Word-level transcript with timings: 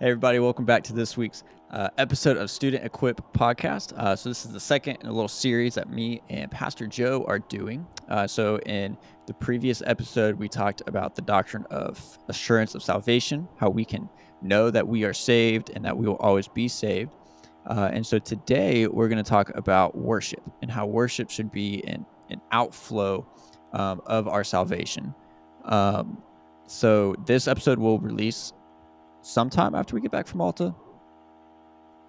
Hey, 0.00 0.10
everybody, 0.10 0.38
welcome 0.38 0.64
back 0.64 0.84
to 0.84 0.92
this 0.92 1.16
week's 1.16 1.42
uh, 1.72 1.88
episode 1.98 2.36
of 2.36 2.52
Student 2.52 2.84
Equip 2.84 3.20
Podcast. 3.32 3.92
Uh, 3.98 4.14
so, 4.14 4.28
this 4.28 4.46
is 4.46 4.52
the 4.52 4.60
second 4.60 4.98
in 5.00 5.08
a 5.08 5.12
little 5.12 5.26
series 5.26 5.74
that 5.74 5.90
me 5.90 6.22
and 6.30 6.48
Pastor 6.52 6.86
Joe 6.86 7.24
are 7.26 7.40
doing. 7.40 7.84
Uh, 8.08 8.24
so, 8.24 8.60
in 8.60 8.96
the 9.26 9.34
previous 9.34 9.82
episode, 9.84 10.36
we 10.36 10.48
talked 10.48 10.82
about 10.86 11.16
the 11.16 11.22
doctrine 11.22 11.66
of 11.70 12.16
assurance 12.28 12.76
of 12.76 12.82
salvation, 12.84 13.48
how 13.56 13.70
we 13.70 13.84
can 13.84 14.08
know 14.40 14.70
that 14.70 14.86
we 14.86 15.02
are 15.02 15.12
saved 15.12 15.72
and 15.74 15.84
that 15.84 15.96
we 15.96 16.06
will 16.06 16.18
always 16.18 16.46
be 16.46 16.68
saved. 16.68 17.10
Uh, 17.66 17.90
and 17.92 18.06
so, 18.06 18.20
today 18.20 18.86
we're 18.86 19.08
going 19.08 19.22
to 19.22 19.28
talk 19.28 19.50
about 19.56 19.98
worship 19.98 20.48
and 20.62 20.70
how 20.70 20.86
worship 20.86 21.28
should 21.28 21.50
be 21.50 21.82
an, 21.88 22.06
an 22.30 22.40
outflow 22.52 23.26
um, 23.72 24.00
of 24.06 24.28
our 24.28 24.44
salvation. 24.44 25.12
Um, 25.64 26.22
so, 26.68 27.16
this 27.26 27.48
episode 27.48 27.80
will 27.80 27.98
release 27.98 28.52
sometime 29.28 29.74
after 29.74 29.94
we 29.94 30.00
get 30.00 30.10
back 30.10 30.26
from 30.26 30.38
Malta. 30.38 30.74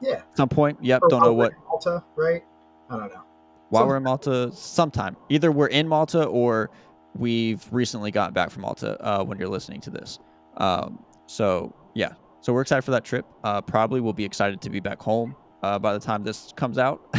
Yeah. 0.01 0.21
Some 0.35 0.49
point. 0.49 0.77
Yep. 0.81 1.01
Or 1.03 1.09
Don't 1.09 1.23
know 1.23 1.33
what. 1.33 1.51
Malta, 1.67 2.03
right? 2.15 2.43
I 2.89 2.97
don't 2.97 3.13
know. 3.13 3.23
While 3.69 3.87
we're 3.87 3.97
in 3.97 4.03
Malta, 4.03 4.51
sometime. 4.53 5.15
Either 5.27 5.51
we're 5.51 5.67
in 5.67 5.87
Malta 5.87 6.23
or 6.23 6.71
we've 7.15 7.63
recently 7.71 8.09
gotten 8.09 8.33
back 8.33 8.49
from 8.49 8.63
Malta 8.63 8.97
uh, 9.05 9.23
when 9.23 9.37
you're 9.37 9.49
listening 9.49 9.81
to 9.81 9.89
this. 9.89 10.19
Um, 10.57 11.03
so 11.27 11.75
yeah. 11.93 12.13
So 12.41 12.53
we're 12.53 12.61
excited 12.61 12.83
for 12.83 12.91
that 12.91 13.03
trip. 13.03 13.25
Uh, 13.43 13.61
probably 13.61 13.99
we'll 13.99 14.13
be 14.13 14.25
excited 14.25 14.61
to 14.61 14.69
be 14.69 14.79
back 14.79 15.01
home 15.01 15.35
uh, 15.61 15.77
by 15.77 15.93
the 15.93 15.99
time 15.99 16.23
this 16.23 16.53
comes 16.55 16.77
out. 16.77 17.01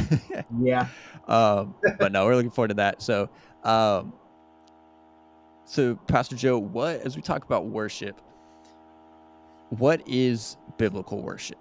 Yeah. 0.60 0.88
um, 1.28 1.76
but 1.98 2.10
no, 2.10 2.24
we're 2.24 2.34
looking 2.34 2.50
forward 2.50 2.68
to 2.68 2.74
that. 2.74 3.02
So, 3.02 3.28
um, 3.62 4.12
so 5.64 5.94
Pastor 6.08 6.34
Joe, 6.34 6.58
what 6.58 7.00
as 7.02 7.14
we 7.14 7.22
talk 7.22 7.44
about 7.44 7.66
worship, 7.66 8.20
what 9.70 10.02
is 10.06 10.56
biblical 10.76 11.22
worship? 11.22 11.58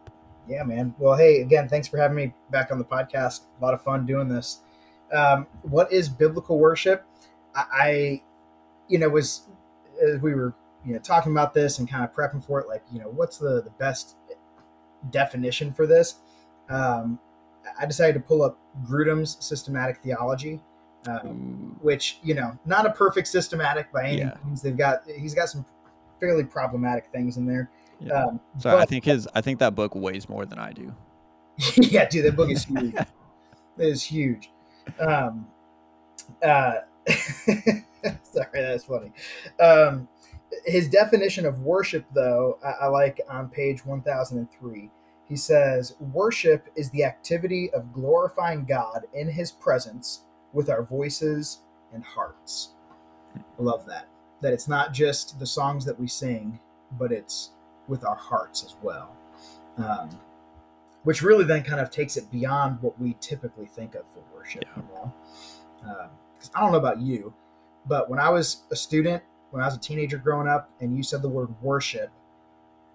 Yeah, 0.48 0.64
man. 0.64 0.96
Well, 0.98 1.16
hey, 1.16 1.42
again, 1.42 1.68
thanks 1.70 1.88
for 1.88 1.98
having 1.98 2.16
me 2.18 2.34
back 2.52 2.72
on 2.72 2.80
the 2.80 2.86
podcast. 2.86 3.42
A 3.60 3.64
lot 3.64 3.74
of 3.74 3.82
fun 3.82 4.06
doing 4.06 4.28
this. 4.28 4.60
Um, 5.14 5.48
what 5.64 5.92
is 5.92 6.10
biblical 6.10 6.58
worship? 6.60 7.06
I, 7.56 7.64
I, 7.72 8.22
you 8.88 8.98
know, 9.00 9.10
was 9.10 9.44
as 10.02 10.20
we 10.22 10.34
were, 10.34 10.54
you 10.86 10.94
know, 10.94 11.00
talking 11.00 11.32
about 11.32 11.54
this 11.54 11.80
and 11.80 11.90
kind 11.90 12.04
of 12.04 12.14
prepping 12.14 12.44
for 12.44 12.60
it, 12.60 12.68
like, 12.68 12.84
you 12.92 13.00
know, 13.00 13.10
what's 13.10 13.38
the 13.38 13.62
the 13.62 13.72
best 13.78 14.16
definition 15.12 15.72
for 15.74 15.86
this? 15.88 16.16
Um, 16.70 17.20
I 17.80 17.86
decided 17.86 18.14
to 18.14 18.20
pull 18.22 18.42
up 18.44 18.58
Grudem's 18.88 19.38
systematic 19.40 19.98
theology, 20.02 20.60
um, 21.08 21.78
which 21.82 22.20
you 22.24 22.34
know, 22.34 22.58
not 22.66 22.86
a 22.86 22.92
perfect 22.92 23.28
systematic 23.28 23.92
by 23.92 24.08
any 24.08 24.18
Yeah. 24.20 24.36
means. 24.46 24.62
They've 24.62 24.78
got 24.78 25.02
he's 25.08 25.34
got 25.34 25.50
some 25.50 25.66
fairly 26.20 26.44
problematic 26.44 27.08
things 27.12 27.38
in 27.38 27.46
there. 27.46 27.70
Yeah. 28.00 28.26
Um, 28.26 28.40
so 28.58 28.78
I 28.78 28.86
think 28.86 29.06
his 29.06 29.28
I 29.34 29.42
think 29.42 29.60
that 29.60 29.76
book 29.76 29.96
weighs 29.96 30.30
more 30.30 30.46
than 30.46 30.60
I 30.60 30.72
do. 30.72 30.94
yeah, 31.76 32.08
dude, 32.08 32.26
that 32.26 32.36
book 32.36 32.50
is 32.50 32.66
huge. 32.66 32.96
it 32.96 33.08
is 33.78 34.04
huge. 34.04 34.50
Um, 35.00 35.48
uh, 36.44 36.76
sorry, 37.08 38.50
that's 38.54 38.86
funny. 38.86 39.12
Um, 39.60 40.08
his 40.66 40.88
definition 40.88 41.46
of 41.46 41.60
worship, 41.60 42.06
though, 42.14 42.58
I, 42.64 42.86
I 42.86 42.88
like 42.88 43.22
on 43.30 43.50
page 43.50 43.86
1003. 43.86 44.90
He 45.28 45.36
says, 45.36 45.96
Worship 46.00 46.68
is 46.76 46.90
the 46.90 47.04
activity 47.04 47.70
of 47.72 47.94
glorifying 47.94 48.66
God 48.66 49.06
in 49.14 49.30
his 49.30 49.52
presence 49.52 50.24
with 50.54 50.70
our 50.70 50.84
voices 50.84 51.60
and 51.94 52.04
hearts. 52.04 52.74
I 53.36 53.62
love 53.62 53.86
that. 53.86 54.08
That 54.42 54.54
it's 54.54 54.68
not 54.68 54.94
just 54.94 55.40
the 55.40 55.46
songs 55.46 55.86
that 55.86 56.00
we 56.00 56.08
sing, 56.08 56.60
but 56.98 57.12
it's 57.12 57.52
with 57.90 58.06
our 58.06 58.16
hearts 58.16 58.64
as 58.64 58.76
well. 58.82 59.16
Um, 59.78 60.10
which 61.04 61.22
really 61.22 61.46
then 61.46 61.64
kind 61.64 61.80
of 61.80 61.90
takes 61.90 62.18
it 62.18 62.30
beyond 62.32 62.82
what 62.82 63.00
we 63.00 63.16
typically 63.22 63.66
think 63.66 63.96
of 63.96 64.04
for 64.14 64.22
worship. 64.36 64.64
Yeah. 64.66 64.82
You 64.84 64.90
know, 64.94 66.10
because 66.34 66.52
I 66.54 66.60
don't 66.62 66.72
know 66.74 66.78
about 66.78 67.00
you, 67.02 67.34
but 67.88 68.10
when 68.10 68.20
I 68.20 68.30
was 68.30 68.64
a 68.72 68.76
student, 68.76 69.24
when 69.52 69.64
I 69.64 69.66
was 69.66 69.76
a 69.76 69.80
teenager 69.80 70.18
growing 70.18 70.48
up, 70.48 70.70
and 70.82 70.96
you 70.96 71.02
said 71.04 71.22
the 71.22 71.30
word 71.30 71.50
worship, 71.62 72.12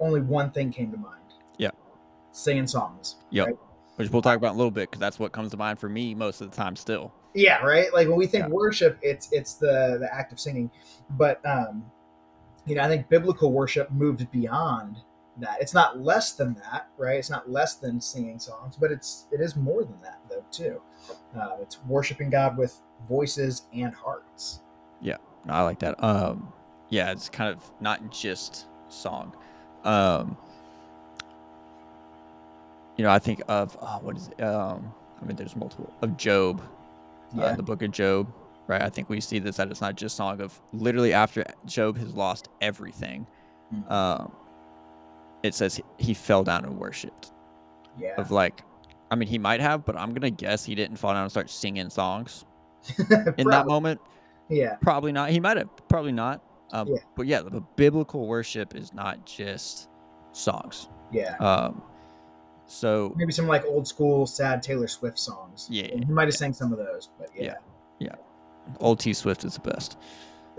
only 0.00 0.20
one 0.20 0.50
thing 0.50 0.70
came 0.70 0.90
to 0.92 0.98
mind. 0.98 1.20
Yeah. 1.58 1.70
singing 2.32 2.66
songs. 2.66 3.16
Yep. 3.30 3.46
right? 3.46 3.56
Which 3.96 4.10
we'll 4.10 4.22
talk 4.22 4.36
about 4.36 4.48
in 4.48 4.54
a 4.54 4.58
little 4.58 4.70
bit 4.70 4.90
because 4.90 5.00
that's 5.00 5.18
what 5.18 5.32
comes 5.32 5.52
to 5.52 5.56
mind 5.56 5.78
for 5.78 5.88
me 5.88 6.14
most 6.14 6.40
of 6.40 6.50
the 6.50 6.56
time. 6.56 6.76
Still, 6.76 7.12
Yeah, 7.32 7.58
right. 7.64 7.92
Like 7.94 8.08
when 8.08 8.16
we 8.18 8.26
think 8.26 8.44
Yeah. 8.44 8.50
worship, 8.50 8.98
it's 9.02 9.28
it's 9.32 9.54
the 9.54 9.96
the 10.00 10.08
act 10.12 10.32
of 10.32 10.38
singing, 10.40 10.70
but 11.10 11.40
um, 11.46 11.84
you 12.66 12.74
know, 12.74 12.82
I 12.82 12.88
think 12.88 13.08
biblical 13.08 13.52
worship 13.52 13.90
moves 13.90 14.24
beyond 14.24 14.98
that. 15.38 15.60
It's 15.60 15.74
not 15.74 16.00
less 16.00 16.32
than 16.32 16.54
that, 16.54 16.88
right? 16.96 17.16
It's 17.18 17.30
not 17.30 17.50
less 17.50 17.76
than 17.76 18.00
singing 18.00 18.38
songs, 18.38 18.76
but 18.76 18.90
it's 18.92 19.26
it 19.32 19.40
is 19.40 19.56
more 19.56 19.84
than 19.84 20.00
that 20.02 20.20
though 20.28 20.44
too. 20.50 20.80
Uh, 21.36 21.56
it's 21.60 21.82
worshiping 21.84 22.30
God 22.30 22.56
with 22.56 22.78
voices 23.08 23.62
and 23.74 23.94
hearts. 23.94 24.60
Yeah, 25.00 25.16
I 25.48 25.62
like 25.62 25.78
that. 25.80 26.02
Um, 26.02 26.52
yeah, 26.88 27.10
it's 27.10 27.28
kind 27.28 27.54
of 27.54 27.62
not 27.80 28.10
just 28.10 28.66
song. 28.88 29.36
Um, 29.84 30.36
you 32.96 33.04
know, 33.04 33.10
I 33.10 33.18
think 33.18 33.42
of 33.48 33.76
oh, 33.80 33.98
what 34.02 34.16
is 34.16 34.28
it? 34.28 34.42
Um, 34.42 34.92
I 35.20 35.24
mean, 35.26 35.36
there's 35.36 35.56
multiple 35.56 35.92
of 36.02 36.16
Job, 36.16 36.62
uh, 37.38 37.54
the 37.56 37.62
book 37.62 37.82
of 37.82 37.90
Job, 37.90 38.32
right? 38.66 38.82
I 38.82 38.88
think 38.88 39.08
we 39.08 39.20
see 39.20 39.38
this 39.38 39.56
that 39.56 39.70
it's 39.70 39.80
not 39.80 39.96
just 39.96 40.16
song 40.16 40.40
of 40.40 40.58
literally 40.72 41.12
after 41.12 41.44
Job 41.66 41.98
has 41.98 42.14
lost 42.14 42.48
everything. 42.60 43.26
Mhm. 43.74 43.90
Um, 43.90 44.32
it 45.42 45.54
says 45.54 45.80
he, 45.98 46.14
fell 46.14 46.42
down 46.44 46.64
and 46.64 46.78
worshipped. 46.78 47.32
yeah. 47.98 48.14
Of 48.18 48.30
like, 48.30 48.62
I 49.10 49.14
mean, 49.16 49.28
he 49.28 49.38
might 49.38 49.60
have, 49.60 49.84
but 49.84 49.96
I'm 49.96 50.14
gonna 50.14 50.30
guess 50.30 50.64
he 50.64 50.74
didn't 50.74 50.96
fall 50.96 51.12
down 51.12 51.22
and 51.22 51.30
start 51.30 51.50
singing 51.50 51.90
songs 51.90 52.44
in 53.38 53.48
that 53.48 53.66
moment. 53.66 54.00
yeah, 54.48 54.76
Probably 54.76 55.12
not. 55.12 55.30
He 55.30 55.40
might 55.40 55.56
have. 55.58 55.68
Probably 55.88 56.12
not. 56.12 56.42
Um, 56.72 56.88
Yeah. 56.88 56.96
But 57.16 57.26
yeah, 57.26 57.42
the 57.42 57.60
biblical 57.76 58.26
worship 58.26 58.74
is 58.74 58.92
not 58.94 59.24
just 59.26 59.88
songs. 60.32 60.88
yeah. 61.12 61.36
Um, 61.36 61.82
so 62.66 63.12
Maybe 63.16 63.30
some 63.32 63.46
like 63.46 63.64
old 63.66 63.86
school 63.86 64.26
sad 64.26 64.62
Taylor 64.62 64.88
Swift 64.88 65.18
songs. 65.18 65.68
Yeah, 65.70 65.88
he 65.88 66.04
might 66.06 66.24
have 66.28 66.34
sang 66.34 66.54
some 66.54 66.72
of 66.72 66.78
those, 66.78 67.10
but 67.18 67.28
yeah, 67.36 67.56
Yeah. 67.98 68.14
Old 68.80 69.00
T 69.00 69.12
Swift 69.12 69.44
is 69.44 69.54
the 69.54 69.60
best. 69.60 69.98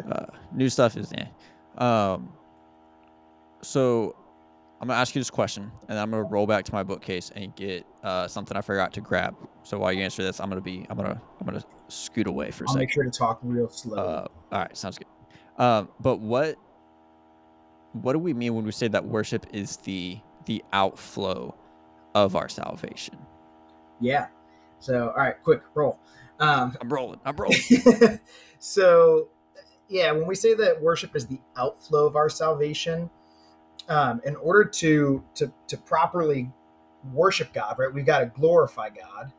Uh, 0.09 0.25
new 0.53 0.69
stuff 0.69 0.97
is 0.97 1.11
eh. 1.13 1.25
Um, 1.77 2.29
so 3.61 4.15
I'm 4.81 4.87
gonna 4.87 4.99
ask 4.99 5.15
you 5.15 5.19
this 5.21 5.29
question, 5.29 5.71
and 5.87 5.89
then 5.89 5.97
I'm 5.97 6.11
gonna 6.11 6.23
roll 6.23 6.45
back 6.47 6.65
to 6.65 6.73
my 6.73 6.83
bookcase 6.83 7.31
and 7.35 7.55
get 7.55 7.85
uh, 8.03 8.27
something 8.27 8.55
I 8.57 8.61
forgot 8.61 8.93
to 8.93 9.01
grab. 9.01 9.35
So 9.63 9.79
while 9.79 9.93
you 9.93 10.03
answer 10.03 10.21
this, 10.23 10.39
I'm 10.39 10.49
gonna 10.49 10.61
be 10.61 10.85
I'm 10.89 10.97
gonna 10.97 11.21
I'm 11.39 11.45
gonna 11.45 11.63
scoot 11.87 12.27
away 12.27 12.51
for 12.51 12.65
a 12.65 12.67
I'll 12.67 12.73
second. 12.73 12.79
make 12.81 12.91
sure 12.91 13.03
to 13.03 13.09
talk 13.11 13.39
real 13.41 13.69
slow. 13.69 13.97
Uh, 13.97 14.27
all 14.51 14.59
right, 14.59 14.77
sounds 14.77 14.97
good. 14.97 15.07
Um, 15.57 15.89
but 15.99 16.19
what 16.19 16.55
what 17.93 18.13
do 18.13 18.19
we 18.19 18.33
mean 18.33 18.53
when 18.55 18.65
we 18.65 18.71
say 18.71 18.87
that 18.89 19.05
worship 19.05 19.45
is 19.53 19.77
the 19.77 20.19
the 20.45 20.63
outflow 20.73 21.55
of 22.13 22.35
our 22.35 22.49
salvation? 22.49 23.17
yeah. 23.99 24.27
So, 24.79 25.07
all 25.09 25.15
right, 25.15 25.41
quick 25.41 25.61
roll. 25.73 25.99
Um, 26.39 26.75
I'm 26.81 26.89
rolling. 26.89 27.19
I'm 27.25 27.35
rolling. 27.35 27.59
so, 28.59 29.29
yeah, 29.87 30.11
when 30.11 30.27
we 30.27 30.35
say 30.35 30.53
that 30.53 30.81
worship 30.81 31.15
is 31.15 31.27
the 31.27 31.39
outflow 31.55 32.05
of 32.05 32.15
our 32.15 32.29
salvation, 32.29 33.09
um, 33.87 34.21
in 34.25 34.35
order 34.37 34.65
to 34.65 35.23
to 35.35 35.51
to 35.67 35.77
properly 35.77 36.51
worship 37.13 37.53
God, 37.53 37.75
right, 37.77 37.93
we've 37.93 38.05
got 38.05 38.19
to 38.19 38.25
glorify 38.25 38.89
God, 38.89 39.31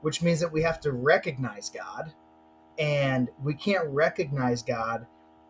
which 0.00 0.22
means 0.22 0.40
that 0.40 0.50
we 0.50 0.62
have 0.62 0.80
to 0.80 0.92
recognize 0.92 1.68
God, 1.68 2.12
and 2.78 3.28
we 3.42 3.54
can't 3.54 3.86
recognize 3.88 4.62
God 4.62 5.06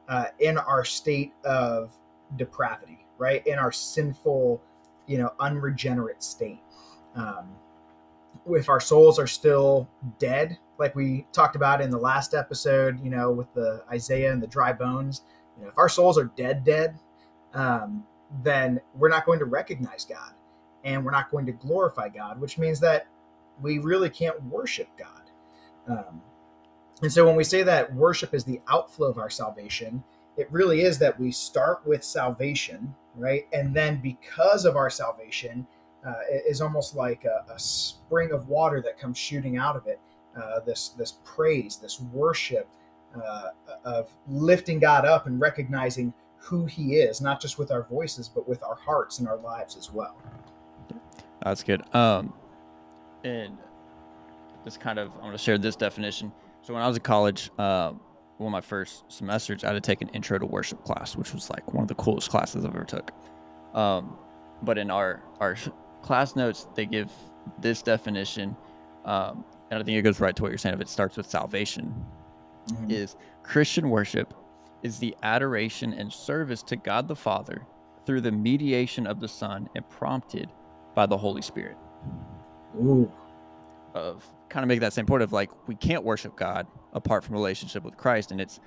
uh, 0.09 0.27
in 0.41 0.59
our 0.59 0.85
state 0.85 1.33
of 1.45 1.93
depravity, 2.37 3.07
right, 3.19 3.47
in 3.47 3.59
our 3.59 3.73
sinful, 3.73 4.61
you 5.07 5.19
know, 5.19 5.33
unregenerate 5.39 6.23
state. 6.23 6.61
Um, 7.15 7.51
if 8.49 8.69
our 8.69 8.81
souls 8.81 9.19
are 9.19 9.27
still 9.27 9.89
dead, 10.19 10.59
like 10.81 10.97
we 10.97 11.27
talked 11.33 11.57
about 11.57 11.83
in 11.83 11.91
the 11.91 11.99
last 11.99 12.35
episode, 12.35 12.99
you 13.05 13.11
know, 13.11 13.31
with 13.31 13.53
the 13.53 13.85
Isaiah 13.93 14.33
and 14.33 14.43
the 14.43 14.47
dry 14.47 14.73
bones, 14.73 15.23
you 15.57 15.63
know, 15.63 15.69
if 15.69 15.79
our 15.79 15.91
souls 15.91 16.17
are 16.19 16.25
dead, 16.37 16.65
dead, 16.65 16.99
um, 17.53 18.05
then 18.43 18.81
we're 18.95 19.11
not 19.11 19.27
going 19.27 19.39
to 19.41 19.45
recognize 19.45 20.07
God 20.07 20.33
and 20.83 21.05
we're 21.05 21.11
not 21.11 21.31
going 21.31 21.45
to 21.47 21.53
glorify 21.53 22.09
God, 22.09 22.41
which 22.41 22.57
means 22.57 22.81
that 22.81 23.07
we 23.61 23.79
really 23.79 24.09
can't 24.09 24.43
worship 24.45 24.89
God. 24.97 25.21
Um, 25.87 26.23
and 27.03 27.13
so 27.13 27.27
when 27.27 27.37
we 27.37 27.45
say 27.45 27.63
that 27.63 27.95
worship 27.95 28.33
is 28.33 28.45
the 28.45 28.61
outflow 28.67 29.09
of 29.09 29.19
our 29.19 29.31
salvation, 29.31 30.03
it 30.39 30.51
really 30.51 30.81
is 30.81 30.99
that 31.01 31.21
we 31.21 31.31
start 31.31 31.87
with 31.87 32.03
salvation, 32.03 32.95
right? 33.17 33.47
And 33.53 33.75
then 33.75 34.01
because 34.01 34.65
of 34.65 34.77
our 34.77 34.89
salvation, 34.89 35.67
uh, 36.07 36.15
it 36.31 36.45
is 36.47 36.63
almost 36.63 36.97
like 36.97 37.27
a, 37.27 37.53
a 37.53 37.59
spring 37.59 38.33
of 38.33 38.49
water 38.49 38.81
that 38.81 38.99
comes 38.99 39.19
shooting 39.19 39.59
out 39.59 39.77
of 39.77 39.87
it. 39.87 40.01
Uh, 40.41 40.61
this 40.61 40.91
this 40.91 41.19
praise, 41.25 41.77
this 41.77 42.01
worship 42.13 42.69
uh, 43.15 43.49
of 43.85 44.11
lifting 44.29 44.79
God 44.79 45.05
up 45.05 45.27
and 45.27 45.41
recognizing 45.41 46.13
who 46.39 46.65
He 46.67 46.97
is, 46.97 47.21
not 47.21 47.41
just 47.41 47.59
with 47.59 47.71
our 47.71 47.83
voices, 47.83 48.29
but 48.29 48.49
with 48.49 48.63
our 48.63 48.75
hearts 48.75 49.19
and 49.19 49.29
our 49.29 49.37
lives 49.37 49.77
as 49.77 49.93
well. 49.93 50.17
That's 51.43 51.63
good. 51.63 51.83
Um, 51.95 52.33
and 53.25 53.57
this 54.65 54.77
kind 54.77 54.99
of 54.99 55.13
I'm 55.17 55.21
going 55.21 55.33
to 55.33 55.39
share 55.39 55.59
this 55.59 55.77
definition. 55.77 56.33
So 56.63 56.75
when 56.75 56.83
I 56.83 56.89
was 56.89 56.97
in 56.97 57.03
college, 57.03 57.51
uh, 57.59 57.93
one 58.39 58.49
of 58.49 58.53
my 58.53 58.61
first 58.61 59.05
semesters, 59.09 59.65
I 59.65 59.69
had 59.69 59.73
to 59.75 59.81
take 59.81 60.03
an 60.03 60.09
intro 60.11 60.39
to 60.39 60.47
worship 60.47 60.83
class, 60.85 61.17
which 61.17 61.33
was 61.33 61.51
like 61.51 61.73
one 61.75 61.83
of 61.83 61.89
the 61.89 61.95
coolest 61.95 62.31
classes 62.31 62.65
I've 62.65 62.75
ever 62.75 62.85
took. 62.85 63.13
Um, 63.75 64.17
but 64.63 64.79
in 64.79 64.91
our 64.91 65.23
our 65.41 65.57
class 66.03 66.37
notes, 66.37 66.67
they 66.75 66.87
give 66.87 67.11
this 67.61 67.83
definition, 67.83 68.57
um, 69.05 69.45
and 69.71 69.81
I 69.81 69.85
think 69.85 69.97
it 69.99 70.03
goes 70.03 70.21
right 70.21 70.35
to 70.37 70.43
what 70.43 70.51
you're 70.51 70.59
saying. 70.59 70.75
If 70.75 70.81
it 70.81 70.89
starts 70.89 71.17
with 71.17 71.27
salvation, 71.27 71.95
Mhm. 72.69 72.91
is 72.91 73.17
Christian 73.43 73.89
worship 73.91 74.35
is 74.83 74.99
the 74.99 75.15
adoration 75.23 75.93
and 75.95 76.13
service 76.13 76.63
to 76.65 76.77
God 76.77 77.07
the 77.09 77.17
Father 77.17 77.63
through 78.07 78.21
the 78.23 78.33
mediation 78.33 79.07
of 79.07 79.21
the 79.21 79.29
Son 79.29 79.69
and 79.75 79.89
prompted 79.91 80.49
by 80.95 81.07
the 81.07 81.17
Holy 81.17 81.43
Spirit. 81.43 81.77
Ooh, 82.81 83.11
Of 83.95 84.25
kind 84.49 84.63
of 84.65 84.69
make 84.69 84.81
that 84.81 84.93
same 84.93 85.05
point 85.07 85.23
of 85.23 85.33
like 85.33 85.51
we 85.69 85.75
can't 85.75 86.05
worship 86.05 86.37
God 86.37 86.67
apart 86.93 87.25
from 87.25 87.35
relationship 87.35 87.83
with 87.85 87.97
Christ, 87.97 88.31
and 88.33 88.41
it's 88.41 88.61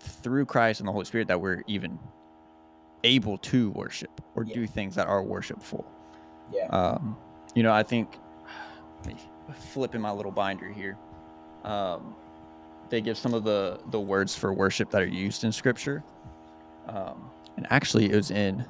through 0.00 0.46
Christ 0.46 0.80
and 0.80 0.88
the 0.88 0.92
Holy 0.92 1.04
Spirit 1.04 1.28
that 1.28 1.40
we're 1.40 1.62
even 1.66 1.98
able 3.04 3.36
to 3.38 3.70
worship 3.72 4.20
or 4.34 4.44
Yeah. 4.44 4.54
do 4.54 4.66
things 4.66 4.94
that 4.94 5.06
are 5.08 5.22
worshipful. 5.22 5.84
yeah. 6.50 6.66
Um, 6.68 7.16
you 7.54 7.62
know, 7.62 7.72
I 7.72 7.82
think 7.82 8.18
let 9.52 9.60
me 9.60 9.66
flip 9.72 9.94
in 9.94 10.00
my 10.00 10.10
little 10.10 10.32
binder 10.32 10.70
here. 10.70 10.96
Um, 11.64 12.14
they 12.88 13.00
give 13.00 13.16
some 13.16 13.34
of 13.34 13.44
the 13.44 13.80
the 13.90 14.00
words 14.00 14.34
for 14.34 14.52
worship 14.52 14.90
that 14.90 15.02
are 15.02 15.06
used 15.06 15.44
in 15.44 15.52
Scripture, 15.52 16.02
um, 16.88 17.30
and 17.56 17.66
actually, 17.70 18.10
it 18.10 18.16
was 18.16 18.30
in 18.30 18.64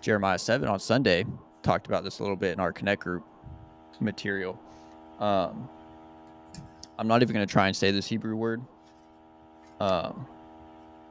Jeremiah 0.00 0.38
seven 0.38 0.68
on 0.68 0.78
Sunday. 0.78 1.24
Talked 1.62 1.86
about 1.86 2.04
this 2.04 2.18
a 2.18 2.22
little 2.22 2.36
bit 2.36 2.52
in 2.52 2.60
our 2.60 2.72
Connect 2.72 3.02
group 3.02 3.24
material. 4.00 4.60
Um, 5.18 5.68
I'm 6.98 7.08
not 7.08 7.22
even 7.22 7.34
going 7.34 7.46
to 7.46 7.50
try 7.50 7.66
and 7.66 7.74
say 7.74 7.90
this 7.90 8.06
Hebrew 8.06 8.36
word. 8.36 8.62
Um, 9.80 10.26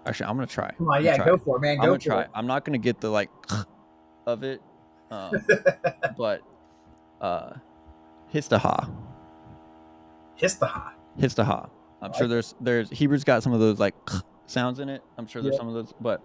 actually, 0.06 0.28
I'm 0.28 0.36
going 0.36 0.48
to 0.48 0.54
try. 0.54 0.72
Come 0.78 0.90
on, 0.90 0.98
I'm 0.98 1.04
yeah, 1.04 1.26
go 1.26 1.38
for 1.38 1.58
it, 1.58 1.62
man. 1.62 1.80
I'm 1.80 1.86
Go 1.86 1.86
gonna 1.88 2.00
for 2.00 2.06
try. 2.06 2.22
it. 2.22 2.30
I'm 2.36 2.48
not 2.48 2.66
gonna 2.66 2.78
get 2.78 3.02
the 3.02 3.10
like 3.10 3.30
of 4.28 4.44
it, 4.44 4.62
um, 5.12 5.34
but 6.18 6.42
uh, 7.20 7.54
histaha, 8.34 8.90
Histaha. 10.40 10.92
histaha. 11.20 11.70
I'm 12.02 12.14
sure 12.14 12.28
there's 12.28 12.56
there's 12.60 12.90
Hebrew's 12.90 13.24
got 13.24 13.44
some 13.44 13.54
of 13.54 13.60
those 13.60 13.80
like 13.80 13.96
sounds 14.46 14.80
in 14.80 14.90
it. 14.90 15.02
I'm 15.18 15.28
sure 15.28 15.42
there's 15.42 15.54
Yeah. 15.54 15.60
some 15.60 15.68
of 15.70 15.74
those, 15.74 15.94
but 16.02 16.22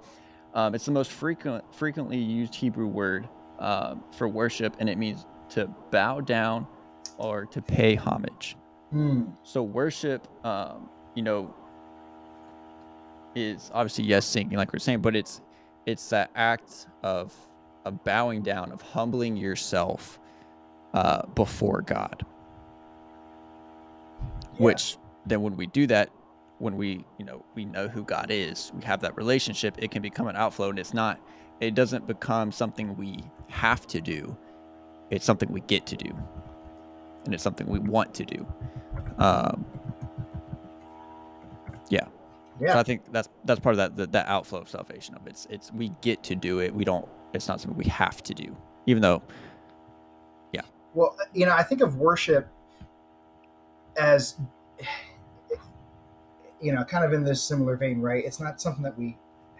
um, 0.54 0.74
it's 0.74 0.84
the 0.86 0.90
most 0.92 1.12
frequent 1.12 1.62
frequently 1.74 2.18
used 2.18 2.54
Hebrew 2.54 2.86
word 2.88 3.28
um, 3.58 4.02
for 4.16 4.26
worship, 4.28 4.76
and 4.80 4.88
it 4.88 4.98
means 4.98 5.26
to 5.50 5.66
bow 5.90 6.20
down 6.20 6.66
or 7.18 7.46
to 7.46 7.60
pay 7.62 7.94
homage. 7.94 8.56
Hmm. 8.90 9.24
So 9.44 9.62
worship, 9.62 10.26
um, 10.44 10.88
you 11.14 11.22
know, 11.22 11.54
is 13.34 13.70
obviously 13.74 14.04
yes 14.04 14.24
singing 14.26 14.56
like 14.56 14.72
we're 14.72 14.78
saying, 14.78 15.00
but 15.00 15.14
it's 15.14 15.40
it's 15.86 16.08
that 16.10 16.30
act 16.34 16.86
of 17.02 17.34
of 17.84 18.02
bowing 18.04 18.42
down, 18.42 18.72
of 18.72 18.80
humbling 18.82 19.36
yourself 19.36 20.18
uh, 20.94 21.26
before 21.34 21.82
God. 21.82 22.24
Yeah. 24.54 24.64
Which 24.64 24.96
then 25.26 25.42
when 25.42 25.56
we 25.56 25.66
do 25.66 25.86
that, 25.88 26.10
when 26.58 26.76
we 26.76 27.04
you 27.18 27.24
know 27.24 27.44
we 27.54 27.64
know 27.64 27.88
who 27.88 28.04
God 28.04 28.26
is, 28.30 28.72
we 28.74 28.82
have 28.84 29.00
that 29.00 29.16
relationship. 29.16 29.76
It 29.78 29.90
can 29.90 30.02
become 30.02 30.28
an 30.28 30.36
outflow, 30.36 30.70
and 30.70 30.78
it's 30.78 30.94
not. 30.94 31.20
It 31.60 31.74
doesn't 31.74 32.06
become 32.06 32.52
something 32.52 32.96
we 32.96 33.18
have 33.48 33.86
to 33.88 34.00
do. 34.00 34.36
It's 35.10 35.24
something 35.24 35.50
we 35.52 35.60
get 35.62 35.86
to 35.86 35.96
do, 35.96 36.10
and 37.24 37.34
it's 37.34 37.42
something 37.42 37.66
we 37.66 37.78
want 37.78 38.14
to 38.14 38.24
do. 38.24 38.46
Um, 39.18 39.64
yeah. 41.90 42.06
Yeah. 42.60 42.72
So 42.72 42.78
I 42.80 42.82
think 42.82 43.12
that's 43.12 43.28
that's 43.44 43.60
part 43.60 43.74
of 43.74 43.78
that 43.78 43.96
that, 43.96 44.12
that 44.12 44.26
outflow 44.26 44.60
of 44.60 44.68
salvation 44.68 45.14
of 45.14 45.26
it's 45.26 45.46
it's 45.50 45.72
we 45.72 45.90
get 46.00 46.22
to 46.24 46.34
do 46.34 46.60
it. 46.60 46.74
We 46.74 46.84
don't. 46.84 47.08
It's 47.34 47.46
not 47.46 47.60
something 47.60 47.78
we 47.78 47.84
have 47.90 48.22
to 48.24 48.34
do, 48.34 48.56
even 48.86 49.02
though. 49.02 49.22
Well, 50.98 51.16
you 51.32 51.46
know, 51.46 51.52
I 51.52 51.62
think 51.62 51.80
of 51.80 51.94
worship 51.94 52.48
as, 53.96 54.34
you 56.60 56.72
know, 56.72 56.82
kind 56.82 57.04
of 57.04 57.12
in 57.12 57.22
this 57.22 57.40
similar 57.40 57.76
vein, 57.76 58.00
right? 58.00 58.24
It's 58.24 58.40
not 58.40 58.60
something 58.60 58.82
that 58.82 58.98
we 58.98 59.16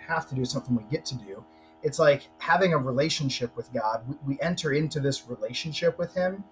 have 0.09 0.29
to 0.31 0.35
do, 0.35 0.43
it's 0.43 0.51
something 0.51 0.75
we 0.75 0.83
get 0.91 1.05
to 1.07 1.15
do. 1.15 1.45
It's 1.85 2.01
like 2.01 2.29
having 2.39 2.73
a 2.73 2.79
relationship 2.79 3.57
with 3.57 3.73
God. 3.73 4.03
We, 4.09 4.17
we 4.35 4.41
enter 4.41 4.73
into 4.73 4.99
this 4.99 5.29
relationship 5.29 5.97
with 5.97 6.13
Him 6.13 6.43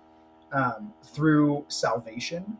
um, 0.52 0.92
through 1.02 1.64
salvation, 1.66 2.56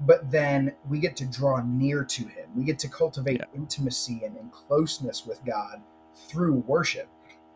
but 0.00 0.30
then 0.30 0.74
we 0.86 0.98
get 0.98 1.16
to 1.16 1.24
draw 1.24 1.62
near 1.64 2.04
to 2.04 2.24
Him. 2.24 2.50
We 2.54 2.64
get 2.64 2.78
to 2.80 2.88
cultivate 2.90 3.40
Yeah. 3.40 3.46
intimacy 3.54 4.20
and, 4.22 4.36
and 4.36 4.52
closeness 4.52 5.24
with 5.24 5.42
God 5.46 5.80
through 6.28 6.56
worship. 6.66 7.08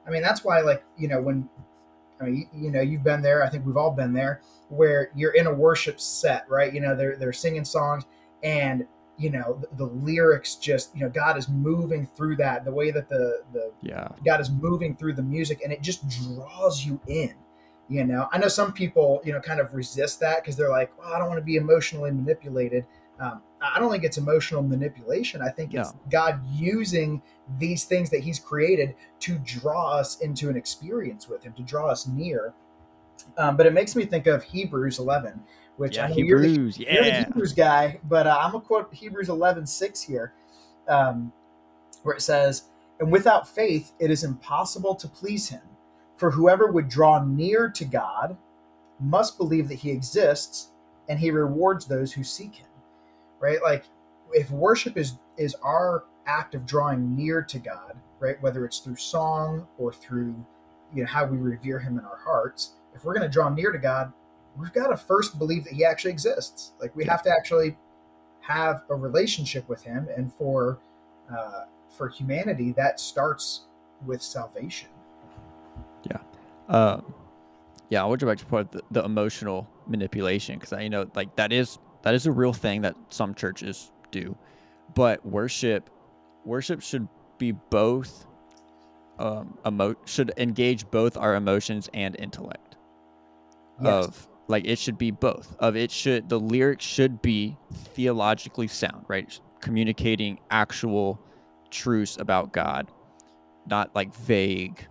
I 0.07 0.11
mean, 0.11 0.23
that's 0.23 0.43
why, 0.43 0.63
like, 0.63 0.83
you 0.97 1.09
know, 1.09 1.21
when 1.21 1.51
I 2.25 2.31
mean, 2.31 2.49
you, 2.53 2.65
you 2.65 2.71
know, 2.71 2.81
you've 2.81 3.05
been 3.05 3.23
there. 3.23 3.43
I 3.43 3.49
think 3.49 3.67
we've 3.67 3.77
all 3.77 3.91
been 3.91 4.13
there, 4.13 4.41
where 4.69 5.11
you're 5.15 5.33
in 5.33 5.47
a 5.47 5.53
worship 5.53 6.01
set, 6.01 6.49
right? 6.49 6.73
You 6.73 6.81
know, 6.81 6.97
they're 6.97 7.17
they're 7.17 7.33
singing 7.33 7.65
songs, 7.65 8.05
and 8.43 8.87
you 9.17 9.31
know 9.31 9.61
the, 9.61 9.77
the 9.77 9.93
lyrics 9.93 10.57
just, 10.57 10.95
you 10.97 11.03
know, 11.03 11.09
God 11.09 11.39
is 11.39 11.49
moving 11.49 12.09
through 12.17 12.37
that. 12.37 12.65
The 12.65 12.73
way 12.73 12.91
that 12.91 13.09
the 13.09 13.43
the 13.53 13.73
Yeah. 13.83 14.09
God 14.25 14.41
is 14.41 14.51
moving 14.51 14.97
through 14.97 15.15
the 15.15 15.23
music, 15.23 15.61
and 15.63 15.73
it 15.73 15.83
just 15.83 16.09
draws 16.09 16.85
you 16.85 17.01
in. 17.07 17.35
You 17.89 18.05
know, 18.05 18.29
I 18.33 18.39
know 18.39 18.49
some 18.49 18.73
people, 18.73 19.21
you 19.25 19.33
know, 19.33 19.41
kind 19.41 19.61
of 19.61 19.75
resist 19.75 20.19
that 20.21 20.43
because 20.43 20.57
they're 20.57 20.71
like, 20.71 20.97
"Well, 20.99 21.13
I 21.13 21.19
don't 21.19 21.29
want 21.29 21.39
to 21.39 21.45
be 21.45 21.57
emotionally 21.57 22.11
manipulated." 22.11 22.87
Um, 23.21 23.43
I 23.61 23.79
don't 23.79 23.91
think 23.91 24.05
it's 24.05 24.19
emotional 24.19 24.63
manipulation. 24.63 25.41
I 25.41 25.49
think 25.51 25.75
it's 25.75 25.93
No. 25.93 26.01
God 26.11 26.41
using 26.53 27.23
these 27.59 27.85
things 27.85 28.11
that 28.11 28.21
He's 28.21 28.39
created 28.39 28.95
to 29.21 29.39
draw 29.39 29.93
us 29.93 30.21
into 30.21 30.49
an 30.51 30.57
experience 30.57 31.29
with 31.29 31.43
Him, 31.43 31.53
to 31.55 31.63
draw 31.63 31.89
us 31.89 32.07
near. 32.07 32.55
Um, 33.39 33.57
but 33.57 33.67
it 33.67 33.73
makes 33.73 33.97
me 33.97 34.05
think 34.05 34.27
of 34.27 34.43
Hebrews 34.43 34.99
11, 34.99 35.43
which 35.77 35.97
Yeah. 35.97 36.05
I 36.05 36.09
know 36.09 36.17
you're 36.17 36.41
the, 36.41 36.49
Hebrews. 36.49 36.79
you're 36.79 37.05
the 37.05 37.13
Hebrews 37.13 37.53
guy, 37.53 38.01
but 38.05 38.27
uh, 38.27 38.39
I'm 38.41 38.53
gonna 38.53 38.65
quote 38.65 38.93
Hebrews 38.93 39.29
11 39.29 39.67
6 39.67 40.03
here, 40.03 40.33
um, 40.89 41.33
where 42.03 42.17
it 42.17 42.23
says, 42.23 42.65
And 43.01 43.11
without 43.11 43.49
faith, 43.49 43.93
it 43.99 44.11
is 44.11 44.25
impossible 44.25 44.95
to 44.97 45.09
please 45.09 45.49
him. 45.49 45.63
For 46.17 46.31
whoever 46.31 46.71
would 46.71 46.89
draw 46.89 47.25
near 47.25 47.69
to 47.71 47.85
God 47.85 48.37
must 49.01 49.37
believe 49.37 49.69
that 49.69 49.77
he 49.77 49.91
exists 49.91 50.71
and 51.09 51.19
he 51.19 51.31
rewards 51.31 51.87
those 51.87 52.13
who 52.13 52.23
seek 52.25 52.55
him. 52.55 52.64
Right? 53.45 53.63
Like, 53.63 53.85
if 54.33 54.51
worship 54.51 54.97
is, 54.97 55.19
is 55.37 55.55
our 55.63 56.05
act 56.27 56.55
of 56.55 56.65
drawing 56.65 57.15
near 57.15 57.43
to 57.43 57.59
God, 57.59 57.95
right? 58.19 58.41
Whether 58.41 58.65
it's 58.65 58.79
through 58.79 58.97
song 58.97 59.67
or 59.77 59.93
through 59.93 60.35
you 60.95 61.03
know 61.03 61.07
how 61.07 61.27
we 61.27 61.37
revere 61.37 61.79
him 61.79 61.99
in 61.99 62.05
our 62.07 62.17
hearts, 62.25 62.73
if 62.95 63.05
we're 63.05 63.13
going 63.13 63.29
to 63.29 63.33
draw 63.33 63.51
near 63.51 63.71
to 63.71 63.79
God, 63.79 64.13
we've 64.57 64.73
got 64.73 64.89
to 64.89 64.97
first 64.97 65.39
believe 65.39 65.65
that 65.65 65.75
he 65.75 65.85
actually 65.85 66.13
exists. 66.13 66.73
Like 66.81 66.97
we 66.97 67.05
have 67.05 67.23
to 67.25 67.31
actually 67.31 67.77
have 68.41 68.85
a 68.89 68.95
relationship 68.95 69.69
with 69.69 69.83
him, 69.83 70.09
and 70.17 70.33
for 70.33 70.79
uh, 71.31 71.65
for 71.91 72.09
humanity, 72.09 72.73
that 72.73 72.99
starts 72.99 73.67
with 74.07 74.23
salvation. 74.23 74.89
Yeah. 76.05 76.19
Um, 76.69 77.15
yeah, 77.91 78.03
I 78.03 78.07
would 78.07 78.21
go 78.21 78.27
back 78.27 78.39
to 78.39 78.47
part 78.47 78.73
the, 78.73 78.83
the 78.91 79.05
emotional 79.05 79.69
manipulation 79.87 80.59
because 80.59 80.73
I, 80.73 80.81
you 80.81 80.91
know, 80.91 81.11
like 81.15 81.37
that 81.37 81.53
is 81.53 81.79
that 82.05 82.15
is 82.15 82.27
a 82.27 82.33
real 82.33 82.53
thing 82.53 82.83
that 82.83 82.95
some 83.09 83.35
churches 83.35 83.91
do, 84.11 84.37
but 84.95 85.25
worship, 85.25 85.89
worship 86.45 86.83
should 86.83 87.09
be 87.39 87.53
both, 87.53 88.27
um, 89.19 89.57
emo- 89.67 89.97
should 90.05 90.33
engage 90.37 90.89
both 90.91 91.17
our 91.17 91.35
emotions 91.35 91.89
and 91.95 92.15
intellect. 92.19 92.77
Yes. 93.83 94.07
Of 94.07 94.29
like 94.47 94.67
it 94.67 94.79
should 94.79 94.99
be 94.99 95.11
both. 95.11 95.57
Of 95.59 95.77
it 95.77 95.91
should 95.91 96.29
the 96.29 96.39
lyrics 96.39 96.85
should 96.85 97.23
be 97.23 97.57
theologically 97.73 98.69
sound, 98.69 99.07
right? 99.09 99.41
Communicating 99.61 100.39
actual 100.51 101.19
truths 101.71 102.19
about 102.19 102.53
God, 102.53 102.91
not 103.67 103.95
like 103.95 104.15
vague, 104.15 104.87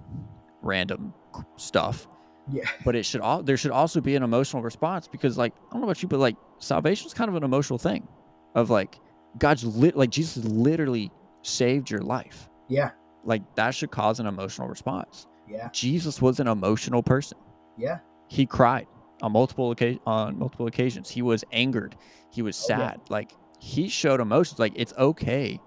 random 0.63 1.13
stuff 1.57 2.07
yeah, 2.51 2.65
but 2.83 2.95
it 2.95 3.05
should 3.05 3.21
all 3.21 3.41
there 3.41 3.55
should 3.55 3.71
also 3.71 4.01
be 4.01 4.15
an 4.15 4.23
emotional 4.23 4.61
response 4.61 5.07
because 5.07 5.37
like 5.37 5.53
I 5.55 5.73
don't 5.73 5.81
know 5.81 5.87
about 5.87 6.01
you, 6.01 6.09
but 6.09 6.19
like 6.19 6.35
salvation 6.63 7.07
is 7.07 7.13
kind 7.13 7.29
of 7.29 7.35
an 7.35 7.43
emotional 7.43 7.79
thing, 7.79 8.07
of 8.55 8.69
like 8.69 8.99
God's 9.37 9.63
lit 9.63 9.95
like 9.95 10.09
Jesus 10.09 10.43
literally 10.45 11.11
saved 11.41 11.89
your 11.91 12.01
life. 12.01 12.49
yeah, 12.69 12.91
Like 13.25 13.41
that 13.55 13.75
should 13.75 13.91
cause 13.91 14.19
an 14.19 14.25
emotional 14.27 14.67
response. 14.67 15.27
yeah, 15.49 15.69
Jesus 15.73 16.21
was 16.21 16.39
an 16.39 16.47
emotional 16.47 17.03
person. 17.03 17.37
yeah, 17.77 17.99
He 18.29 18.45
cried 18.45 18.87
on 19.21 19.31
multiple 19.33 19.71
occasions. 19.71 20.01
On 20.05 20.37
multiple 20.39 20.67
occasions, 20.67 21.09
he 21.09 21.21
was 21.21 21.43
angered. 21.51 21.95
He 22.31 22.41
was 22.41 22.57
Oh, 22.61 22.65
yeah. 22.69 22.77
sad. 22.91 23.01
Like 23.09 23.31
he 23.59 23.87
showed 23.89 24.19
emotions. 24.19 24.59
Like 24.59 24.73
it's 24.75 24.93
okay 24.97 25.59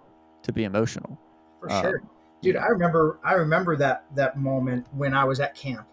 to 0.43 0.53
be 0.53 0.65
emotional. 0.65 1.19
for 1.61 1.71
Uh, 1.71 1.81
sure. 1.83 2.03
dude 2.43 2.57
i 2.57 2.67
remember 2.69 3.19
i 3.25 3.33
remember 3.33 3.75
that 3.77 4.05
that 4.15 4.39
moment 4.39 4.87
when 4.93 5.13
i 5.15 5.25
was 5.25 5.41
at 5.41 5.55
camp 5.55 5.87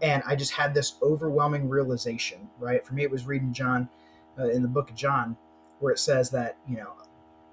and 0.00 0.22
i 0.26 0.34
just 0.34 0.50
had 0.52 0.72
this 0.74 0.94
overwhelming 1.02 1.68
realization 1.68 2.48
right 2.58 2.84
for 2.84 2.94
me 2.94 3.02
it 3.04 3.10
was 3.10 3.26
reading 3.26 3.52
john 3.52 3.86
uh, 4.38 4.48
in 4.50 4.62
the 4.62 4.68
book 4.68 4.90
of 4.90 4.96
john 4.96 5.36
where 5.80 5.92
it 5.92 5.98
says 5.98 6.30
that 6.30 6.56
you 6.68 6.76
know 6.76 6.92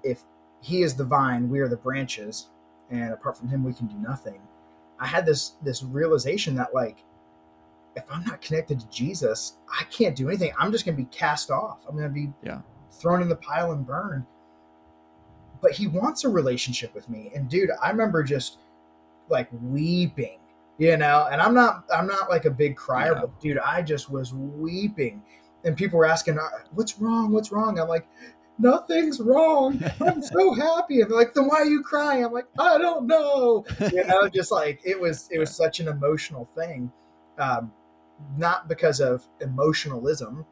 if 0.02 0.22
he 0.60 0.82
is 0.82 0.94
the 0.94 1.04
vine 1.04 1.48
we 1.48 1.60
are 1.60 1.68
the 1.68 1.76
branches 1.76 2.48
and 2.90 3.12
apart 3.12 3.36
from 3.36 3.48
him 3.48 3.62
we 3.64 3.72
can 3.72 3.86
do 3.86 3.96
nothing. 3.98 4.40
I 4.98 5.06
had 5.06 5.24
this 5.24 5.52
this 5.62 5.82
realization 5.82 6.54
that 6.56 6.74
like 6.74 6.98
if 7.96 8.04
i'm 8.10 8.24
not 8.24 8.40
connected 8.42 8.78
to 8.80 8.88
jesus 8.90 9.54
i 9.80 9.84
can't 9.84 10.14
do 10.16 10.28
anything. 10.28 10.52
I'm 10.58 10.70
just 10.72 10.84
going 10.84 10.96
to 10.96 11.02
be 11.02 11.08
cast 11.10 11.50
off. 11.50 11.78
I'm 11.88 11.96
going 11.96 12.08
to 12.08 12.14
be 12.14 12.30
Yeah. 12.42 12.60
thrown 12.90 13.22
in 13.22 13.28
the 13.28 13.36
pile 13.36 13.72
and 13.72 13.86
burned. 13.86 14.24
But 15.62 15.72
he 15.72 15.86
wants 15.86 16.24
a 16.24 16.28
relationship 16.28 16.94
with 16.94 17.08
me. 17.08 17.30
And 17.34 17.48
dude 17.48 17.70
i 17.82 17.90
remember 17.90 18.22
just 18.22 18.58
like 19.28 19.48
weeping 19.62 20.38
you 20.78 20.96
know? 20.96 21.28
And 21.30 21.40
i'm 21.40 21.54
not 21.54 21.84
i'm 21.94 22.06
not 22.06 22.28
like 22.30 22.44
a 22.44 22.50
big 22.50 22.76
crier 22.76 23.12
Yeah. 23.14 23.20
but 23.20 23.40
dude 23.40 23.58
i 23.58 23.82
just 23.82 24.10
was 24.10 24.32
weeping 24.34 25.22
and 25.64 25.76
people 25.76 25.98
were 25.98 26.06
asking 26.06 26.38
"Uh, 26.38 26.48
what's 26.72 26.98
wrong? 26.98 27.32
What's 27.32 27.52
wrong? 27.52 27.78
I'm 27.78 27.88
like 27.88 28.06
nothing's 28.60 29.20
wrong. 29.20 29.82
I'm 30.00 30.22
so 30.36 30.54
happy. 30.54 31.00
And 31.00 31.10
they're 31.10 31.18
like 31.18 31.34
then 31.34 31.48
why 31.48 31.56
are 31.56 31.64
you 31.64 31.82
crying? 31.82 32.24
I'm 32.24 32.32
like 32.32 32.46
i 32.58 32.78
don't 32.78 33.06
know. 33.06 33.64
You 33.92 34.04
know 34.04 34.28
just 34.34 34.52
like 34.52 34.80
it 34.84 35.00
was 35.00 35.28
it 35.30 35.38
was 35.38 35.54
such 35.54 35.80
an 35.80 35.88
emotional 35.88 36.48
thing 36.56 36.92
um 37.38 37.72
not 38.36 38.68
because 38.68 39.00
of 39.00 39.26
emotionalism 39.40 40.44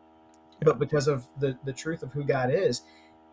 but 0.63 0.79
because 0.79 1.07
of 1.07 1.27
the 1.39 1.57
the 1.65 1.73
truth 1.73 2.03
of 2.03 2.13
who 2.13 2.25
god 2.25 2.51
is. 2.53 2.83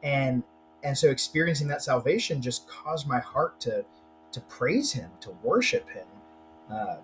And 0.04 0.44
and 0.84 0.96
so 0.98 1.10
experiencing 1.10 1.68
that 1.70 1.82
salvation 1.82 2.42
just 2.42 2.68
caused 2.68 3.08
my 3.08 3.20
heart 3.20 3.60
to 3.62 3.86
to 4.32 4.42
praise 4.42 4.92
him 4.92 5.10
to 5.22 5.32
worship 5.42 5.90
him 5.90 6.06
um, 6.70 6.98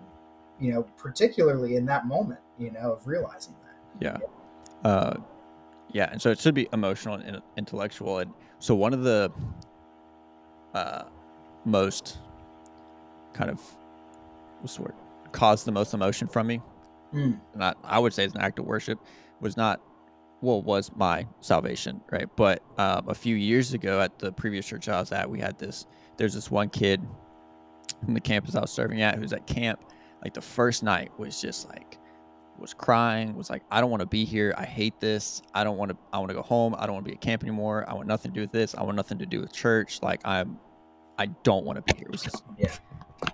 you 0.60 0.72
know 0.72 0.82
particularly 0.98 1.76
in 1.76 1.86
that 1.86 2.06
moment 2.06 2.40
you 2.58 2.70
know 2.70 2.92
of 2.92 3.06
realizing 3.06 3.54
that. 3.64 4.20
Yeah. 4.20 4.26
Uh, 4.84 5.14
yeah, 5.92 6.08
and 6.10 6.20
so 6.20 6.30
it 6.30 6.38
should 6.40 6.54
be 6.54 6.68
emotional 6.72 7.16
and 7.16 7.40
intellectual. 7.56 8.18
And 8.18 8.32
so 8.58 8.74
one 8.74 8.94
of 8.94 9.02
the 9.02 9.30
uh, 10.74 11.02
most 11.64 12.18
kind 13.34 13.50
of 13.50 13.60
what's 14.60 14.76
the 14.76 14.82
word 14.82 14.94
caused 15.32 15.64
the 15.66 15.72
most 15.72 15.94
emotion 15.94 16.28
from 16.28 16.46
me, 16.46 16.60
Mm. 17.14 17.38
not 17.54 17.76
I 17.84 17.98
would 17.98 18.14
say 18.14 18.24
it's 18.24 18.34
an 18.34 18.40
act 18.40 18.58
of 18.58 18.64
worship, 18.64 18.98
was 19.40 19.56
not 19.56 19.80
well 20.40 20.62
was 20.62 20.90
my 20.96 21.26
salvation, 21.40 22.00
right? 22.10 22.26
But 22.36 22.62
um, 22.78 23.08
a 23.08 23.14
few 23.14 23.36
years 23.36 23.74
ago 23.74 24.00
at 24.00 24.18
the 24.18 24.32
previous 24.32 24.66
church 24.66 24.88
I 24.88 24.98
was 24.98 25.12
at, 25.12 25.28
we 25.28 25.38
had 25.38 25.58
this. 25.58 25.86
There's 26.16 26.32
this 26.34 26.50
one 26.50 26.68
kid 26.70 27.00
from 28.04 28.14
the 28.14 28.20
campus 28.20 28.54
I 28.54 28.60
was 28.60 28.70
serving 28.70 29.02
at 29.02 29.16
who's 29.18 29.32
at 29.34 29.46
camp. 29.46 29.84
Like 30.22 30.32
the 30.34 30.40
first 30.40 30.82
night 30.82 31.10
was 31.18 31.40
just 31.40 31.68
like 31.68 31.98
was 32.58 32.74
crying, 32.74 33.34
was 33.34 33.50
like, 33.50 33.62
I 33.70 33.80
don't 33.80 33.90
want 33.90 34.00
to 34.02 34.06
be 34.06 34.24
here. 34.24 34.54
I 34.56 34.64
hate 34.64 35.00
this. 35.00 35.42
I 35.54 35.64
don't 35.64 35.76
want 35.76 35.90
to 35.90 35.96
I 36.12 36.18
want 36.18 36.30
to 36.30 36.34
go 36.34 36.42
home. 36.42 36.74
I 36.78 36.86
don't 36.86 36.94
want 36.94 37.04
to 37.06 37.10
be 37.10 37.14
at 37.16 37.20
camp 37.20 37.42
anymore. 37.42 37.84
I 37.88 37.94
want 37.94 38.06
nothing 38.06 38.30
to 38.32 38.34
do 38.34 38.40
with 38.42 38.52
this. 38.52 38.74
I 38.74 38.82
want 38.82 38.96
nothing 38.96 39.18
to 39.18 39.26
do 39.26 39.40
with 39.40 39.52
church. 39.52 40.00
Like 40.02 40.20
I'm 40.24 40.58
I 41.18 41.26
don't 41.26 41.64
want 41.64 41.84
to 41.84 41.92
be 41.92 41.98
here. 41.98 42.06
It 42.06 42.12
was 42.12 42.22
just 42.22 42.44
Yeah. 42.58 42.72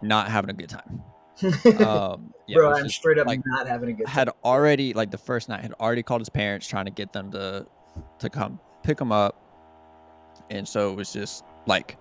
not 0.03 0.29
having 0.31 0.51
a 0.51 0.55
good 0.55 0.71
time. 0.71 1.03
Um 1.87 2.33
yeah, 2.49 2.57
bro 2.57 2.73
i'm 2.73 2.85
just- 2.85 2.97
straight 2.97 3.17
up 3.19 3.27
like, 3.29 3.41
not 3.45 3.69
having 3.69 3.91
a 3.91 3.93
good 3.93 4.07
time 4.07 4.13
had 4.15 4.31
already 4.43 4.93
like 4.95 5.11
the 5.13 5.19
first 5.19 5.49
night 5.49 5.61
had 5.61 5.73
already 5.75 6.03
called 6.03 6.21
his 6.21 6.29
parents 6.31 6.67
trying 6.67 6.87
to 6.87 6.91
get 6.91 7.13
them 7.13 7.31
to 7.31 7.65
to 8.19 8.29
come 8.31 8.59
pick 8.83 9.01
him 9.01 9.13
up 9.13 9.41
and 10.51 10.67
so 10.67 10.91
it 10.91 10.97
was 10.97 11.13
just 11.13 11.45
like 11.67 11.97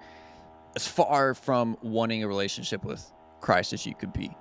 as 0.75 0.87
far 0.87 1.33
from 1.35 1.77
wanting 1.83 2.23
a 2.23 2.27
relationship 2.27 2.83
with 2.83 3.11
christ 3.41 3.73
as 3.73 3.85
you 3.85 3.93
could 3.93 4.11
be 4.13 4.31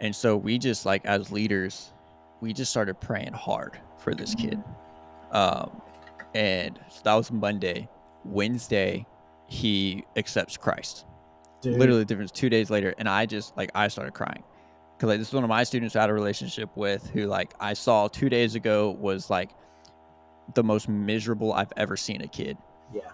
and 0.00 0.14
so 0.14 0.36
we 0.36 0.58
just 0.58 0.84
like 0.86 1.04
as 1.06 1.30
leaders 1.30 1.92
we 2.40 2.52
just 2.52 2.70
started 2.70 3.00
praying 3.00 3.32
hard 3.32 3.78
for 3.98 4.14
this 4.14 4.34
kid. 4.34 4.62
Um 5.32 5.80
and 6.34 6.78
so 6.88 7.00
that 7.04 7.14
was 7.14 7.32
monday. 7.32 7.88
Wednesday 8.24 9.06
he 9.46 10.04
accepts 10.16 10.56
christ. 10.56 11.06
Dude. 11.60 11.78
literally 11.78 12.00
the 12.00 12.04
difference 12.04 12.30
two 12.30 12.50
days 12.50 12.68
later 12.68 12.94
and 12.98 13.08
i 13.08 13.24
just 13.24 13.56
like 13.56 13.70
i 13.74 13.88
started 13.88 14.12
crying. 14.12 14.42
Because 14.96 15.08
like 15.08 15.18
this 15.18 15.28
is 15.28 15.34
one 15.34 15.44
of 15.44 15.48
my 15.48 15.64
students 15.64 15.96
I 15.96 16.02
had 16.02 16.10
a 16.10 16.14
relationship 16.14 16.76
with 16.76 17.08
who 17.10 17.26
like 17.26 17.54
i 17.60 17.72
saw 17.72 18.08
two 18.08 18.28
days 18.28 18.54
ago 18.54 18.90
was 19.00 19.30
like 19.30 19.50
the 20.54 20.62
most 20.62 20.88
miserable 20.88 21.52
i've 21.52 21.72
ever 21.76 21.96
seen 21.96 22.20
a 22.20 22.28
kid. 22.28 22.58
Yeah. 22.92 23.10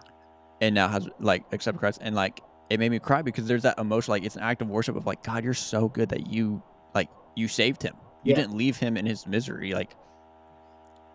And 0.60 0.74
now 0.74 0.88
has 0.88 1.08
like 1.20 1.44
accepted 1.52 1.78
christ. 1.78 2.00
And 2.02 2.14
like 2.14 2.40
it 2.70 2.78
made 2.78 2.90
me 2.90 2.98
cry 2.98 3.22
because 3.22 3.46
there's 3.46 3.62
that 3.62 3.78
emotion 3.78 4.12
like 4.12 4.24
it's 4.24 4.36
an 4.36 4.42
act 4.42 4.62
of 4.62 4.68
worship 4.68 4.96
of 4.96 5.06
like 5.06 5.22
god 5.22 5.44
you're 5.44 5.54
so 5.54 5.88
good 5.88 6.08
that 6.08 6.26
you 6.26 6.62
like 6.94 7.08
you 7.36 7.48
saved 7.48 7.82
him. 7.82 7.94
You 8.22 8.30
Yeah. 8.30 8.36
didn't 8.36 8.56
leave 8.56 8.76
him 8.76 8.96
in 8.96 9.06
his 9.06 9.26
misery. 9.26 9.72
Like 9.74 9.96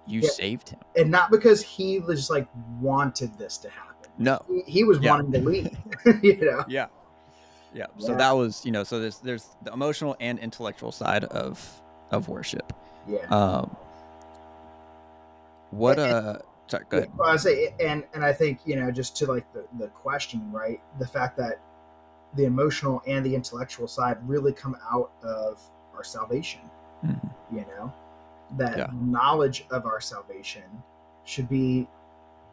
you 0.08 0.22
Yeah. 0.22 0.30
saved 0.30 0.70
him. 0.70 0.80
And 0.96 1.10
not 1.12 1.32
because 1.32 1.62
he 1.62 2.00
was 2.00 2.30
like 2.30 2.48
wanted 2.80 3.38
this 3.38 3.58
to 3.60 3.70
happen. 3.70 4.12
No. 4.18 4.40
He, 4.48 4.62
he 4.66 4.84
was 4.84 5.00
Yeah. 5.00 5.12
wanting 5.12 5.32
to 5.34 5.40
leave 5.50 5.78
you 6.24 6.38
know? 6.46 6.64
Yeah. 6.68 6.88
Yeah. 7.74 7.88
So 7.98 8.16
that 8.16 8.32
was 8.32 8.66
you 8.66 8.72
know 8.72 8.84
so 8.84 9.00
there's 9.00 9.18
there's 9.20 9.50
the 9.64 9.74
emotional 9.74 10.16
and 10.20 10.40
intellectual 10.40 10.92
side 10.92 11.26
of 11.26 11.82
of 12.12 12.30
worship. 12.30 12.72
Yeah. 13.08 13.26
Um 13.30 13.76
what 15.72 16.00
And- 16.00 16.12
uh 16.14 16.38
sorry 16.68 16.86
go 16.90 16.98
ahead. 16.98 17.12
Well, 17.18 17.30
I 17.30 17.36
say, 17.36 17.76
and 17.80 18.04
and 18.14 18.24
I 18.24 18.32
think 18.34 18.60
you 18.66 18.76
know, 18.76 18.92
just 18.92 19.16
to 19.18 19.26
like 19.26 19.52
the 19.54 19.66
the 19.78 19.88
question, 19.88 20.52
right? 20.52 20.80
The 21.00 21.08
fact 21.08 21.38
that 21.38 21.60
the 22.36 22.46
emotional 22.46 23.02
and 23.08 23.26
the 23.26 23.34
intellectual 23.36 23.88
side 23.88 24.18
really 24.28 24.52
come 24.54 24.76
out 24.92 25.12
of 25.24 25.60
our 25.96 26.04
salvation. 26.04 26.62
Mhm. 27.06 27.30
You 27.52 27.66
know, 27.78 27.94
that 28.58 28.78
Yeah. 28.78 28.88
knowledge 28.94 29.66
of 29.72 29.86
our 29.86 30.00
salvation 30.02 30.64
should 31.24 31.50
be 31.50 31.88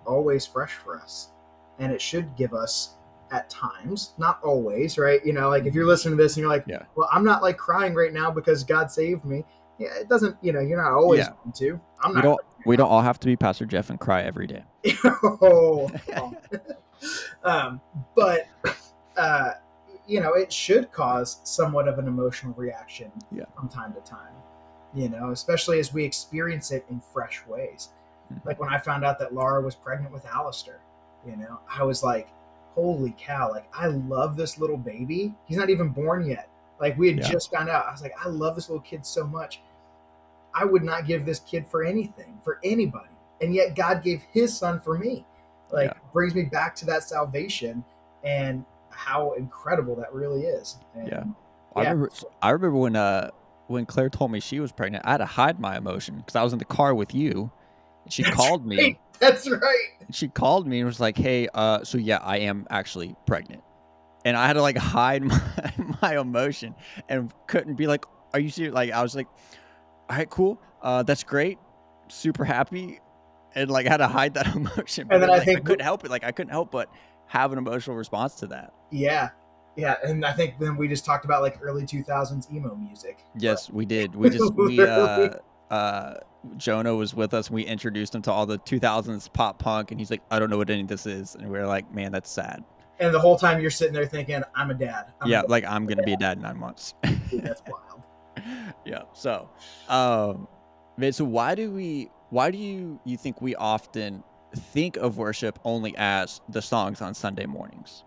always 0.07 0.47
fresh 0.47 0.75
for 0.75 0.99
us, 0.99 1.31
and 1.79 1.93
it 1.93 2.01
should 2.01 2.35
give 2.37 2.55
us 2.55 2.97
at 3.31 3.49
times, 3.49 4.13
not 4.19 4.43
always, 4.43 4.99
right? 4.99 5.25
You 5.25 5.33
know, 5.33 5.49
like 5.49 5.65
if 5.65 5.75
you're 5.75 5.87
listening 5.87 6.17
to 6.19 6.23
this 6.23 6.37
and 6.37 6.43
you're 6.43 6.51
like, 6.51 6.65
Yeah. 6.67 6.83
well, 6.97 7.09
I'm 7.11 7.25
not 7.25 7.43
like 7.43 7.57
crying 7.57 7.95
right 7.95 8.13
now 8.13 8.31
because 8.31 8.63
God 8.63 8.91
saved 8.91 9.25
me. 9.25 9.45
Yeah, 9.79 9.89
it 9.95 10.09
doesn't. 10.09 10.37
You 10.43 10.53
know, 10.53 10.61
you're 10.61 10.81
not 10.83 10.93
always 10.93 11.21
Yeah. 11.21 11.33
going 11.43 11.53
to. 11.55 11.81
I'm 12.03 12.11
we 12.11 12.15
not. 12.17 12.23
don't 12.23 12.41
we 12.67 12.77
don't 12.77 12.89
all 12.89 13.01
have 13.01 13.19
to 13.21 13.27
be 13.27 13.35
pastor 13.37 13.65
jeff 13.67 13.91
and 13.91 13.99
cry 13.99 14.23
every 14.23 14.47
day 14.47 14.63
oh, 15.05 15.91
um, 17.45 17.81
but 18.15 18.47
uh, 19.17 19.51
you 20.07 20.21
know, 20.21 20.35
it 20.35 20.53
should 20.53 20.91
cause 20.93 21.41
somewhat 21.45 21.87
of 21.89 21.99
an 21.99 22.07
emotional 22.09 22.53
reaction 22.55 23.11
Yeah. 23.31 23.45
from 23.55 23.69
time 23.69 23.93
to 23.95 24.01
time. 24.01 24.35
You 24.95 25.09
know, 25.09 25.31
especially 25.31 25.79
as 25.79 25.93
we 25.95 26.05
experience 26.05 26.71
it 26.71 26.85
in 26.91 27.01
fresh 27.01 27.47
ways. 27.47 27.91
Mhm. 28.33 28.45
Like 28.45 28.61
when 28.61 28.69
I 28.69 28.79
found 28.79 29.05
out 29.05 29.19
that 29.21 29.33
Laura 29.35 29.63
was 29.63 29.75
pregnant 29.75 30.13
with 30.13 30.27
Alistair, 30.27 30.81
you 31.27 31.37
know, 31.37 31.61
I 31.69 31.83
was 31.85 32.03
like, 32.03 32.29
"Holy 32.75 33.15
cow!" 33.19 33.51
Like 33.51 33.67
I 33.73 33.87
love 33.87 34.37
this 34.37 34.59
little 34.59 34.77
baby. 34.77 35.35
He's 35.47 35.57
not 35.57 35.71
even 35.71 35.89
born 35.89 36.27
yet. 36.27 36.49
Like 36.81 36.99
we 36.99 37.09
had 37.09 37.19
Yeah. 37.19 37.31
just 37.31 37.51
found 37.51 37.69
out. 37.71 37.87
I 37.87 37.93
was 37.93 38.03
like, 38.03 38.15
"I 38.25 38.29
love 38.29 38.55
this 38.55 38.69
little 38.69 38.83
kid 38.83 39.07
so 39.07 39.27
much." 39.27 39.63
I 40.55 40.65
would 40.67 40.83
not 40.83 41.07
give 41.07 41.25
this 41.25 41.41
kid 41.41 41.67
for 41.67 41.83
anything, 41.83 42.39
for 42.45 42.59
anybody. 42.63 43.09
And 43.41 43.55
yet 43.55 43.75
God 43.75 44.03
gave 44.03 44.23
his 44.33 44.55
son 44.57 44.81
for 44.81 44.99
me. 44.99 45.25
Like 45.71 45.91
Yeah. 45.95 45.99
brings 46.13 46.35
me 46.35 46.43
back 46.45 46.75
to 46.77 46.87
that 46.87 47.03
salvation 47.05 47.83
and 48.23 48.65
how 48.93 49.33
incredible 49.33 49.97
that 49.97 50.13
really 50.13 50.43
is. 50.43 50.77
And 50.95 51.09
Yeah. 51.09 51.25
I 51.75 51.83
Yeah. 51.83 51.89
remember 51.91 52.11
I 52.43 52.51
remember 52.51 52.77
when 52.79 52.97
uh 52.97 53.31
when 53.69 53.87
Claire 53.87 54.11
told 54.11 54.31
me 54.31 54.41
she 54.41 54.61
was 54.61 54.71
pregnant, 54.73 55.05
I 55.07 55.13
had 55.13 55.19
to 55.19 55.25
hide 55.27 55.59
my 55.59 55.77
emotion 55.77 56.19
because 56.19 56.37
I 56.37 56.43
was 56.43 56.53
in 56.53 56.59
the 56.59 56.65
car 56.65 56.95
with 56.95 57.15
you. 57.15 57.51
And 58.05 58.13
she 58.13 58.23
That's 58.23 58.35
called 58.37 58.67
me. 58.67 58.77
right. 58.77 58.99
That's 59.21 59.49
right. 59.49 59.89
She 60.11 60.29
called 60.29 60.67
me 60.67 60.81
and 60.81 60.87
was 60.87 60.99
like, 60.99 61.17
"Hey, 61.17 61.49
uh, 61.55 61.85
so 61.85 61.97
yeah, 61.97 62.19
I 62.23 62.39
am 62.39 62.67
actually 62.71 63.15
pregnant," 63.25 63.63
and 64.25 64.37
I 64.37 64.47
had 64.49 64.55
to 64.55 64.63
like 64.63 64.77
hide 64.77 65.23
my, 65.25 65.41
my 66.03 66.19
emotion 66.19 66.75
and 67.09 67.33
couldn't 67.47 67.77
be 67.77 67.87
like, 67.87 68.05
"Are 68.35 68.41
you 68.41 68.51
serious?" 68.51 68.75
Like 68.75 68.91
I 68.91 69.01
was 69.01 69.15
like, 69.15 69.29
"All 70.11 70.17
right, 70.17 70.29
cool, 70.29 70.61
uh, 70.83 71.05
that's 71.05 71.23
great, 71.23 71.59
super 72.09 72.45
happy," 72.45 72.99
and 73.55 73.71
like 73.71 73.87
I 73.87 73.91
had 73.91 73.99
to 73.99 74.09
hide 74.09 74.35
that 74.35 74.49
emotion. 74.57 75.07
And 75.09 75.23
then 75.23 75.31
I 75.31 75.35
like, 75.35 75.45
think- 75.45 75.59
I 75.59 75.63
couldn't 75.63 75.85
help 75.85 76.05
it. 76.05 76.11
Like 76.11 76.25
I 76.25 76.33
couldn't 76.33 76.51
help 76.53 76.73
but 76.73 76.89
have 77.33 77.51
an 77.51 77.57
emotional 77.57 77.97
response 77.97 78.35
to 78.35 78.47
that. 78.47 78.75
Yeah. 78.91 79.31
Yeah. 79.75 79.95
And 80.05 80.23
I 80.23 80.33
think 80.33 80.59
then 80.59 80.77
we 80.77 80.87
just 80.87 81.07
talked 81.07 81.25
about 81.25 81.41
like 81.41 81.59
early 81.63 81.85
2000s 81.85 82.53
emo 82.53 82.75
music. 82.75 83.21
Yes, 83.39 83.71
we 83.79 83.87
did. 83.87 84.15
We 84.15 84.29
just 84.29 84.53
we 84.55 84.79
uh 84.79 85.31
uh 85.71 86.15
Jonah 86.59 86.95
was 86.95 87.15
with 87.15 87.33
us. 87.33 87.47
and 87.47 87.55
We 87.55 87.63
introduced 87.63 88.15
him 88.15 88.21
to 88.23 88.33
all 88.33 88.45
the 88.45 88.59
2000s 88.59 89.33
pop 89.33 89.59
punk, 89.59 89.93
and 89.93 89.99
he's 90.01 90.11
like, 90.11 90.21
"I 90.31 90.39
don't 90.39 90.51
know 90.51 90.59
what 90.59 90.69
any 90.69 90.83
of 90.83 90.89
this 90.89 91.07
is," 91.07 91.35
and 91.35 91.49
we 91.49 91.59
are 91.59 91.67
like, 91.67 91.91
"Man, 91.95 92.13
that's 92.13 92.31
sad." 92.31 92.63
And 93.01 93.15
the 93.15 93.21
whole 93.21 93.39
time 93.39 93.63
you're 93.63 93.71
sitting 93.71 93.95
there 93.95 94.05
thinking, 94.05 94.43
I'm 94.55 94.71
a 94.71 94.75
dad. 94.75 95.07
I'm 95.21 95.29
a 95.29 95.31
yeah, 95.31 95.41
dad. 95.41 95.51
like 95.51 95.65
I'm 95.65 95.87
gonna 95.87 96.03
be 96.03 96.13
a 96.13 96.17
dad 96.19 96.37
in 96.37 96.43
nine 96.43 96.59
months. 96.59 96.95
Dude, 97.31 97.45
that's 97.45 97.63
wild. 97.67 98.03
yeah. 98.85 99.05
So, 99.15 99.49
um, 99.89 100.47
man, 100.99 101.13
so 101.13 101.25
why 101.25 101.55
do 101.55 101.71
we? 101.71 102.11
Why 102.29 102.51
do 102.51 102.59
you 102.59 103.01
you 103.05 103.17
think 103.17 103.41
we 103.41 103.55
often 103.55 104.23
think 104.55 104.97
of 104.97 105.19
worship 105.19 105.59
only 105.65 105.95
as 105.97 106.41
the 106.49 106.63
songs 106.63 107.01
on 107.01 107.15
Sunday 107.15 107.47
mornings? 107.47 108.05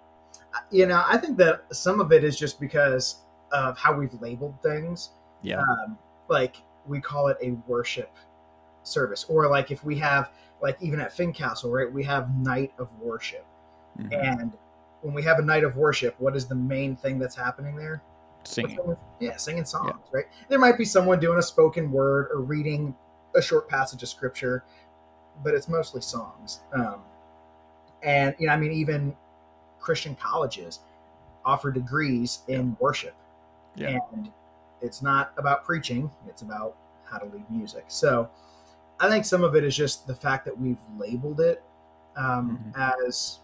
you 0.71 0.85
know, 0.85 1.03
I 1.05 1.17
think 1.17 1.37
that 1.37 1.65
some 1.71 1.99
of 1.99 2.11
it 2.11 2.23
is 2.23 2.37
just 2.37 2.59
because 2.59 3.23
of 3.51 3.77
how 3.77 3.97
we've 3.97 4.13
labeled 4.21 4.55
things. 4.61 5.11
Yeah. 5.41 5.59
Um, 5.59 5.97
like 6.27 6.57
we 6.87 6.99
call 6.99 7.27
it 7.27 7.37
a 7.41 7.51
worship 7.67 8.15
service, 8.83 9.25
or 9.29 9.47
like 9.49 9.71
if 9.71 9.83
we 9.83 9.97
have, 9.99 10.31
like 10.61 10.77
even 10.81 10.99
at 10.99 11.15
Fincastle, 11.15 11.71
right, 11.71 11.91
we 11.91 12.03
have 12.03 12.35
night 12.37 12.73
of 12.77 12.89
worship. 12.99 13.45
Mhm. 13.99 14.13
And 14.13 14.53
when 15.01 15.13
we 15.13 15.23
have 15.23 15.39
a 15.39 15.41
night 15.41 15.63
of 15.63 15.77
worship, 15.77 16.15
what 16.19 16.35
is 16.35 16.47
the 16.47 16.55
main 16.55 16.95
thing 16.95 17.19
that's 17.19 17.35
happening 17.35 17.75
there? 17.75 18.01
Singing. 18.43 18.79
Yeah, 19.19 19.37
singing 19.37 19.65
songs, 19.65 19.99
right? 20.11 20.25
There 20.49 20.59
might 20.59 20.77
be 20.77 20.85
someone 20.85 21.19
doing 21.19 21.39
a 21.39 21.43
spoken 21.43 21.91
word 21.91 22.29
or 22.31 22.41
reading 22.41 22.95
a 23.35 23.41
short 23.41 23.67
passage 23.67 24.03
of 24.03 24.09
scripture, 24.09 24.63
but 25.43 25.53
it's 25.53 25.67
mostly 25.67 26.01
songs. 26.01 26.61
Um, 26.73 27.01
and, 28.03 28.35
you 28.39 28.47
know, 28.47 28.53
I 28.53 28.57
mean, 28.57 28.71
even 28.71 29.15
Christian 29.79 30.15
colleges 30.15 30.79
offer 31.43 31.71
degrees 31.71 32.39
in 32.47 32.75
worship. 32.79 33.15
Yeah. 33.75 33.97
And 34.13 34.31
it's 34.81 35.01
not 35.01 35.33
about 35.37 35.63
preaching, 35.65 36.09
it's 36.27 36.41
about 36.41 36.75
how 37.05 37.17
to 37.17 37.25
lead 37.25 37.45
music. 37.49 37.85
So 37.87 38.29
I 38.99 39.09
think 39.09 39.25
some 39.25 39.43
of 39.43 39.55
it 39.55 39.63
is 39.63 39.75
just 39.75 40.07
the 40.07 40.15
fact 40.15 40.45
that 40.45 40.57
we've 40.57 40.79
labeled 40.97 41.41
it 41.41 41.63
um, 42.15 42.73
as 42.77 43.39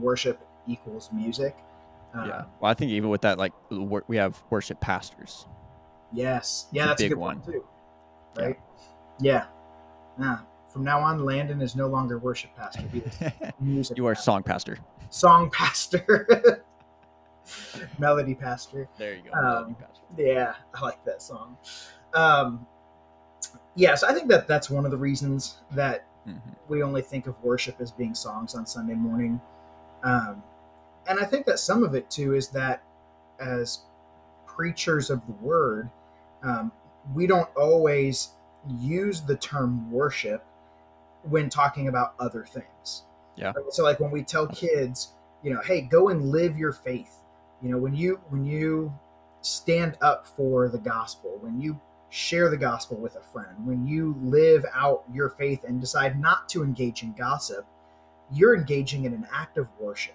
worship 0.00 0.40
equals 0.66 1.10
music. 1.12 1.56
Um, 2.14 2.28
Yeah. 2.28 2.44
Well, 2.60 2.70
I 2.70 2.74
think 2.74 2.92
even 2.92 3.10
with 3.10 3.22
that, 3.22 3.38
like 3.38 3.52
we 3.70 4.16
have 4.16 4.42
worship 4.50 4.80
pastors. 4.80 5.46
Yes. 6.12 6.66
Yeah, 6.72 6.84
a 6.84 6.86
that's 6.88 7.00
a 7.02 7.04
big 7.04 7.10
good 7.10 7.18
one. 7.18 7.40
one 7.40 7.52
too. 7.52 7.64
Right? 8.36 8.58
Yeah. 9.20 9.46
Nah. 10.16 10.38
From 10.78 10.84
now 10.84 11.00
on, 11.00 11.24
Landon 11.24 11.60
is 11.60 11.74
no 11.74 11.88
longer 11.88 12.18
worship 12.20 12.54
pastor. 12.56 12.84
He 12.92 13.00
is 13.00 13.18
music. 13.60 13.96
you 13.96 14.06
are 14.06 14.14
pastor. 14.14 14.22
song 14.30 14.42
pastor. 14.44 14.78
song 15.10 15.50
pastor, 15.50 16.62
melody 17.98 18.32
pastor. 18.36 18.88
There 18.96 19.14
you 19.14 19.22
go. 19.22 19.32
Um, 19.32 19.74
pastor. 19.74 20.04
Yeah, 20.16 20.54
I 20.72 20.80
like 20.80 21.04
that 21.04 21.20
song. 21.20 21.56
Um, 22.14 22.64
yeah, 23.74 23.96
so 23.96 24.06
I 24.06 24.14
think 24.14 24.28
that 24.28 24.46
that's 24.46 24.70
one 24.70 24.84
of 24.84 24.92
the 24.92 24.96
reasons 24.96 25.56
that 25.72 26.04
Mhm. 26.28 26.40
we 26.68 26.84
only 26.84 27.02
think 27.02 27.26
of 27.26 27.34
worship 27.42 27.80
as 27.80 27.90
being 27.90 28.14
songs 28.14 28.54
on 28.54 28.64
Sunday 28.64 28.94
morning. 28.94 29.40
Um, 30.04 30.44
and 31.08 31.18
I 31.18 31.24
think 31.24 31.44
that 31.46 31.58
some 31.58 31.82
of 31.82 31.96
it 31.96 32.08
too 32.08 32.36
is 32.36 32.50
that 32.50 32.84
as 33.40 33.80
preachers 34.46 35.10
of 35.10 35.26
the 35.26 35.32
word, 35.44 35.90
um, 36.44 36.70
we 37.16 37.26
don't 37.26 37.48
always 37.56 38.28
use 38.68 39.22
the 39.22 39.34
term 39.38 39.90
worship 39.90 40.44
when 41.28 41.48
talking 41.48 41.88
about 41.88 42.14
other 42.18 42.44
things. 42.44 43.04
Yeah. 43.36 43.52
So 43.70 43.84
like 43.84 44.00
when 44.00 44.10
we 44.10 44.22
tell 44.22 44.46
kids, 44.46 45.12
you 45.42 45.52
know, 45.52 45.60
hey, 45.62 45.82
go 45.82 46.08
and 46.08 46.30
live 46.30 46.58
your 46.58 46.72
faith. 46.72 47.14
You 47.62 47.70
know, 47.70 47.78
when 47.78 47.94
you 47.94 48.20
when 48.30 48.44
you 48.44 48.92
stand 49.40 49.96
up 50.00 50.26
for 50.26 50.68
the 50.68 50.78
gospel, 50.78 51.38
when 51.40 51.60
you 51.60 51.80
share 52.10 52.48
the 52.50 52.56
gospel 52.56 52.96
with 52.96 53.16
a 53.16 53.20
friend, 53.20 53.66
when 53.66 53.86
you 53.86 54.16
live 54.22 54.64
out 54.74 55.04
your 55.12 55.30
faith 55.30 55.64
and 55.64 55.80
decide 55.80 56.20
not 56.20 56.48
to 56.48 56.62
engage 56.62 57.02
in 57.02 57.12
gossip, 57.12 57.66
you're 58.32 58.56
engaging 58.56 59.04
in 59.04 59.12
an 59.12 59.26
act 59.32 59.58
of 59.58 59.68
worship. 59.78 60.14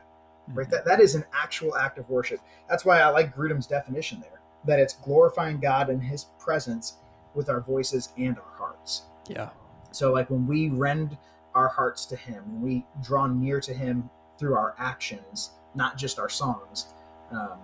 Right? 0.50 0.68
Mhm. 0.68 0.72
That 0.72 0.86
that 0.86 1.00
is 1.00 1.16
an 1.16 1.24
actual 1.34 1.78
act 1.78 1.98
of 1.98 2.10
worship. 2.10 2.42
That's 2.68 2.84
why 2.84 3.00
I 3.00 3.08
like 3.10 3.36
Grudem's 3.36 3.68
definition 3.68 4.20
there. 4.20 4.42
That 4.66 4.80
it's 4.80 4.96
glorifying 4.96 5.60
God 5.60 5.90
in 5.90 6.02
his 6.02 6.26
presence 6.40 6.98
with 7.34 7.50
our 7.50 7.62
voices 7.62 8.10
and 8.18 8.38
our 8.38 8.58
hearts. 8.58 9.04
Yeah. 9.28 9.50
So, 9.94 10.12
like 10.12 10.30
when 10.30 10.48
we 10.48 10.70
rend 10.70 11.18
our 11.56 11.68
hearts 11.68 12.06
to 12.08 12.16
Him, 12.16 12.44
when 12.54 12.62
we 12.62 12.86
draw 13.04 13.28
near 13.28 13.60
to 13.62 13.74
Him 13.74 14.10
through 14.40 14.56
our 14.56 14.76
actions, 14.78 15.52
not 15.76 15.98
just 15.98 16.20
our 16.20 16.30
songs, 16.30 16.94
um, 17.32 17.60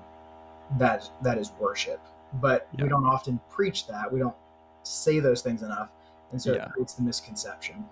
that 0.78 1.10
that 1.24 1.38
is 1.38 1.52
worship. 1.60 2.00
But 2.34 2.68
Yeah. 2.74 2.84
we 2.84 2.90
don't 2.90 3.06
often 3.06 3.40
preach 3.50 3.88
that. 3.88 4.12
We 4.12 4.20
don't 4.20 4.36
say 4.84 5.20
those 5.20 5.42
things 5.42 5.64
enough, 5.64 5.90
and 6.32 6.42
so 6.42 6.54
Yeah. 6.54 6.66
it 6.66 6.72
creates 6.72 6.94
the 6.94 7.02
misconception. 7.02 7.84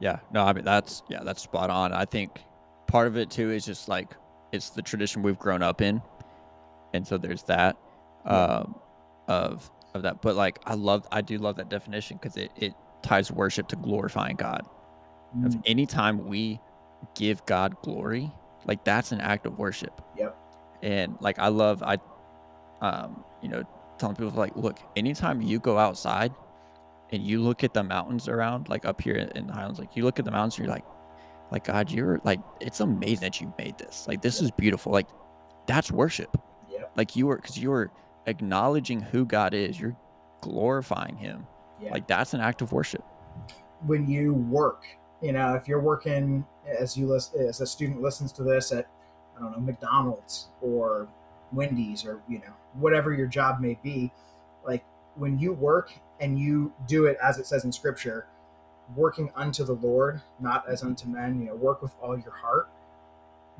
Yeah, 0.00 0.18
no, 0.32 0.42
I 0.44 0.52
mean 0.52 0.64
that's 0.64 1.02
yeah, 1.08 1.22
that's 1.22 1.42
spot 1.42 1.70
on. 1.70 1.92
I 1.92 2.04
think 2.06 2.42
part 2.86 3.06
of 3.06 3.16
it 3.16 3.30
too 3.30 3.50
is 3.50 3.64
just 3.64 3.88
like 3.88 4.16
it's 4.52 4.70
the 4.70 4.82
tradition 4.82 5.22
we've 5.22 5.38
grown 5.38 5.62
up 5.62 5.80
in, 5.82 6.00
and 6.94 7.06
so 7.06 7.18
there's 7.18 7.42
that 7.44 7.76
um, 8.24 8.74
of 9.28 9.70
of 9.94 10.02
that. 10.02 10.22
But 10.22 10.36
like 10.36 10.58
I 10.64 10.74
love, 10.74 11.06
I 11.12 11.20
do 11.20 11.36
love 11.38 11.56
that 11.56 11.68
definition 11.68 12.16
because 12.16 12.36
it 12.36 12.50
it 12.56 12.74
ties 13.02 13.30
worship 13.30 13.68
to 13.68 13.76
glorifying 13.76 14.36
God. 14.36 14.66
Of 15.44 15.54
Mm, 15.54 15.62
anytime 15.64 16.26
we 16.26 16.60
give 17.14 17.44
God 17.46 17.74
glory, 17.82 18.30
like 18.66 18.84
that's 18.84 19.12
an 19.12 19.20
act 19.20 19.46
of 19.46 19.58
worship. 19.58 20.00
Yep. 20.16 20.36
And 20.82 21.16
like 21.20 21.38
I 21.38 21.48
love, 21.48 21.82
I, 21.82 21.98
um, 22.80 23.24
you 23.42 23.48
know, 23.48 23.64
telling 23.98 24.16
people 24.16 24.32
like, 24.32 24.56
look, 24.56 24.78
anytime 24.96 25.40
you 25.40 25.58
go 25.58 25.78
outside 25.78 26.32
and 27.10 27.22
you 27.22 27.40
look 27.40 27.64
at 27.64 27.72
the 27.72 27.82
mountains 27.82 28.28
around, 28.28 28.68
like 28.68 28.84
up 28.84 29.00
here 29.00 29.16
in 29.16 29.46
the 29.46 29.52
Highlands, 29.52 29.78
like 29.78 29.96
you 29.96 30.04
look 30.04 30.18
at 30.18 30.24
the 30.24 30.30
mountains, 30.30 30.58
and 30.58 30.66
you're 30.66 30.74
like, 30.74 30.84
like 31.50 31.64
God, 31.64 31.90
you're 31.90 32.20
like, 32.24 32.40
it's 32.60 32.80
amazing 32.80 33.20
that 33.20 33.40
you 33.40 33.52
made 33.58 33.78
this. 33.78 34.06
Like 34.08 34.22
this 34.22 34.40
is 34.40 34.50
beautiful. 34.50 34.92
Like 34.92 35.08
that's 35.66 35.90
worship. 35.90 36.36
Yep. 36.70 36.92
Like 36.96 37.16
you 37.16 37.26
were, 37.26 37.36
because 37.36 37.58
you 37.58 37.70
were 37.70 37.90
acknowledging 38.26 39.00
who 39.00 39.24
God 39.24 39.54
is. 39.54 39.78
You're 39.78 39.96
glorifying 40.40 41.16
Him. 41.16 41.46
Yeah. 41.82 41.90
Like 41.92 42.06
that's 42.06 42.34
an 42.34 42.40
act 42.40 42.62
of 42.62 42.72
worship. 42.72 43.04
when 43.86 44.08
you 44.08 44.34
work, 44.34 44.84
you 45.20 45.32
know, 45.32 45.54
if 45.54 45.68
you're 45.68 45.80
working 45.80 46.44
as 46.78 46.96
you 46.96 47.06
listen, 47.06 47.46
as 47.46 47.60
a 47.60 47.66
student 47.66 48.00
listens 48.02 48.32
to 48.32 48.42
this 48.42 48.72
at, 48.72 48.86
I 49.36 49.40
don't 49.40 49.52
know, 49.52 49.60
McDonald's 49.60 50.48
or 50.60 51.08
Wendy's 51.52 52.04
or 52.04 52.22
you 52.28 52.38
know 52.38 52.52
whatever 52.74 53.12
your 53.12 53.26
job 53.26 53.60
may 53.60 53.78
be, 53.82 54.12
like 54.64 54.84
when 55.16 55.38
you 55.38 55.52
work 55.52 55.92
and 56.20 56.38
you 56.38 56.72
do 56.86 57.06
it 57.06 57.18
as 57.22 57.38
it 57.38 57.46
says 57.46 57.64
in 57.64 57.72
Scripture, 57.72 58.26
working 58.96 59.30
unto 59.34 59.64
the 59.64 59.74
Lord, 59.74 60.20
not 60.40 60.68
as 60.68 60.82
unto 60.82 61.08
men. 61.08 61.40
You 61.40 61.46
know, 61.48 61.54
work 61.56 61.82
with 61.82 61.92
all 62.00 62.18
your 62.18 62.32
heart. 62.32 62.68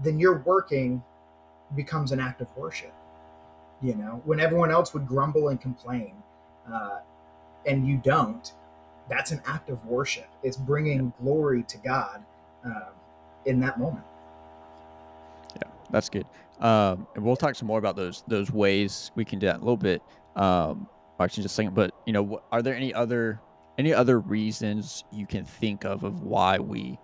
Then 0.02 0.18
your 0.18 0.38
working 0.38 1.02
becomes 1.74 2.12
an 2.12 2.20
act 2.20 2.40
of 2.40 2.54
worship. 2.56 2.94
You 3.82 3.96
know, 3.96 4.22
when 4.24 4.38
everyone 4.40 4.70
else 4.70 4.94
would 4.94 5.06
grumble 5.08 5.48
and 5.48 5.60
complain, 5.60 6.14
uh, 6.72 7.00
and 7.66 7.86
you 7.86 7.96
don't, 7.98 8.52
that's 9.08 9.30
an 9.30 9.40
act 9.46 9.70
of 9.70 9.84
worship. 9.84 10.28
It's 10.42 10.56
bringing 10.56 11.12
glory 11.20 11.62
to 11.64 11.78
God 11.78 12.24
um, 12.64 12.84
in 13.46 13.60
that 13.60 13.78
moment. 13.78 14.04
Yeah, 15.56 15.70
that's 15.90 16.08
good. 16.08 16.26
Um, 16.60 17.06
and 17.14 17.24
we'll 17.24 17.36
talk 17.36 17.54
some 17.56 17.66
more 17.68 17.78
about 17.78 17.96
those 17.96 18.22
those 18.28 18.50
ways 18.52 19.10
we 19.16 19.24
can 19.24 19.38
do 19.38 19.46
that 19.46 19.56
in 19.56 19.60
a 19.62 19.64
little 19.64 19.76
bit. 19.76 20.00
Um, 20.36 20.86
actually, 21.18 21.42
just 21.42 21.54
a 21.54 21.56
second. 21.56 21.74
But 21.74 21.92
you 22.06 22.12
know, 22.12 22.40
are 22.52 22.62
there 22.62 22.74
any 22.76 22.94
other 22.94 23.40
any 23.78 23.92
other 23.92 24.20
reasons 24.20 25.04
you 25.12 25.26
can 25.26 25.44
think 25.44 25.84
of 25.84 26.04
of 26.04 26.22
why 26.22 26.58
we 26.58 26.98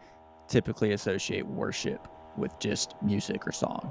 typically 0.48 0.92
associate 0.92 1.44
worship 1.46 2.06
with 2.36 2.56
just 2.60 2.94
music 3.02 3.46
or 3.46 3.52
song? 3.52 3.90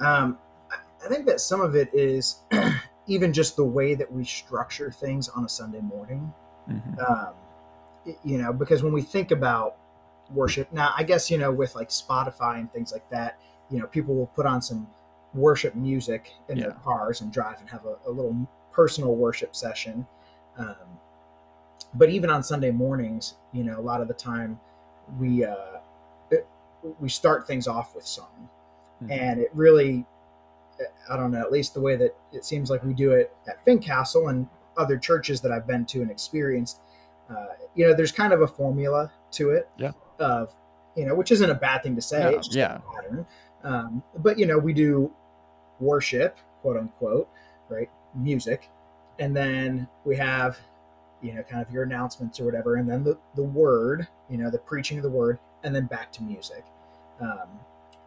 Um, 0.00 0.38
I- 0.70 0.76
I 1.04 1.08
think 1.08 1.26
that 1.26 1.40
some 1.40 1.60
of 1.60 1.74
it 1.76 1.88
is 1.94 2.38
even 3.06 3.32
just 3.32 3.56
the 3.56 3.64
way 3.64 3.94
that 3.94 4.10
we 4.12 4.24
structure 4.24 4.90
things 4.90 5.28
on 5.28 5.44
a 5.44 5.48
Sunday 5.48 5.80
morning. 5.80 6.32
Mhm. 6.68 7.10
Um, 7.10 7.34
you 8.24 8.38
know, 8.38 8.52
because 8.52 8.82
when 8.82 8.92
we 8.92 9.02
think 9.02 9.30
about 9.30 9.76
worship, 10.32 10.72
now 10.72 10.92
I 10.96 11.02
guess 11.02 11.30
you 11.30 11.38
know 11.38 11.52
with 11.52 11.74
like 11.74 11.88
Spotify 11.88 12.58
and 12.58 12.72
things 12.72 12.92
like 12.92 13.08
that, 13.10 13.38
you 13.70 13.78
know, 13.78 13.86
people 13.86 14.14
will 14.14 14.26
put 14.28 14.46
on 14.46 14.60
some 14.62 14.86
worship 15.34 15.74
music 15.74 16.32
in 16.48 16.58
their 16.58 16.72
cars 16.72 17.20
and 17.22 17.32
drive 17.32 17.58
and 17.60 17.70
have 17.70 17.84
a, 17.86 17.96
a 18.06 18.10
little 18.10 18.36
personal 18.72 19.14
worship 19.16 19.54
session. 19.56 20.06
Um, 20.58 20.76
but 21.94 22.10
even 22.10 22.30
on 22.30 22.42
Sunday 22.42 22.70
mornings, 22.70 23.34
you 23.52 23.64
know, 23.64 23.78
a 23.78 23.82
lot 23.82 24.00
of 24.00 24.08
the 24.08 24.14
time 24.14 24.60
we 25.18 25.44
uh, 25.44 25.78
it, 26.30 26.46
we 27.00 27.08
start 27.08 27.46
things 27.46 27.66
off 27.66 27.94
with 27.94 28.06
song, 28.06 28.48
Mhm. 29.02 29.10
and 29.10 29.40
it 29.40 29.50
really, 29.54 30.06
I 31.10 31.16
don't 31.16 31.30
know, 31.30 31.40
at 31.40 31.52
least 31.52 31.74
the 31.74 31.80
way 31.80 31.96
that 31.96 32.16
it 32.32 32.44
seems 32.44 32.70
like 32.70 32.82
we 32.84 32.94
do 32.94 33.12
it 33.12 33.34
at 33.48 33.64
Fincastle 33.64 34.28
and 34.28 34.48
other 34.76 34.96
churches 34.96 35.40
that 35.42 35.52
I've 35.52 35.66
been 35.66 35.84
to 35.86 36.02
and 36.02 36.10
experienced. 36.10 36.80
Uh, 37.30 37.48
you 37.74 37.86
know, 37.86 37.94
there's 37.94 38.12
kind 38.12 38.32
of 38.32 38.42
a 38.42 38.46
formula 38.46 39.10
to 39.32 39.50
it. 39.50 39.68
Yeah. 39.76 39.92
Of, 40.18 40.54
you 40.96 41.06
know, 41.06 41.14
which 41.14 41.32
isn't 41.32 41.50
a 41.50 41.54
bad 41.54 41.82
thing 41.82 41.96
to 41.96 42.02
say. 42.02 42.20
No, 42.20 42.28
it's 42.30 42.48
just 42.48 42.58
yeah. 42.58 42.76
a 42.76 42.94
pattern. 42.94 43.26
Um, 43.64 44.02
but 44.18 44.38
you 44.38 44.46
know, 44.46 44.58
we 44.58 44.72
do 44.72 45.12
worship, 45.80 46.38
quote 46.60 46.76
unquote, 46.76 47.28
right? 47.68 47.90
Music, 48.14 48.68
and 49.18 49.34
then 49.34 49.88
we 50.04 50.16
have, 50.16 50.58
you 51.22 51.32
know, 51.34 51.42
kind 51.42 51.64
of 51.64 51.72
your 51.72 51.84
announcements 51.84 52.38
or 52.40 52.44
whatever, 52.44 52.76
and 52.76 52.88
then 52.88 53.04
the 53.04 53.18
the 53.36 53.42
word, 53.42 54.06
you 54.28 54.36
know, 54.36 54.50
the 54.50 54.58
preaching 54.58 54.98
of 54.98 55.02
the 55.02 55.10
word, 55.10 55.38
and 55.64 55.74
then 55.74 55.86
back 55.86 56.12
to 56.12 56.22
music. 56.22 56.64
Um, 57.20 57.48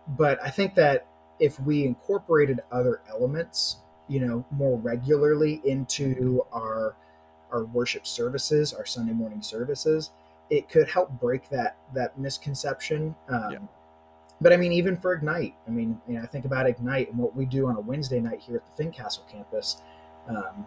but 0.09 0.41
I 0.43 0.49
think 0.49 0.75
that 0.75 1.07
if 1.39 1.59
we 1.61 1.85
incorporated 1.85 2.61
other 2.71 3.01
elements, 3.09 3.77
you 4.07 4.19
know, 4.19 4.45
more 4.51 4.77
regularly 4.77 5.61
into 5.65 6.45
our 6.51 6.95
our 7.51 7.65
worship 7.65 8.05
services, 8.07 8.73
our 8.73 8.85
Sunday 8.85 9.13
morning 9.13 9.41
services, 9.41 10.11
it 10.49 10.67
could 10.67 10.89
help 10.89 11.09
break 11.19 11.47
that 11.49 11.77
that 11.93 12.17
misconception. 12.17 13.15
Um, 13.29 13.51
Yeah. 13.51 13.57
but 14.41 14.51
I 14.53 14.57
mean, 14.57 14.71
even 14.73 14.97
for 14.97 15.13
Ignite, 15.13 15.55
I 15.67 15.71
mean, 15.71 16.01
you 16.07 16.15
know, 16.15 16.23
I 16.23 16.25
think 16.27 16.45
about 16.45 16.67
Ignite 16.67 17.09
and 17.09 17.17
what 17.17 17.35
we 17.35 17.45
do 17.45 17.67
on 17.67 17.75
a 17.75 17.79
Wednesday 17.79 18.19
night 18.19 18.39
here 18.41 18.57
at 18.57 18.65
the 18.65 18.71
Fincastle 18.83 19.23
campus. 19.29 19.81
Um, 20.27 20.65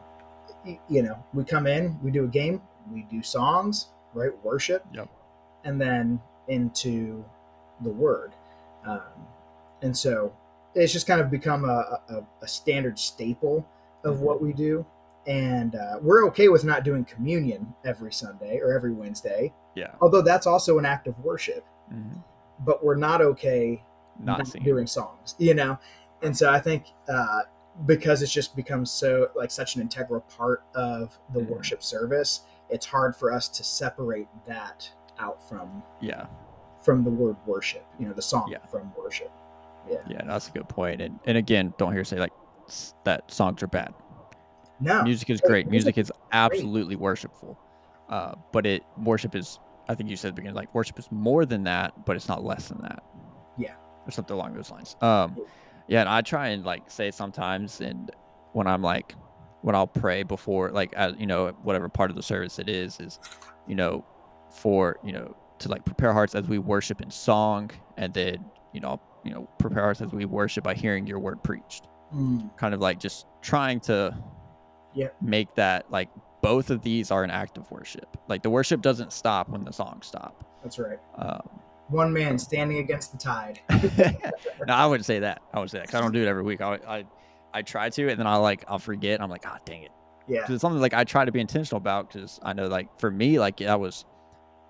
you 0.89 1.03
know, 1.03 1.23
we 1.35 1.45
come 1.45 1.67
in, 1.67 1.99
we 2.03 2.11
do 2.11 2.25
a 2.25 2.29
game, 2.29 2.63
we 2.93 3.03
do 3.03 3.23
songs, 3.23 3.89
right? 4.15 4.33
Worship, 4.45 4.85
Yep. 4.93 5.09
and 5.65 5.81
then 5.81 6.21
into 6.49 7.25
the 7.83 7.91
Word. 7.91 8.33
Um, 8.85 9.03
and 9.83 9.97
so 9.97 10.33
it's 10.79 10.93
just 10.93 11.07
kind 11.07 11.21
of 11.21 11.31
become 11.31 11.65
a, 11.65 12.01
a, 12.09 12.25
a 12.43 12.49
standard 12.49 12.99
staple 12.99 13.67
of 14.05 14.17
Mhm. 14.17 14.21
what 14.21 14.41
we 14.43 14.53
do. 14.53 14.85
And 15.27 15.75
uh, 15.75 15.99
we're 16.01 16.25
okay 16.29 16.49
with 16.49 16.65
not 16.65 16.85
doing 16.85 17.05
communion 17.05 17.75
every 17.85 18.13
Sunday 18.13 18.61
or 18.61 18.73
every 18.73 18.93
Wednesday, 18.93 19.53
Yeah. 19.75 19.93
although 20.01 20.23
that's 20.23 20.47
also 20.47 20.79
an 20.79 20.87
act 20.87 21.07
of 21.07 21.19
worship. 21.23 21.65
Mhm. 21.93 22.23
But 22.61 22.83
we're 22.85 22.97
not 22.97 23.21
okay 23.21 23.83
Not 24.19 24.39
not 24.39 24.65
doing 24.65 24.87
songs, 24.87 25.35
you 25.39 25.55
know. 25.55 25.79
And 26.23 26.37
so 26.37 26.49
I 26.51 26.59
think 26.61 26.87
uh, 27.09 27.43
because 27.87 28.23
it's 28.23 28.33
just 28.33 28.57
become 28.57 28.85
so 28.87 29.29
like 29.37 29.51
such 29.51 29.77
an 29.77 29.83
integral 29.83 30.23
part 30.23 30.63
of 30.75 31.19
the 31.33 31.41
Mhm. 31.41 31.49
worship 31.51 31.83
service, 31.83 32.41
it's 32.71 32.87
hard 32.87 33.15
for 33.15 33.33
us 33.33 33.49
to 33.49 33.63
separate 33.65 34.29
that 34.47 34.91
out 35.19 35.47
from 35.49 35.83
Yeah. 36.01 36.27
from 36.81 37.05
the 37.05 37.11
word 37.11 37.37
worship, 37.47 37.85
you 37.99 38.07
know, 38.07 38.15
the 38.15 38.23
song 38.23 38.49
Yeah. 38.51 38.65
from 38.67 38.93
worship. 38.97 39.31
Yeah. 40.09 40.23
That's 40.27 40.49
a 40.49 40.53
good 40.53 40.69
point. 40.69 41.01
And 41.01 41.19
and 41.25 41.37
again, 41.37 41.75
don't 41.79 41.93
hear 41.93 42.05
say 42.05 42.19
like 42.19 42.33
that 43.05 43.31
songs 43.31 43.63
are 43.63 43.67
bad. 43.67 43.95
No, 44.81 45.03
Music 45.03 45.31
is 45.31 45.41
great. 45.41 45.67
music 45.69 45.97
Music 45.97 45.99
is 45.99 46.13
absolutely 46.33 46.97
worshipful. 46.97 47.59
Uh, 48.09 48.35
but 48.53 48.65
it 48.65 48.85
worship 48.97 49.35
is 49.35 49.59
I 49.89 49.95
think 49.95 50.11
you 50.11 50.17
said 50.17 50.29
at 50.29 50.31
the 50.37 50.43
beginning 50.43 50.55
like 50.55 50.75
worship 50.75 50.99
is 50.99 51.11
more 51.11 51.45
than 51.45 51.65
that, 51.65 52.05
but 52.05 52.17
it's 52.17 52.29
not 52.29 52.45
less 52.45 52.69
than 52.69 52.81
that. 52.83 53.03
Yeah. 53.57 53.75
Or 54.07 54.11
something 54.11 54.35
along 54.35 54.55
those 54.55 54.71
lines. 54.71 54.97
Um 55.01 55.37
yeah, 55.89 56.01
and 56.01 56.09
I 56.09 56.21
try 56.21 56.49
and 56.49 56.65
like 56.65 56.91
say 56.91 57.11
sometimes 57.11 57.81
and 57.81 58.11
when 58.53 58.67
I'm 58.67 58.83
like 58.83 59.15
when 59.63 59.75
I'll 59.75 59.87
pray 59.87 60.23
before 60.23 60.71
like 60.71 60.93
as 60.95 61.15
you 61.19 61.27
know, 61.27 61.49
whatever 61.63 61.89
part 61.89 62.11
of 62.11 62.17
the 62.17 62.23
service 62.23 62.59
it 62.59 62.69
is, 62.69 63.01
is, 63.01 63.19
you 63.67 63.75
know, 63.75 64.05
for, 64.51 64.99
you 65.03 65.13
know, 65.13 65.37
to 65.59 65.69
like 65.69 65.85
prepare 65.85 66.13
hearts 66.13 66.35
as 66.35 66.47
we 66.47 66.59
worship 66.59 67.01
in 67.01 67.11
song 67.11 67.71
and 67.97 68.15
then, 68.15 68.45
you 68.73 68.81
know, 68.81 69.01
you 69.29 69.35
know, 69.35 69.49
prepare 69.59 69.83
hearts 69.83 70.01
as 70.01 70.11
we 70.13 70.25
worship 70.25 70.65
by 70.65 70.75
hearing 70.75 71.07
your 71.07 71.19
word 71.19 71.43
preached 71.43 71.87
Mm, 72.15 72.57
kind 72.57 72.73
of 72.73 72.81
like 72.81 72.99
just 72.99 73.27
trying 73.43 73.81
to 73.81 74.17
Yep. 74.95 75.15
make 75.21 75.55
that 75.57 75.91
like 75.91 76.09
both 76.41 76.71
of 76.71 76.81
these 76.81 77.11
are 77.11 77.23
an 77.23 77.31
act 77.31 77.59
of 77.59 77.71
worship. 77.71 78.17
Like 78.29 78.43
the 78.43 78.49
worship 78.49 78.81
doesn't 78.81 79.13
stop 79.13 79.51
when 79.51 79.63
the 79.65 79.73
songs 79.73 80.07
stop. 80.07 80.43
that's 80.63 80.79
right. 80.79 80.99
Um, 81.17 81.41
One 81.89 82.11
man 82.13 82.39
standing 82.39 82.79
against 82.79 83.13
the 83.13 83.19
tide. 83.19 83.61
no, 84.67 84.73
I 84.75 84.87
wouldn't 84.87 85.05
say 85.05 85.19
that. 85.19 85.43
I 85.53 85.61
would 85.61 85.69
say 85.71 85.79
that 85.81 85.89
'cause 85.89 85.97
I 85.97 86.01
don't 86.01 86.13
do 86.13 86.23
it 86.23 86.29
every 86.29 86.43
week. 86.43 86.63
I, 86.63 86.79
I 86.89 87.05
I 87.53 87.61
try 87.63 87.91
to, 87.91 88.09
and 88.09 88.19
then 88.19 88.27
I 88.27 88.37
like 88.37 88.65
I'll 88.69 88.79
forget. 88.79 89.21
I'm 89.21 89.29
like, 89.31 89.43
God 89.43 89.61
dang 89.67 89.83
it, 89.83 89.91
Yeah, 90.27 90.41
because 90.41 90.55
it's 90.55 90.63
something 90.63 90.81
like 90.81 90.95
I 90.95 91.05
try 91.05 91.27
to 91.27 91.33
be 91.33 91.41
intentional 91.41 91.77
about. 91.79 92.11
Because 92.11 92.41
I 92.43 92.55
know 92.55 92.67
like 92.69 92.89
for 92.99 93.11
me, 93.11 93.39
like 93.39 93.59
that 93.59 93.79
was 93.81 94.07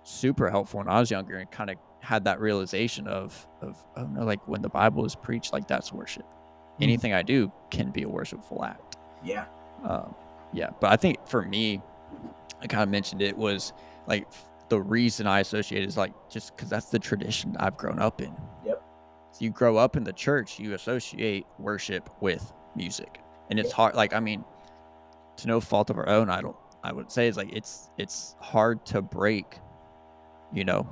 super 0.03 0.51
helpful 0.51 0.79
when 0.79 0.89
I 0.89 0.99
was 0.99 1.11
younger 1.11 1.37
and 1.39 1.49
kind 1.51 1.71
of 1.71 1.77
had 2.01 2.25
that 2.25 2.41
realization 2.41 3.07
of 3.09 3.47
of 3.63 3.77
oh 3.97 4.05
no, 4.07 4.25
like 4.25 4.47
when 4.49 4.63
the 4.63 4.69
Bible 4.69 5.05
is 5.05 5.15
preached, 5.15 5.53
like 5.53 5.67
that's 5.69 5.93
worship. 5.93 6.25
Mhm. 6.25 6.83
Anything 6.83 7.13
I 7.13 7.23
do 7.23 7.51
can 7.71 7.91
be 7.91 8.03
a 8.05 8.09
worshipful 8.09 8.65
act. 8.65 8.97
yeah, 9.25 9.47
um, 9.85 10.15
yeah 10.53 10.71
but 10.81 10.91
i 10.93 10.97
think 10.97 11.19
for 11.27 11.43
me 11.43 11.83
i 12.63 12.67
kind 12.67 12.83
of 12.85 12.89
mentioned 12.89 13.21
it 13.21 13.37
was 13.37 13.73
like 14.07 14.27
the 14.71 14.81
reason 14.81 15.27
i 15.27 15.41
associate 15.41 15.85
is 15.85 15.97
like 15.99 16.13
just 16.31 16.57
because 16.57 16.71
that's 16.71 16.87
the 16.87 16.99
tradition 16.99 17.55
i've 17.61 17.77
grown 17.77 17.99
up 17.99 18.23
in 18.23 18.33
Yep. 18.65 18.83
so 19.33 19.45
you 19.45 19.51
grow 19.51 19.77
up 19.77 19.95
in 19.97 20.05
the 20.05 20.13
church 20.13 20.59
you 20.59 20.73
associate 20.75 21.45
worship 21.59 22.09
with 22.23 22.51
music 22.77 23.21
and 23.51 23.59
it's 23.59 23.73
hard 23.73 23.95
like 23.95 24.15
i 24.15 24.21
mean 24.21 24.43
to 25.37 25.49
no 25.49 25.61
fault 25.61 25.91
of 25.91 25.99
our 25.99 26.09
own 26.09 26.31
i 26.31 26.41
don't 26.41 26.57
i 26.83 26.93
would 26.93 27.11
say 27.13 27.27
is 27.29 27.37
like 27.37 27.53
it's 27.53 27.91
it's 27.99 28.35
hard 28.41 28.87
to 28.87 29.03
break 29.03 29.59
you 30.53 30.65
know 30.65 30.89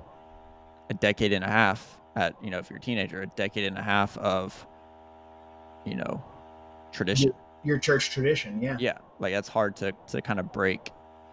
a 0.90 0.94
decade 0.94 1.32
and 1.32 1.44
a 1.44 1.48
half 1.48 1.98
at 2.14 2.34
you 2.42 2.50
know 2.50 2.58
if 2.58 2.70
you're 2.70 2.78
a 2.78 2.82
teenager 2.82 3.22
a 3.22 3.26
decade 3.26 3.64
and 3.64 3.76
a 3.78 3.82
half 3.82 4.16
of 4.18 4.66
you 5.84 5.94
know 5.96 6.22
tradition 6.92 7.32
your 7.64 7.78
church 7.78 8.10
tradition. 8.10 8.62
Yeah, 8.62 8.76
yeah 8.78 8.98
like 9.18 9.32
that's 9.34 9.48
hard 9.48 9.74
to 9.76 9.92
to 10.08 10.22
kind 10.22 10.38
of 10.38 10.52
break 10.52 10.90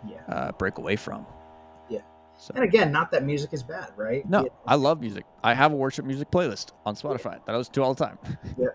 yeah. 0.08 0.18
uh 0.28 0.52
break 0.54 0.78
away 0.80 0.96
from 0.96 1.26
Yeah. 1.90 2.00
so 2.38 2.54
And 2.56 2.64
again, 2.64 2.92
not 2.92 3.12
that 3.12 3.24
music 3.24 3.54
is 3.54 3.62
bad, 3.64 3.92
right? 3.96 4.28
no 4.28 4.46
It- 4.46 4.54
i 4.66 4.76
love 4.76 5.00
music 5.00 5.26
i 5.44 5.54
have 5.54 5.72
a 5.72 5.76
worship 5.76 6.06
music 6.06 6.32
playlist 6.32 6.72
on 6.86 6.96
spotify 6.96 7.44
that 7.46 7.54
i 7.54 7.58
listen 7.58 7.74
to 7.74 7.84
all 7.84 7.94
the 7.94 8.04
time 8.06 8.18
Yeah. 8.58 8.68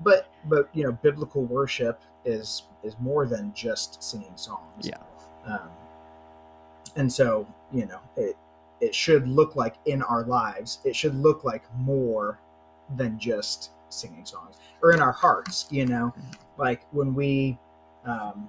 but 0.00 0.28
but 0.46 0.68
you 0.74 0.84
know 0.84 0.92
biblical 0.92 1.44
worship 1.44 2.02
is 2.24 2.64
is 2.82 2.96
more 3.00 3.26
than 3.26 3.52
just 3.54 4.02
singing 4.02 4.36
songs 4.36 4.88
Yeah. 4.88 4.96
um, 5.46 5.70
and 6.96 7.12
so 7.12 7.46
you 7.72 7.86
know 7.86 8.00
it 8.16 8.36
it 8.84 8.94
should 8.94 9.26
look 9.26 9.56
like 9.56 9.76
in 9.86 10.02
our 10.02 10.24
lives 10.24 10.78
it 10.84 10.94
should 10.94 11.14
look 11.14 11.44
like 11.44 11.64
more 11.76 12.38
than 12.96 13.18
just 13.18 13.70
singing 13.88 14.24
songs 14.24 14.56
or 14.82 14.92
in 14.92 15.00
our 15.00 15.12
hearts 15.12 15.66
you 15.70 15.86
know 15.86 16.12
like 16.58 16.86
when 16.92 17.14
we 17.14 17.58
um, 18.04 18.48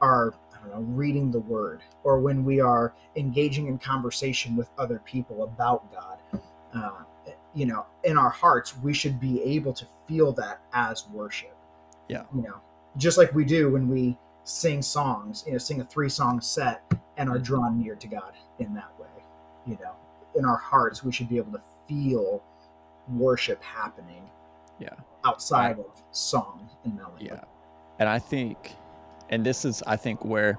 are 0.00 0.34
i 0.54 0.58
don't 0.60 0.70
know 0.70 0.86
reading 0.94 1.30
the 1.30 1.40
word 1.40 1.80
or 2.04 2.20
when 2.20 2.44
we 2.44 2.60
are 2.60 2.94
engaging 3.16 3.66
in 3.66 3.78
conversation 3.78 4.56
with 4.56 4.68
other 4.78 5.00
people 5.04 5.44
about 5.44 5.92
god 5.92 6.18
uh, 6.74 7.02
you 7.56 7.64
know, 7.64 7.86
in 8.04 8.18
our 8.18 8.28
hearts, 8.28 8.76
we 8.82 8.92
should 8.92 9.18
be 9.18 9.42
able 9.42 9.72
to 9.72 9.86
feel 10.06 10.30
that 10.32 10.60
as 10.74 11.08
worship. 11.08 11.56
Yeah. 12.06 12.24
You 12.34 12.42
know, 12.42 12.60
just 12.98 13.16
like 13.16 13.34
we 13.34 13.46
do 13.46 13.70
when 13.70 13.88
we 13.88 14.18
sing 14.44 14.82
songs, 14.82 15.42
you 15.46 15.52
know, 15.52 15.58
sing 15.58 15.80
a 15.80 15.84
three 15.84 16.10
song 16.10 16.40
set 16.42 16.82
and 17.16 17.30
are 17.30 17.38
Mhm. 17.38 17.44
drawn 17.44 17.78
near 17.82 17.94
to 17.96 18.06
God 18.06 18.34
in 18.58 18.74
that 18.74 18.90
way. 18.98 19.06
You 19.66 19.78
know, 19.82 19.92
in 20.34 20.44
our 20.44 20.56
hearts, 20.56 21.02
we 21.02 21.12
should 21.12 21.28
be 21.28 21.38
able 21.38 21.52
to 21.52 21.62
feel 21.88 22.42
worship 23.08 23.62
happening 23.62 24.22
yeah 24.78 24.90
outside 25.24 25.78
of 25.78 25.86
song 26.12 26.68
and 26.84 26.96
melody. 26.96 27.26
yeah 27.26 27.40
and 27.98 28.08
i 28.08 28.18
think 28.18 28.74
and 29.30 29.44
this 29.44 29.64
is 29.64 29.82
i 29.86 29.96
think 29.96 30.24
where 30.24 30.58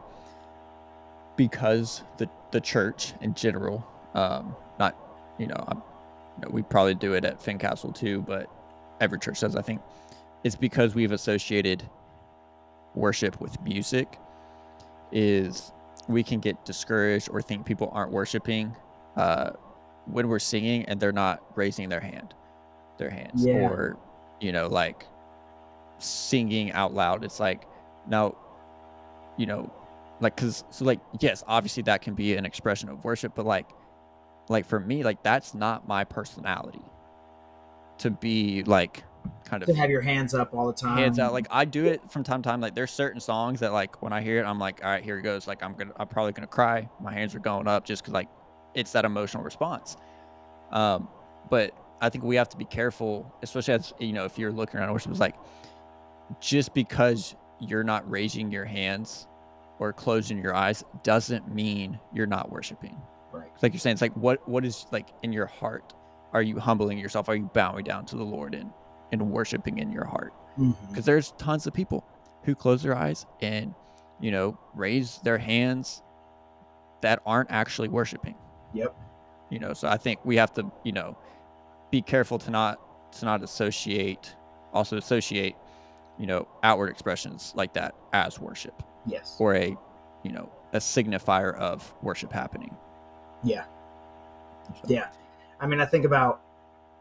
because 1.36 2.03
the 2.17 2.29
the 2.51 2.62
church 2.62 3.13
in 3.21 3.33
general 3.33 3.86
um 4.13 4.55
not 4.79 4.95
you 5.38 5.47
know 5.47 5.63
i'm 5.67 5.77
you 5.77 6.43
know, 6.43 6.49
we 6.51 6.62
probably 6.62 6.93
do 6.95 7.13
it 7.13 7.25
at 7.25 7.41
fincastle 7.41 7.91
too 7.91 8.21
but 8.21 8.49
every 9.01 9.19
church 9.19 9.39
does 9.39 9.55
i 9.55 9.62
think 9.62 9.81
it's 10.43 10.55
because 10.55 10.95
we've 10.95 11.12
associated 11.12 11.83
worship 12.95 13.39
with 13.41 13.60
music 13.62 14.17
is 15.12 15.71
we 16.08 16.24
can 16.24 16.39
get 16.39 16.63
discouraged 16.65 17.30
or 17.32 17.41
think 17.41 17.65
people 17.65 17.89
aren't 17.93 18.12
worshiping 18.12 18.76
uh, 19.15 19.52
when 20.06 20.28
we're 20.28 20.39
singing 20.39 20.86
and 20.86 21.00
they're 21.00 21.12
not 21.12 21.41
raising 21.56 21.89
their 21.89 22.00
hand 22.00 22.34
their 22.98 23.10
hands 23.10 23.46
Yeah. 23.46 23.70
or 23.70 23.98
you 24.39 24.52
know 24.52 24.67
like 24.67 25.06
singing 26.00 26.72
out 26.72 26.93
loud 26.93 27.24
it's 27.24 27.39
like 27.39 27.63
now 28.08 28.36
you 29.38 29.46
know 29.46 29.72
like 30.20 30.36
because 30.36 30.63
so 30.70 30.86
like 30.86 31.00
yes 31.20 31.43
obviously 31.48 31.84
that 31.84 32.02
can 32.02 32.13
be 32.15 32.36
an 32.36 32.46
expression 32.46 32.89
of 32.89 33.04
worship 33.04 33.34
but 33.36 33.46
like 33.46 33.67
like 34.50 34.65
for 34.65 34.80
me 34.80 35.04
like 35.04 35.22
that's 35.24 35.54
not 35.54 35.88
my 35.88 36.04
personality 36.04 36.82
to 38.00 38.10
be 38.12 38.63
like 38.63 39.04
kind 39.45 39.63
of 39.63 39.67
To 39.69 39.75
have 39.75 39.89
your 39.89 40.01
hands 40.01 40.33
up 40.33 40.53
all 40.53 40.67
the 40.67 40.73
time. 40.73 40.97
hands 40.97 41.19
out. 41.19 41.33
Like 41.33 41.47
I 41.51 41.65
do 41.65 41.85
it 41.85 42.01
from 42.11 42.23
time 42.23 42.41
to 42.41 42.49
time. 42.49 42.61
Like 42.61 42.75
there's 42.75 42.91
certain 42.91 43.19
songs 43.19 43.59
that 43.61 43.73
like 43.73 44.01
when 44.01 44.13
I 44.13 44.21
hear 44.21 44.39
it, 44.39 44.45
I'm 44.45 44.59
like, 44.59 44.81
all 44.83 44.89
right, 44.89 45.03
here 45.03 45.17
it 45.17 45.23
goes. 45.23 45.47
Like 45.47 45.63
I'm 45.63 45.73
gonna, 45.73 45.93
I'm 45.97 46.07
probably 46.07 46.31
gonna 46.33 46.47
cry. 46.47 46.89
My 47.01 47.13
hands 47.13 47.33
are 47.35 47.39
going 47.39 47.67
up 47.67 47.85
just 47.85 48.03
because 48.03 48.13
like 48.13 48.27
it's 48.73 48.91
that 48.93 49.05
emotional 49.05 49.43
response. 49.43 49.97
Um, 50.71 51.07
but 51.49 51.71
I 52.01 52.09
think 52.09 52.23
we 52.23 52.35
have 52.35 52.49
to 52.49 52.57
be 52.57 52.65
careful, 52.65 53.33
especially 53.41 53.73
as 53.75 53.93
you 53.99 54.13
know, 54.13 54.25
if 54.25 54.37
you're 54.37 54.51
looking 54.51 54.79
around 54.79 54.91
worship, 54.93 55.11
it's 55.11 55.19
like 55.19 55.35
just 56.39 56.73
because 56.73 57.35
you're 57.59 57.83
not 57.83 58.09
raising 58.09 58.51
your 58.51 58.65
hands 58.65 59.27
or 59.79 59.93
closing 59.93 60.37
your 60.37 60.53
eyes 60.53 60.83
doesn't 61.03 61.53
mean 61.53 61.99
you're 62.13 62.27
not 62.27 62.51
worshiping. 62.51 62.97
right. 63.31 63.47
It's 63.53 63.63
like 63.63 63.73
you're 63.73 63.79
saying, 63.79 63.93
it's 63.93 64.01
like 64.01 64.15
what 64.15 64.47
what 64.47 64.65
is 64.65 64.85
like 64.91 65.07
in 65.23 65.31
your 65.33 65.45
heart? 65.45 65.93
Are 66.33 66.41
you 66.41 66.59
humbling 66.59 66.97
yourself? 66.97 67.29
Are 67.29 67.35
you 67.35 67.49
bowing 67.53 67.83
down 67.85 68.05
to 68.07 68.17
the 68.17 68.23
Lord 68.23 68.53
and 68.53 68.69
and 69.12 69.32
worshiping 69.32 69.80
in 69.80 69.91
your 69.91 70.06
heart? 70.06 70.34
Mm-hmm. 70.60 70.88
Because 70.89 71.06
there's 71.06 71.32
tons 71.38 71.67
of 71.67 71.74
people 71.74 72.06
who 72.43 72.56
close 72.56 72.82
their 72.84 72.96
eyes 72.96 73.26
and 73.41 73.74
you 74.20 74.32
know 74.32 74.58
raise 74.74 75.20
their 75.24 75.38
hands 75.38 76.02
that 77.02 77.22
aren't 77.26 77.52
actually 77.52 77.88
worshiping 77.89 78.34
Yep. 78.74 78.96
you 79.52 79.60
know 79.60 79.74
so 79.74 79.88
i 79.88 79.98
think 79.98 80.20
we 80.26 80.38
have 80.38 80.52
to 80.54 80.72
you 80.84 80.91
know 80.91 81.15
be 81.91 82.02
careful 82.02 82.39
to 82.39 82.50
not 82.50 82.80
to 83.20 83.26
not 83.26 83.43
associate 83.43 84.34
also 84.74 84.98
associate 84.98 85.56
you 86.17 86.26
know 86.26 86.48
outward 86.63 86.89
expressions 86.89 87.54
like 87.56 87.74
that 87.74 87.93
as 88.13 88.39
worship 88.39 88.82
Yes. 89.06 89.36
or 89.39 89.54
a 89.56 89.76
you 90.24 90.32
know 90.32 90.50
a 90.74 90.78
signifier 90.80 91.54
of 91.56 91.93
worship 92.02 92.32
happening 92.34 92.76
Yeah. 93.43 93.65
So, 94.74 94.82
Yeah. 94.88 95.10
I 95.60 95.67
mean, 95.67 95.80
I 95.80 95.86
think 95.86 96.06
about 96.06 96.41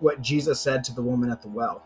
what 0.00 0.20
Jesus 0.20 0.60
said 0.60 0.84
to 0.84 0.94
the 0.94 1.02
woman 1.02 1.30
at 1.30 1.40
the 1.42 1.48
well, 1.48 1.82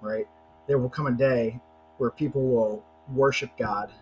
right? 0.00 0.26
There 0.66 0.78
will 0.78 0.88
come 0.88 1.06
a 1.06 1.12
day 1.12 1.60
where 1.98 2.10
people 2.10 2.42
will 2.46 2.84
worship 3.12 3.50
God 3.56 3.92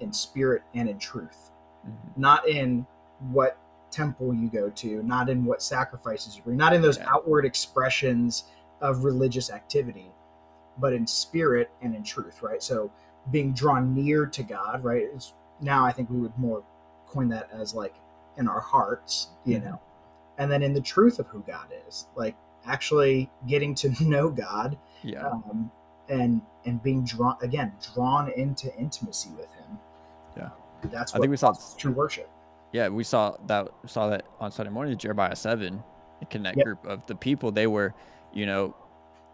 in 0.00 0.12
spirit 0.12 0.62
and 0.74 0.88
in 0.88 0.98
truth, 0.98 1.50
Mhm. 1.86 2.16
not 2.16 2.48
in 2.48 2.86
what 3.30 3.56
temple 3.90 4.34
you 4.34 4.48
go 4.48 4.70
to, 4.70 5.02
not 5.02 5.28
in 5.28 5.44
what 5.44 5.62
sacrifices 5.62 6.36
you 6.36 6.42
bring, 6.42 6.56
not 6.56 6.72
in 6.72 6.82
those 6.82 6.98
Yeah. 6.98 7.12
outward 7.14 7.44
expressions 7.44 8.44
of 8.80 9.04
religious 9.04 9.50
activity, 9.50 10.12
but 10.78 10.92
in 10.92 11.06
spirit 11.06 11.70
and 11.80 11.94
in 11.94 12.02
truth, 12.02 12.42
right? 12.42 12.62
So 12.62 12.90
being 13.30 13.52
drawn 13.52 13.94
near 13.94 14.26
to 14.26 14.42
God, 14.42 14.82
right? 14.82 15.04
Is 15.04 15.32
now 15.60 15.84
I 15.84 15.92
think 15.92 16.10
we 16.10 16.18
would 16.18 16.36
more 16.36 16.64
coin 17.06 17.28
that 17.28 17.50
as 17.52 17.74
like 17.74 17.94
in 18.36 18.48
our 18.48 18.60
hearts, 18.60 19.28
you 19.44 19.60
Mhm. 19.60 19.64
know, 19.64 19.80
and 20.36 20.50
then 20.50 20.62
in 20.62 20.72
the 20.72 20.80
truth 20.80 21.18
of 21.20 21.28
who 21.28 21.40
God 21.42 21.72
is, 21.86 22.08
like 22.16 22.34
actually 22.66 23.30
getting 23.46 23.74
to 23.76 23.90
know 24.04 24.28
God 24.30 24.76
Yeah. 25.02 25.26
um, 25.28 25.70
and 26.08 26.40
and 26.66 26.82
being 26.82 27.04
drawn 27.04 27.36
again 27.42 27.72
drawn 27.94 28.30
into 28.32 28.74
intimacy 28.76 29.30
with 29.36 29.50
Him. 29.54 29.78
Yeah. 30.36 30.50
that's 30.84 31.14
I 31.14 31.18
think 31.18 31.30
we 31.30 31.36
saw- 31.36 31.54
true 31.78 31.92
worship. 31.92 32.28
Yeah, 32.72 32.88
we 32.88 33.04
saw 33.04 33.36
that 33.46 33.68
saw 33.86 34.08
that 34.08 34.24
on 34.40 34.50
Sunday 34.50 34.72
morning, 34.72 34.96
Jeremiah 34.98 35.36
seven, 35.36 35.82
in 36.20 36.26
Connect 36.28 36.56
Yep. 36.56 36.64
group 36.64 36.86
of 36.86 37.06
the 37.06 37.14
people. 37.14 37.52
They 37.52 37.66
were, 37.68 37.94
you 38.32 38.46
know, 38.46 38.74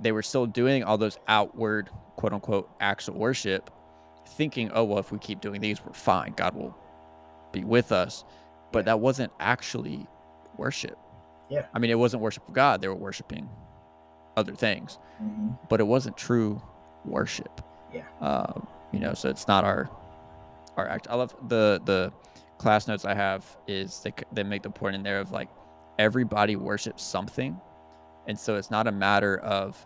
they 0.01 0.13
were 0.13 0.23
still 0.23 0.47
doing 0.47 0.85
all 0.85 0.99
those 0.99 1.19
outward 1.29 1.89
quote 2.17 2.33
unquote 2.35 2.69
acts 2.81 3.09
of 3.09 3.15
worship, 3.15 3.71
thinking, 4.27 4.71
oh 4.75 4.85
well, 4.85 4.99
if 4.99 5.11
we 5.11 5.19
keep 5.19 5.41
doing 5.41 5.61
these, 5.61 5.83
we're 5.85 5.93
fine. 5.93 6.35
God 6.37 6.55
will 6.55 6.77
be 7.53 7.65
with 7.65 7.93
us. 7.93 8.25
But 8.73 8.85
that 8.85 9.01
wasn't 9.01 9.33
actually 9.41 10.07
worship. 10.57 10.99
Yeah. 11.51 11.67
I 11.75 11.79
mean, 11.79 11.91
it 11.91 11.99
wasn't 11.99 12.23
worship 12.23 12.47
of 12.49 12.55
God. 12.55 12.81
They 12.81 12.89
were 12.89 12.95
worshiping 12.95 13.49
other 14.37 14.55
things, 14.55 14.99
Mhm. 15.23 15.59
but 15.69 15.81
it 15.81 15.85
wasn't 15.87 16.17
true 16.17 16.63
worship. 17.05 17.61
Yeah. 17.93 18.05
Um, 18.21 18.67
you 18.93 19.01
know, 19.01 19.13
so 19.15 19.29
it's 19.29 19.47
not 19.49 19.65
our 19.65 19.89
our 20.77 20.89
act. 20.89 21.09
I 21.11 21.17
love 21.17 21.35
the 21.49 21.81
the 21.85 22.13
class 22.59 22.87
notes 22.87 23.05
I 23.05 23.15
have 23.15 23.45
is 23.67 24.01
they 24.03 24.13
they 24.33 24.43
make 24.45 24.63
the 24.63 24.71
point 24.71 24.95
in 24.95 25.03
there 25.03 25.19
of 25.21 25.33
like 25.33 25.49
everybody 25.99 26.57
worships 26.57 27.03
something, 27.03 27.61
and 28.29 28.39
so 28.39 28.55
it's 28.57 28.71
not 28.71 28.87
a 28.87 28.93
matter 28.93 29.39
of 29.39 29.85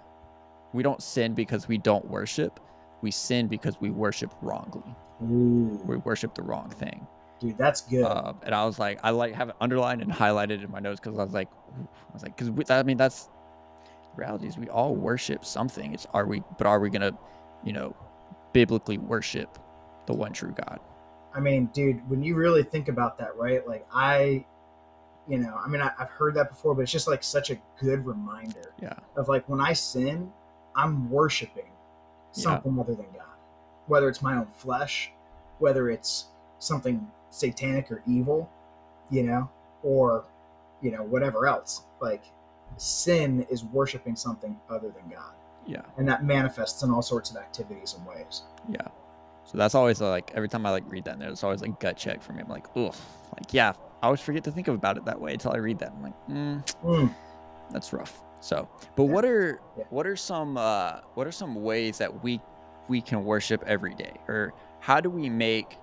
we 0.75 0.83
don't 0.83 1.03
sin 1.03 1.35
because 1.35 1.67
we 1.67 1.79
don't 1.79 2.05
worship. 2.09 2.61
We 3.01 3.11
sin 3.11 3.49
because 3.49 3.81
we 3.81 3.91
worship 3.91 4.33
wrongly. 4.43 4.95
Ooh, 5.23 5.81
We 5.87 5.97
worship 5.97 6.35
the 6.35 6.43
wrong 6.43 6.69
thing. 6.71 7.07
Dude, 7.41 7.59
that's 7.59 7.83
good. 7.83 8.05
Um, 8.05 8.39
and 8.43 8.55
I 8.55 8.65
was 8.65 8.79
like, 8.79 9.01
I 9.03 9.11
like 9.11 9.35
have 9.35 9.51
it 9.51 9.57
underlined 9.61 10.03
and 10.03 10.11
highlighted 10.11 10.63
in 10.65 10.71
my 10.71 10.81
notes 10.81 11.01
because 11.01 11.19
I 11.19 11.25
was 11.25 11.33
like, 11.35 11.49
I 11.51 12.13
was 12.13 12.23
like, 12.23 12.37
because 12.37 12.71
I 12.71 12.83
mean 12.83 12.97
that's 12.97 13.29
reality 14.17 14.47
is 14.47 14.57
we 14.59 14.69
all 14.69 14.95
worship 14.95 15.45
something. 15.45 15.93
It's 15.93 16.07
are 16.13 16.27
we, 16.27 16.43
but 16.59 16.67
are 16.67 16.81
we 16.81 16.91
gonna, 16.91 17.13
you 17.65 17.73
know, 17.73 17.97
biblically 18.53 18.99
worship 18.99 19.59
the 20.07 20.15
one 20.15 20.33
true 20.33 20.55
God? 20.67 20.79
I 21.35 21.41
mean, 21.41 21.67
dude, 21.73 22.09
when 22.09 22.23
you 22.23 22.37
really 22.37 22.63
think 22.63 22.89
about 22.89 23.19
that, 23.19 23.37
right? 23.37 23.67
Like 23.67 23.87
I, 23.93 24.45
you 25.27 25.39
know, 25.39 25.59
I 25.63 25.69
mean, 25.69 25.81
I, 25.83 25.91
I've 25.99 26.11
heard 26.11 26.35
that 26.35 26.51
before, 26.51 26.75
but 26.75 26.83
it's 26.83 26.93
just 26.93 27.09
like 27.09 27.25
such 27.25 27.51
a 27.51 27.59
good 27.81 28.07
reminder 28.07 28.73
Yeah, 28.81 28.95
of 29.17 29.29
like 29.29 29.49
when 29.49 29.61
I 29.61 29.73
sin, 29.73 30.31
I'm 30.77 31.11
worshiping 31.11 31.65
Yeah. 31.67 32.33
something 32.33 32.79
other 32.79 32.95
than 32.95 33.07
God, 33.13 33.37
whether 33.87 34.09
it's 34.09 34.23
my 34.23 34.37
own 34.37 34.47
flesh, 34.57 35.11
whether 35.59 35.91
it's 35.91 36.27
something 36.59 37.07
satanic 37.35 37.91
or 37.91 38.03
evil, 38.07 38.49
you 39.11 39.23
know, 39.25 39.51
or 39.83 40.25
you 40.81 40.91
know 40.91 41.03
whatever 41.03 41.47
else. 41.47 41.83
Like 42.01 42.25
sin 42.77 43.47
is 43.51 43.65
worshiping 43.65 44.17
something 44.17 44.59
other 44.71 44.89
than 44.91 45.09
God, 45.11 45.35
yeah, 45.67 45.83
and 45.99 46.09
that 46.09 46.25
manifests 46.25 46.83
in 46.83 46.91
all 46.91 47.03
sorts 47.03 47.31
of 47.31 47.37
activities 47.37 47.95
and 47.99 48.07
ways. 48.07 48.43
yeah. 48.69 48.87
So 49.47 49.59
that's 49.59 49.75
always 49.75 50.01
uh, 50.01 50.09
like 50.09 50.31
every 50.35 50.49
time 50.49 50.65
I 50.65 50.71
like 50.71 50.85
read 50.87 51.05
that, 51.05 51.15
in 51.15 51.21
there, 51.21 51.29
it's 51.29 51.45
always 51.45 51.61
like 51.61 51.79
gut 51.79 51.99
check 51.99 52.23
for 52.23 52.33
me. 52.33 52.43
I'm 52.43 52.49
like, 52.49 52.67
ugh, 52.77 52.95
like 53.37 53.53
yeah, 53.53 53.73
I 54.03 54.07
always 54.07 54.21
forget 54.21 54.43
to 54.45 54.51
think 54.51 54.69
about 54.69 54.97
it 54.97 55.05
that 55.05 55.21
way 55.21 55.35
until 55.35 55.53
I 55.53 55.59
read 55.59 55.79
that. 55.81 55.93
I'm 55.95 56.03
like, 56.03 56.29
mm, 56.31 56.65
Mm. 56.83 57.15
that's 57.71 57.93
rough. 57.93 58.23
So, 58.41 58.69
but 58.97 59.05
Yeah. 59.05 59.11
what 59.13 59.25
are 59.27 59.61
Yeah. 59.77 59.85
what 59.91 60.07
are 60.07 60.17
some 60.17 60.57
uh, 60.57 61.01
what 61.15 61.27
are 61.27 61.33
some 61.33 61.57
ways 61.63 61.99
that 61.99 62.23
we 62.25 62.41
we 62.89 63.01
can 63.03 63.25
worship 63.25 63.63
every 63.67 63.95
day, 63.95 64.13
or 64.29 64.53
how 64.81 65.01
do 65.01 65.11
we 65.11 65.29
make 65.29 65.77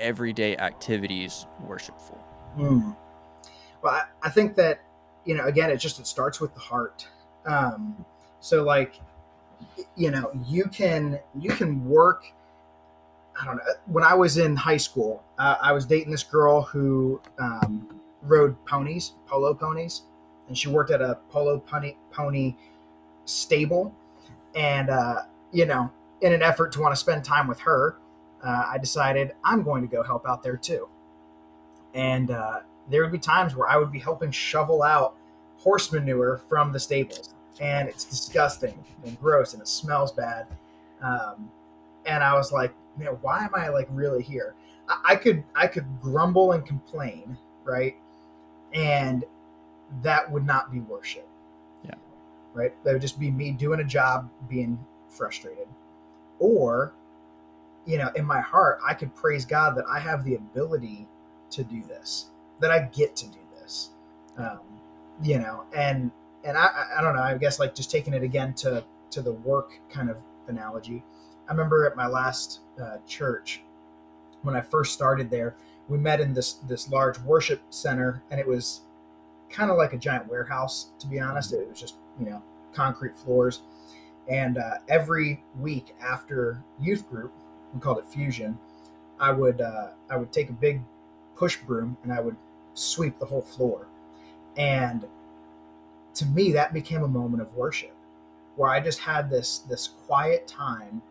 everyday 0.00 0.56
activities 0.56 1.46
worshipful? 1.66 2.16
Hmm. 2.56 2.90
Well, 3.82 3.94
I, 3.94 4.04
I 4.22 4.30
think 4.30 4.56
that 4.56 4.80
you 5.24 5.34
know, 5.34 5.44
again, 5.44 5.70
it 5.70 5.76
just 5.76 5.98
it 6.00 6.06
starts 6.06 6.40
with 6.40 6.54
the 6.54 6.60
heart. 6.60 7.06
Um, 7.46 8.04
so, 8.40 8.62
like, 8.62 9.00
you 9.96 10.10
know, 10.10 10.30
you 10.46 10.64
can 10.64 11.20
you 11.38 11.50
can 11.50 11.84
work. 11.84 12.24
I 13.40 13.44
don't 13.44 13.56
know. 13.56 13.62
When 13.86 14.04
I 14.04 14.14
was 14.14 14.38
in 14.38 14.56
high 14.56 14.76
school, 14.76 15.22
uh, 15.38 15.56
I 15.60 15.72
was 15.72 15.86
dating 15.86 16.10
this 16.10 16.22
girl 16.22 16.62
who 16.62 17.20
um, 17.38 18.00
rode 18.22 18.56
ponies, 18.66 19.12
polo 19.26 19.54
ponies, 19.54 20.02
and 20.48 20.56
she 20.56 20.68
worked 20.68 20.90
at 20.90 21.00
a 21.00 21.18
polo 21.30 21.58
pony 21.58 21.94
pony 22.10 22.56
stable. 23.24 23.94
And 24.54 24.90
uh, 24.90 25.22
you 25.52 25.66
know, 25.66 25.90
in 26.22 26.32
an 26.32 26.42
effort 26.42 26.72
to 26.72 26.80
want 26.80 26.92
to 26.92 27.00
spend 27.00 27.24
time 27.24 27.46
with 27.46 27.60
her, 27.60 27.96
uh, 28.42 28.64
I 28.72 28.78
decided 28.78 29.32
I'm 29.44 29.62
going 29.62 29.82
to 29.82 29.88
go 29.88 30.02
help 30.02 30.26
out 30.28 30.42
there 30.42 30.56
too 30.56 30.88
and 31.94 32.30
uh, 32.30 32.60
there 32.88 33.02
would 33.02 33.12
be 33.12 33.18
times 33.18 33.54
where 33.56 33.68
I 33.68 33.76
would 33.76 33.92
be 33.92 33.98
helping 33.98 34.30
shovel 34.30 34.82
out 34.82 35.16
horse 35.58 35.92
manure 35.92 36.40
from 36.48 36.72
the 36.72 36.80
stables, 36.80 37.34
and 37.60 37.88
it's 37.88 38.04
disgusting 38.04 38.84
and 39.04 39.18
gross, 39.20 39.52
and 39.52 39.62
it 39.62 39.68
smells 39.68 40.12
bad. 40.12 40.46
Um, 41.02 41.50
and 42.06 42.22
I 42.22 42.34
was 42.34 42.52
like, 42.52 42.72
man, 42.96 43.18
why 43.20 43.44
am 43.44 43.50
I 43.54 43.68
like 43.68 43.88
really 43.90 44.22
here? 44.22 44.54
I, 44.88 45.00
I 45.10 45.16
could 45.16 45.44
I 45.54 45.66
could 45.66 45.86
grumble 46.00 46.52
and 46.52 46.64
complain, 46.64 47.36
right? 47.64 47.96
And 48.72 49.24
that 50.02 50.30
would 50.30 50.46
not 50.46 50.70
be 50.70 50.80
worship. 50.80 51.28
Yeah. 51.84 51.94
Right. 52.54 52.72
That 52.84 52.92
would 52.92 53.02
just 53.02 53.18
be 53.18 53.30
me 53.30 53.50
doing 53.52 53.80
a 53.80 53.84
job, 53.84 54.30
being 54.48 54.78
frustrated, 55.08 55.66
or 56.38 56.92
you 57.90 57.98
know, 57.98 58.10
in 58.14 58.24
my 58.24 58.40
heart, 58.40 58.78
I 58.86 58.94
could 58.94 59.14
praise 59.14 59.44
God 59.44 59.76
that 59.76 59.84
I 59.90 59.98
have 59.98 60.24
the 60.24 60.36
ability 60.36 61.08
to 61.50 61.64
do 61.64 61.82
this, 61.82 62.26
that 62.60 62.70
I 62.70 62.80
get 62.82 63.16
to 63.16 63.26
do 63.26 63.38
this, 63.58 63.90
um, 64.38 64.60
you 65.22 65.38
know, 65.38 65.64
and 65.74 66.10
and 66.44 66.56
I, 66.56 66.68
I- 66.98 67.02
don't 67.02 67.14
know. 67.16 67.22
I 67.22 67.36
guess 67.36 67.58
like 67.58 67.74
just 67.74 67.90
taking 67.90 68.14
it 68.14 68.22
again 68.22 68.54
to 68.54 68.84
to 69.10 69.22
the 69.22 69.32
work 69.32 69.72
kind 69.90 70.10
of 70.10 70.18
analogy. 70.48 71.04
I 71.48 71.52
remember 71.52 71.86
at 71.86 71.96
my 71.96 72.06
last 72.06 72.60
uh, 72.80 72.98
church 73.06 73.62
when 74.42 74.56
I 74.56 74.60
first 74.60 74.92
started 74.94 75.30
there, 75.30 75.56
we 75.88 75.98
met 75.98 76.20
in 76.20 76.34
this 76.34 76.54
this 76.54 76.88
large 76.90 77.18
worship 77.20 77.60
center, 77.70 78.22
and 78.30 78.40
it 78.40 78.46
was 78.46 78.82
kind 79.50 79.70
of 79.70 79.76
like 79.78 79.92
a 79.92 79.98
giant 79.98 80.28
warehouse. 80.28 80.90
To 81.00 81.06
be 81.08 81.20
honest, 81.20 81.52
it 81.52 81.68
was 81.68 81.80
just 81.80 81.96
you 82.18 82.26
know 82.26 82.42
concrete 82.72 83.16
floors, 83.16 83.62
and 84.28 84.58
uh, 84.58 84.76
every 84.88 85.44
week 85.60 85.94
after 86.02 86.62
youth 86.80 87.08
group, 87.10 87.32
we 87.74 87.80
called 87.80 87.98
it 87.98 88.06
fusion. 88.06 88.58
I 89.18 89.32
would 89.32 89.60
uh, 89.60 89.88
I 90.10 90.16
would 90.16 90.32
take 90.32 90.50
a 90.50 90.54
big 90.54 90.80
push 91.36 91.56
broom 91.58 91.96
and 92.02 92.12
I 92.12 92.20
would 92.20 92.36
sweep 92.74 93.18
the 93.18 93.26
whole 93.26 93.42
floor. 93.42 93.86
And 94.56 95.06
to 96.14 96.26
me, 96.26 96.52
that 96.52 96.72
became 96.72 97.02
a 97.02 97.08
moment 97.08 97.42
of 97.42 97.54
worship 97.54 97.94
where 98.56 98.70
I 98.70 98.80
just 98.80 98.98
had 98.98 99.30
this 99.30 99.60
this 99.60 99.88
quiet 100.06 100.46
time, 100.46 101.02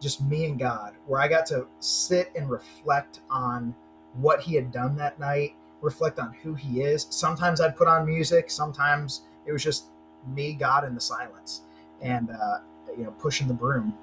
just 0.00 0.22
me 0.22 0.46
and 0.46 0.58
God, 0.58 0.94
where 1.06 1.20
I 1.20 1.28
got 1.28 1.46
to 1.46 1.66
sit 1.80 2.30
and 2.34 2.50
reflect 2.50 3.20
on 3.30 3.74
what 4.14 4.40
He 4.40 4.54
had 4.54 4.72
done 4.72 4.96
that 4.96 5.18
night, 5.18 5.54
reflect 5.80 6.18
on 6.18 6.34
who 6.42 6.54
He 6.54 6.82
is. 6.82 7.06
Sometimes 7.10 7.60
I'd 7.60 7.76
put 7.76 7.88
on 7.88 8.06
music, 8.06 8.50
sometimes 8.50 9.22
it 9.46 9.52
was 9.52 9.62
just 9.62 9.86
me, 10.26 10.52
God, 10.52 10.84
in 10.84 10.94
the 10.94 11.00
silence, 11.00 11.62
and 12.02 12.30
uh, 12.30 12.58
you 12.96 13.04
know, 13.04 13.12
pushing 13.12 13.48
the 13.48 13.54
broom. 13.54 13.96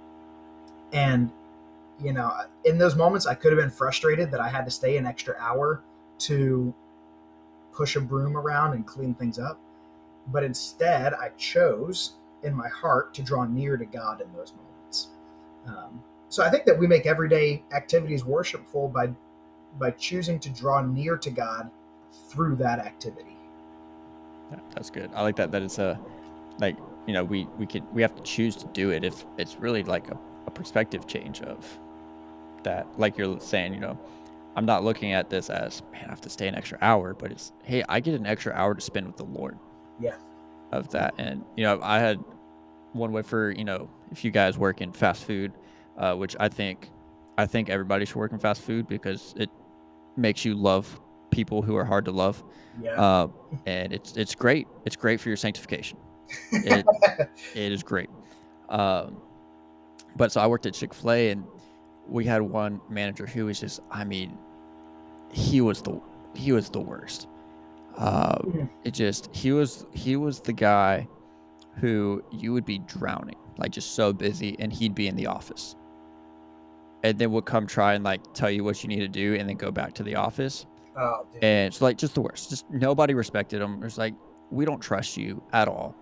And 0.94 1.32
you 2.02 2.14
know, 2.14 2.32
in 2.66 2.78
those 2.78 2.96
moments, 2.96 3.26
I 3.26 3.34
could 3.34 3.52
have 3.52 3.60
been 3.60 3.72
frustrated 3.72 4.32
that 4.32 4.40
I 4.40 4.50
had 4.50 4.66
to 4.66 4.72
stay 4.72 4.98
an 4.98 5.06
extra 5.06 5.36
hour 5.40 5.84
to 6.20 6.74
push 7.74 7.96
a 7.96 8.02
broom 8.02 8.36
around 8.36 8.74
and 8.74 8.86
clean 8.86 9.14
things 9.14 9.40
up. 9.40 9.60
But 10.28 10.44
instead, 10.44 11.14
I 11.14 11.30
chose 11.38 12.14
in 12.44 12.54
my 12.54 12.68
heart 12.68 13.14
to 13.16 13.22
draw 13.22 13.46
near 13.46 13.78
to 13.78 13.86
God 13.86 14.22
in 14.22 14.32
those 14.34 14.54
moments. 14.54 15.08
Um, 15.68 16.04
so 16.30 16.44
I 16.44 16.50
think 16.50 16.66
that 16.66 16.78
we 16.78 16.88
make 16.88 17.06
everyday 17.06 17.64
activities 17.72 18.26
worshipful 18.26 18.90
by 18.90 19.12
by 19.80 19.92
choosing 19.92 20.40
to 20.40 20.50
draw 20.50 20.82
near 20.82 21.18
to 21.18 21.30
God 21.30 21.70
through 22.30 22.56
that 22.56 22.80
activity. 22.80 23.38
Yeah, 24.52 24.60
that's 24.74 24.90
good. 24.90 25.12
I 25.14 25.22
like 25.22 25.36
that. 25.36 25.52
That 25.52 25.62
it's 25.62 25.78
a 25.78 26.00
like 26.60 26.78
you 27.06 27.14
know 27.14 27.24
we 27.24 27.48
we 27.58 27.66
could 27.66 27.84
we 27.94 28.02
have 28.02 28.16
to 28.16 28.24
choose 28.24 28.56
to 28.58 28.66
do 28.68 28.90
it 28.92 29.04
if 29.04 29.26
it's 29.38 29.58
really 29.58 29.84
like 29.84 30.10
a, 30.10 30.18
a 30.48 30.52
perspective 30.52 31.08
change 31.08 31.42
of 31.42 31.80
that. 32.68 33.00
Like 33.00 33.18
you're 33.18 33.40
saying, 33.40 33.74
you 33.74 33.80
know, 33.80 33.98
I'm 34.56 34.66
not 34.66 34.84
looking 34.84 35.14
at 35.14 35.30
this 35.30 35.50
as 35.50 35.82
man 35.92 36.06
I 36.06 36.10
have 36.10 36.22
to 36.22 36.30
stay 36.30 36.48
an 36.48 36.56
extra 36.56 36.78
hour, 36.82 37.14
but 37.14 37.32
it's 37.32 37.52
hey 37.64 37.84
I 37.88 38.00
get 38.00 38.14
an 38.14 38.26
extra 38.26 38.54
hour 38.54 38.76
to 38.76 38.82
spend 38.82 39.08
with 39.08 39.18
the 39.18 39.26
Lord. 39.26 39.58
Yeah. 40.00 40.18
of 40.72 40.90
that. 40.90 41.14
And 41.18 41.44
you 41.56 41.64
know, 41.64 41.80
I 41.82 42.00
had 42.00 42.24
one 42.94 43.12
way 43.12 43.22
for 43.22 43.52
you 43.52 43.64
know 43.64 43.90
if 44.12 44.24
you 44.26 44.32
guys 44.32 44.58
work 44.58 44.82
in 44.82 44.92
fast 44.92 45.24
food, 45.24 45.54
uh, 45.98 46.16
which 46.16 46.36
I 46.40 46.50
think 46.50 46.90
I 47.38 47.46
think 47.46 47.70
everybody 47.70 48.06
should 48.06 48.18
work 48.18 48.32
in 48.32 48.40
fast 48.40 48.62
food 48.62 48.88
because 48.88 49.34
it 49.38 49.50
makes 50.18 50.44
you 50.44 50.56
love 50.56 51.00
people 51.32 51.62
who 51.62 51.76
are 51.76 51.86
hard 51.86 52.06
to 52.06 52.12
love. 52.12 52.44
Yeah. 52.82 53.02
Uh, 53.02 53.28
and 53.66 53.94
it's 53.94 54.18
it's 54.18 54.36
great. 54.36 54.68
It's 54.86 54.96
great 54.96 55.20
for 55.22 55.30
your 55.30 55.38
sanctification. 55.38 55.98
It, 56.52 56.86
it 57.56 57.72
is 57.72 57.84
great. 57.84 58.10
Um, 58.70 59.22
but 60.18 60.32
so 60.32 60.42
I 60.42 60.48
worked 60.48 60.66
at 60.66 60.74
Chick 60.74 60.94
Fil 60.94 61.12
A, 61.12 61.30
and 61.30 61.46
we 62.10 62.26
had 62.26 62.42
one 62.42 62.80
manager 62.90 63.26
who 63.26 63.46
was 63.46 63.60
just, 63.60 63.82
I 63.92 64.04
mean, 64.04 64.38
he 65.32 65.62
was 65.62 65.82
the 65.82 66.00
he 66.36 66.52
was 66.52 66.70
the 66.70 66.80
worst. 66.80 67.28
Uh, 67.98 68.38
Mhm. 68.40 68.70
it 68.84 68.94
just 68.94 69.30
he 69.36 69.52
was 69.52 69.86
he 69.92 70.16
was 70.16 70.40
the 70.40 70.54
guy 70.54 71.08
who 71.78 72.24
you 72.32 72.54
would 72.54 72.66
be 72.66 72.80
drowning, 72.80 73.36
like 73.58 73.72
just 73.72 73.96
so 73.96 74.14
busy, 74.14 74.56
and 74.60 74.72
he'd 74.72 74.96
be 74.96 75.08
in 75.08 75.16
the 75.16 75.26
office, 75.28 75.76
and 77.04 77.18
then 77.20 77.32
would 77.32 77.46
come 77.46 77.68
try 77.68 77.94
and 77.94 78.04
like 78.04 78.22
tell 78.34 78.50
you 78.52 78.64
what 78.64 78.82
you 78.84 78.90
need 78.90 79.00
to 79.00 79.08
do, 79.08 79.36
and 79.36 79.48
then 79.50 79.58
go 79.58 79.72
back 79.72 79.94
to 79.94 80.04
the 80.04 80.16
office. 80.16 80.66
oh. 80.98 81.26
And 81.42 81.68
it's 81.68 81.82
like 81.82 81.98
just 81.98 82.14
the 82.16 82.22
worst. 82.22 82.50
Just 82.50 82.70
nobody 82.72 83.14
respected 83.14 83.62
him. 83.62 83.84
It's 83.84 83.98
like 83.98 84.14
we 84.52 84.66
don't 84.66 84.80
trust 84.80 85.18
you 85.18 85.42
at 85.54 85.68
all. 85.68 85.96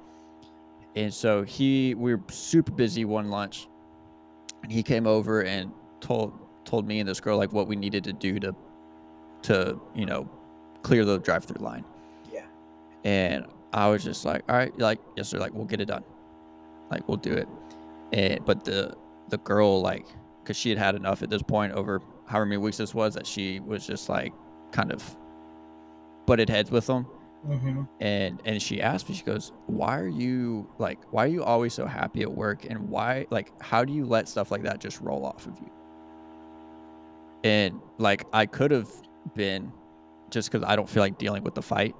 And 0.95 1.13
so 1.13 1.43
he 1.43 1.95
we 1.95 2.13
were 2.15 2.21
super 2.29 2.71
busy 2.71 3.03
one 3.05 3.29
lunch 3.29 3.67
and 4.63 4.71
he 4.71 4.81
came 4.83 5.05
over 5.07 5.41
and 5.43 5.71
told 6.05 6.33
told 6.65 6.87
me 6.87 6.99
and 6.99 7.09
this 7.09 7.19
girl 7.19 7.37
like 7.37 7.51
what 7.53 7.67
we 7.67 7.75
needed 7.75 8.03
to 8.03 8.13
do 8.13 8.39
to 8.39 8.55
to, 9.43 9.79
you 9.93 10.05
know, 10.05 10.29
clear 10.81 11.05
the 11.05 11.19
drive 11.19 11.45
through 11.45 11.63
line. 11.63 11.85
Yeah. 12.31 12.45
And 13.03 13.45
I 13.73 13.87
was 13.89 14.03
just 14.03 14.25
like, 14.25 14.43
all 14.49 14.55
right, 14.55 14.77
like, 14.79 14.99
yes, 15.15 15.29
sir, 15.29 15.37
like 15.37 15.53
we'll 15.53 15.65
get 15.65 15.81
it 15.81 15.85
done. 15.85 16.03
Like 16.89 17.07
we'll 17.07 17.17
do 17.17 17.33
it. 17.33 17.47
And 18.13 18.43
but 18.45 18.63
the 18.65 18.95
the 19.29 19.37
girl 19.39 19.81
like 19.81 20.05
because 20.43 20.57
she 20.57 20.69
had 20.69 20.77
had 20.77 20.95
enough 20.95 21.23
at 21.23 21.29
this 21.29 21.41
point 21.41 21.73
over 21.73 22.01
however 22.27 22.45
many 22.45 22.57
weeks 22.57 22.77
this 22.77 22.93
was 22.93 23.15
that 23.15 23.25
she 23.25 23.59
was 23.59 23.85
just 23.85 24.09
like 24.09 24.33
kind 24.71 24.91
of 24.91 25.17
butted 26.27 26.49
heads 26.49 26.69
with 26.69 26.85
them 26.85 27.05
hmm 27.45 27.83
and 27.99 28.41
and 28.45 28.61
she 28.61 28.81
asked 28.81 29.09
me 29.09 29.15
she 29.15 29.23
goes 29.23 29.51
why 29.67 29.99
are 29.99 30.07
you 30.07 30.67
like 30.79 30.99
why 31.11 31.23
are 31.23 31.27
you 31.27 31.43
always 31.43 31.73
so 31.73 31.85
happy 31.85 32.21
at 32.21 32.31
work 32.31 32.65
and 32.65 32.77
why 32.89 33.25
like 33.29 33.51
how 33.61 33.83
do 33.83 33.93
you 33.93 34.05
let 34.05 34.27
stuff 34.27 34.51
like 34.51 34.63
that 34.63 34.79
just 34.79 34.99
roll 35.01 35.25
off 35.25 35.45
of 35.47 35.57
you 35.59 35.71
and 37.45 37.79
like 37.99 38.25
i 38.33 38.45
could 38.45 38.71
have 38.71 38.89
been 39.35 39.71
just 40.31 40.51
because 40.51 40.65
i 40.67 40.75
don't 40.75 40.89
feel 40.89 41.01
like 41.03 41.17
dealing 41.17 41.43
with 41.43 41.53
the 41.55 41.61
fight 41.61 41.95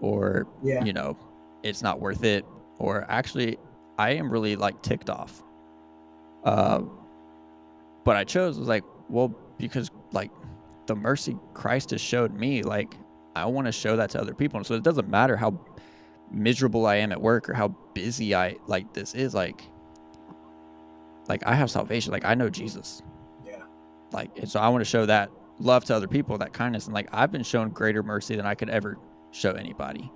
or 0.00 0.46
Yeah. 0.62 0.84
you 0.84 0.92
know 0.92 1.18
it's 1.62 1.82
not 1.82 2.00
worth 2.00 2.22
it 2.24 2.44
or 2.78 3.04
actually 3.10 3.58
i 3.98 4.10
am 4.10 4.30
really 4.30 4.56
like 4.56 4.80
ticked 4.82 5.10
off 5.10 5.42
uh, 6.44 6.80
but 8.04 8.16
i 8.16 8.24
chose 8.24 8.58
was 8.58 8.68
like 8.68 8.84
well 9.08 9.28
because 9.58 9.90
like 10.12 10.30
the 10.86 10.94
mercy 10.96 11.36
christ 11.54 11.90
has 11.90 12.00
showed 12.00 12.32
me 12.34 12.62
like 12.62 12.94
i 13.36 13.44
want 13.44 13.66
to 13.66 13.72
show 13.72 13.96
that 13.96 14.10
to 14.10 14.20
other 14.20 14.34
people 14.34 14.56
and 14.58 14.66
so 14.66 14.74
it 14.74 14.82
doesn't 14.82 15.08
matter 15.08 15.36
how 15.36 15.58
miserable 16.32 16.86
i 16.86 16.96
am 16.96 17.10
at 17.12 17.20
work 17.20 17.48
or 17.48 17.54
how 17.54 17.68
busy 17.94 18.34
i 18.34 18.56
like 18.66 18.92
this 18.94 19.14
is 19.14 19.34
like 19.34 19.62
like 21.28 21.42
i 21.46 21.54
have 21.54 21.70
salvation 21.70 22.12
like 22.12 22.24
i 22.24 22.34
know 22.34 22.48
jesus. 22.48 23.02
Like 24.12 24.30
and 24.38 24.48
so 24.48 24.60
i 24.60 24.68
want 24.68 24.80
to 24.80 24.88
show 24.88 25.06
that 25.06 25.30
love 25.58 25.84
to 25.84 25.94
other 25.94 26.08
people 26.08 26.36
that 26.38 26.52
kindness 26.52 26.86
and 26.86 26.94
like 26.94 27.08
i've 27.12 27.30
been 27.32 27.42
shown 27.42 27.68
greater 27.70 28.02
mercy 28.02 28.34
than 28.36 28.46
i 28.46 28.54
could 28.54 28.68
ever 28.70 28.96
show 29.30 29.52
anybody 29.52 30.10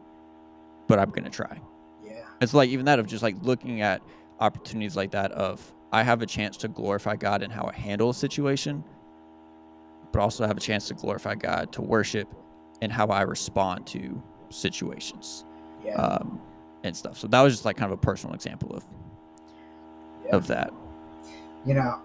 but 0.89 0.99
i'm 0.99 1.11
gonna 1.11 1.31
try 1.31 1.61
Yeah. 2.05 2.25
it's 2.41 2.55
like 2.55 2.69
even 2.71 2.87
that 2.87 2.99
of 2.99 3.07
just 3.07 3.23
like 3.23 3.37
looking 3.43 3.81
at 3.81 4.03
opportunities 4.41 4.97
like 4.97 5.11
that 5.13 5.33
of 5.33 5.73
I 5.93 6.03
have 6.03 6.21
a 6.21 6.27
chance 6.27 6.57
to 6.59 6.69
glorify 6.69 7.15
God 7.15 7.43
in 7.45 7.51
how 7.51 7.65
I 7.65 7.73
handle 7.73 8.11
a 8.11 8.15
situation, 8.15 8.83
but 10.13 10.21
also 10.21 10.45
have 10.47 10.57
a 10.57 10.61
chance 10.61 10.89
to 10.89 10.95
glorify 10.95 11.37
God 11.37 11.73
to 11.73 11.81
worship 11.81 12.29
and 12.83 12.93
how 12.93 13.07
I 13.07 13.23
respond 13.23 13.87
to 13.89 14.21
situations 14.51 15.45
Yeah. 15.85 15.95
um, 15.95 16.41
and 16.83 16.95
stuff. 16.95 17.17
So 17.17 17.29
that 17.29 17.41
was 17.41 17.55
just 17.55 17.65
like 17.65 17.77
kind 17.77 17.91
of 17.93 17.99
a 17.99 18.03
personal 18.03 18.35
example 18.35 18.75
of 18.77 18.85
yeah. 20.27 20.35
of 20.37 20.49
that. 20.49 20.73
you 21.65 21.73
know, 21.75 22.01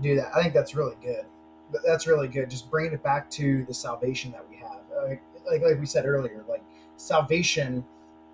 do 0.00 0.14
that. 0.16 0.30
I 0.34 0.40
think 0.40 0.54
that's 0.54 0.74
really 0.76 0.96
good. 1.02 1.26
Th- 1.72 1.82
That's 1.86 2.06
really 2.06 2.28
good. 2.28 2.50
Just 2.50 2.70
bringing 2.70 2.92
it 2.92 3.02
back 3.02 3.30
to 3.30 3.64
the 3.64 3.74
salvation 3.74 4.32
that 4.32 4.44
we 4.48 4.56
have. 4.56 4.80
Like, 5.06 5.22
like, 5.50 5.62
like 5.62 5.80
we 5.80 5.86
said 5.86 6.06
earlier, 6.06 6.44
like 6.48 6.62
salvation 6.96 7.84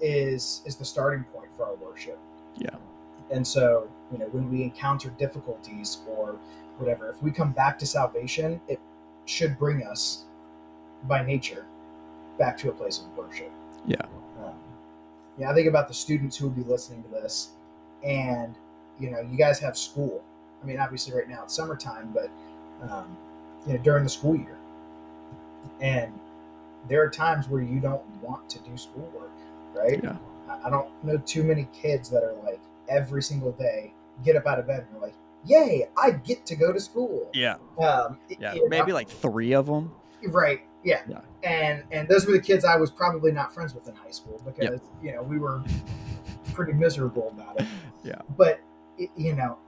is 0.00 0.62
is 0.64 0.76
the 0.76 0.84
starting 0.84 1.24
point 1.24 1.48
for 1.56 1.66
our 1.66 1.74
worship. 1.76 2.18
Yeah. 2.56 2.76
And 3.30 3.46
so, 3.46 3.88
you 4.10 4.18
know, 4.18 4.26
when 4.26 4.50
we 4.50 4.62
encounter 4.62 5.10
difficulties 5.10 5.98
or 6.08 6.38
whatever, 6.78 7.10
if 7.10 7.22
we 7.22 7.30
come 7.30 7.52
back 7.52 7.78
to 7.78 7.86
salvation, 7.86 8.60
it 8.68 8.80
should 9.26 9.58
bring 9.58 9.84
us 9.84 10.24
by 11.04 11.24
nature 11.24 11.66
back 12.38 12.56
to 12.58 12.70
a 12.70 12.72
place 12.72 12.98
of 12.98 13.16
worship. 13.16 13.52
Yeah. 13.86 14.02
Um, 14.42 14.54
yeah, 15.38 15.50
I 15.50 15.54
think 15.54 15.68
about 15.68 15.88
the 15.88 15.94
students 15.94 16.36
who 16.36 16.46
will 16.48 16.54
be 16.54 16.64
listening 16.64 17.02
to 17.04 17.08
this, 17.08 17.50
and 18.02 18.54
you 18.98 19.10
know, 19.10 19.20
you 19.20 19.36
guys 19.38 19.58
have 19.60 19.76
school. 19.76 20.22
I 20.62 20.66
mean, 20.66 20.78
obviously, 20.78 21.14
right 21.14 21.28
now 21.28 21.44
it's 21.44 21.54
summertime, 21.54 22.10
but 22.12 22.30
um, 22.88 23.16
you 23.66 23.74
know, 23.74 23.78
during 23.82 24.04
the 24.04 24.10
school 24.10 24.36
year, 24.36 24.56
and 25.80 26.12
there 26.88 27.02
are 27.02 27.10
times 27.10 27.48
where 27.48 27.62
you 27.62 27.80
don't 27.80 28.02
want 28.22 28.48
to 28.50 28.58
do 28.60 28.76
schoolwork, 28.76 29.30
right? 29.74 30.00
Yeah. 30.02 30.16
I- 30.64 30.70
don't 30.70 30.88
know 31.04 31.16
too 31.18 31.44
many 31.44 31.68
kids 31.72 32.10
that 32.10 32.22
are 32.24 32.34
like 32.44 32.60
every 32.88 33.22
single 33.22 33.52
day 33.52 33.92
get 34.24 34.36
up 34.36 34.46
out 34.46 34.58
of 34.58 34.66
bed 34.66 34.80
and 34.80 34.88
they're 34.94 35.00
like, 35.08 35.14
"Yay, 35.46 35.88
I 35.96 36.10
get 36.10 36.44
to 36.46 36.56
go 36.56 36.72
to 36.72 36.80
school." 36.80 37.30
Yeah. 37.32 37.54
Um, 37.78 38.18
Yeah. 38.28 38.54
you 38.54 38.62
know, 38.62 38.68
Maybe 38.68 38.92
like 38.92 39.08
three 39.08 39.52
of 39.54 39.66
them. 39.66 39.92
Right. 40.26 40.60
Yeah. 40.82 41.02
Yeah. 41.08 41.20
And 41.44 41.84
and 41.92 42.08
those 42.08 42.26
were 42.26 42.32
the 42.32 42.40
kids 42.40 42.64
I 42.64 42.76
was 42.76 42.90
probably 42.90 43.30
not 43.32 43.54
friends 43.54 43.74
with 43.74 43.86
in 43.88 43.94
high 43.94 44.10
school 44.10 44.40
because 44.44 44.80
you 45.02 45.12
know 45.12 45.22
we 45.22 45.38
were 45.38 45.62
pretty 46.52 46.72
miserable 46.72 47.28
about 47.28 47.60
it. 47.60 47.66
Yeah. 48.02 48.20
But 48.36 48.60
you 49.16 49.34
know, 49.34 49.58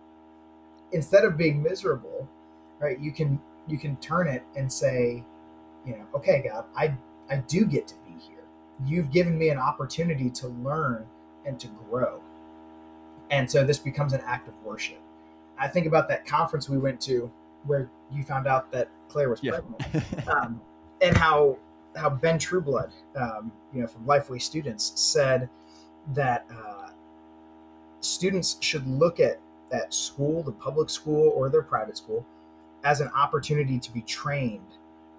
instead 0.92 1.24
of 1.24 1.36
being 1.36 1.62
miserable, 1.62 2.26
right, 2.82 2.98
you 3.00 3.12
can 3.12 3.40
you 3.66 3.78
can 3.78 3.96
turn 3.96 4.28
it 4.28 4.42
and 4.56 4.70
say, 4.70 5.24
you 5.86 5.92
know, 5.92 6.06
okay, 6.14 6.44
God, 6.48 6.64
I 6.76 6.94
I 7.30 7.36
do 7.36 7.64
get 7.64 7.86
to 7.88 7.94
be 8.06 8.12
here. 8.20 8.44
You've 8.84 9.10
given 9.10 9.38
me 9.38 9.48
an 9.50 9.58
opportunity 9.58 10.28
to 10.30 10.48
learn 10.48 11.06
and 11.46 11.58
to 11.60 11.68
grow. 11.88 12.20
And 13.30 13.50
so 13.50 13.64
this 13.64 13.78
becomes 13.78 14.12
an 14.12 14.20
act 14.26 14.48
of 14.48 14.54
worship. 14.64 15.00
I 15.58 15.68
think 15.68 15.86
about 15.86 16.08
that 16.08 16.26
conference 16.26 16.68
we 16.68 16.78
went 16.78 17.00
to 17.02 17.30
where 17.64 17.88
you 18.10 18.24
found 18.24 18.46
out 18.46 18.72
that 18.72 18.90
Claire 19.08 19.30
was 19.30 19.40
Yeah. 19.42 19.60
pregnant 19.60 20.28
um, 20.28 20.60
and 21.00 21.16
how 21.16 21.58
how 21.94 22.10
Ben 22.10 22.38
Trueblood, 22.38 22.90
um, 23.16 23.52
you 23.72 23.82
know, 23.82 23.86
from 23.86 24.04
Lifeway 24.04 24.40
Students, 24.40 24.92
said 25.00 25.48
that 26.14 26.46
uh, 26.50 26.88
students 28.00 28.56
should 28.60 28.86
look 28.86 29.20
at 29.20 29.38
at 29.72 29.94
school, 29.94 30.42
the 30.42 30.52
public 30.52 30.90
school 30.90 31.30
or 31.34 31.48
their 31.48 31.62
private 31.62 31.96
school, 31.96 32.26
as 32.84 33.00
an 33.00 33.08
opportunity 33.08 33.78
to 33.78 33.92
be 33.92 34.02
trained 34.02 34.76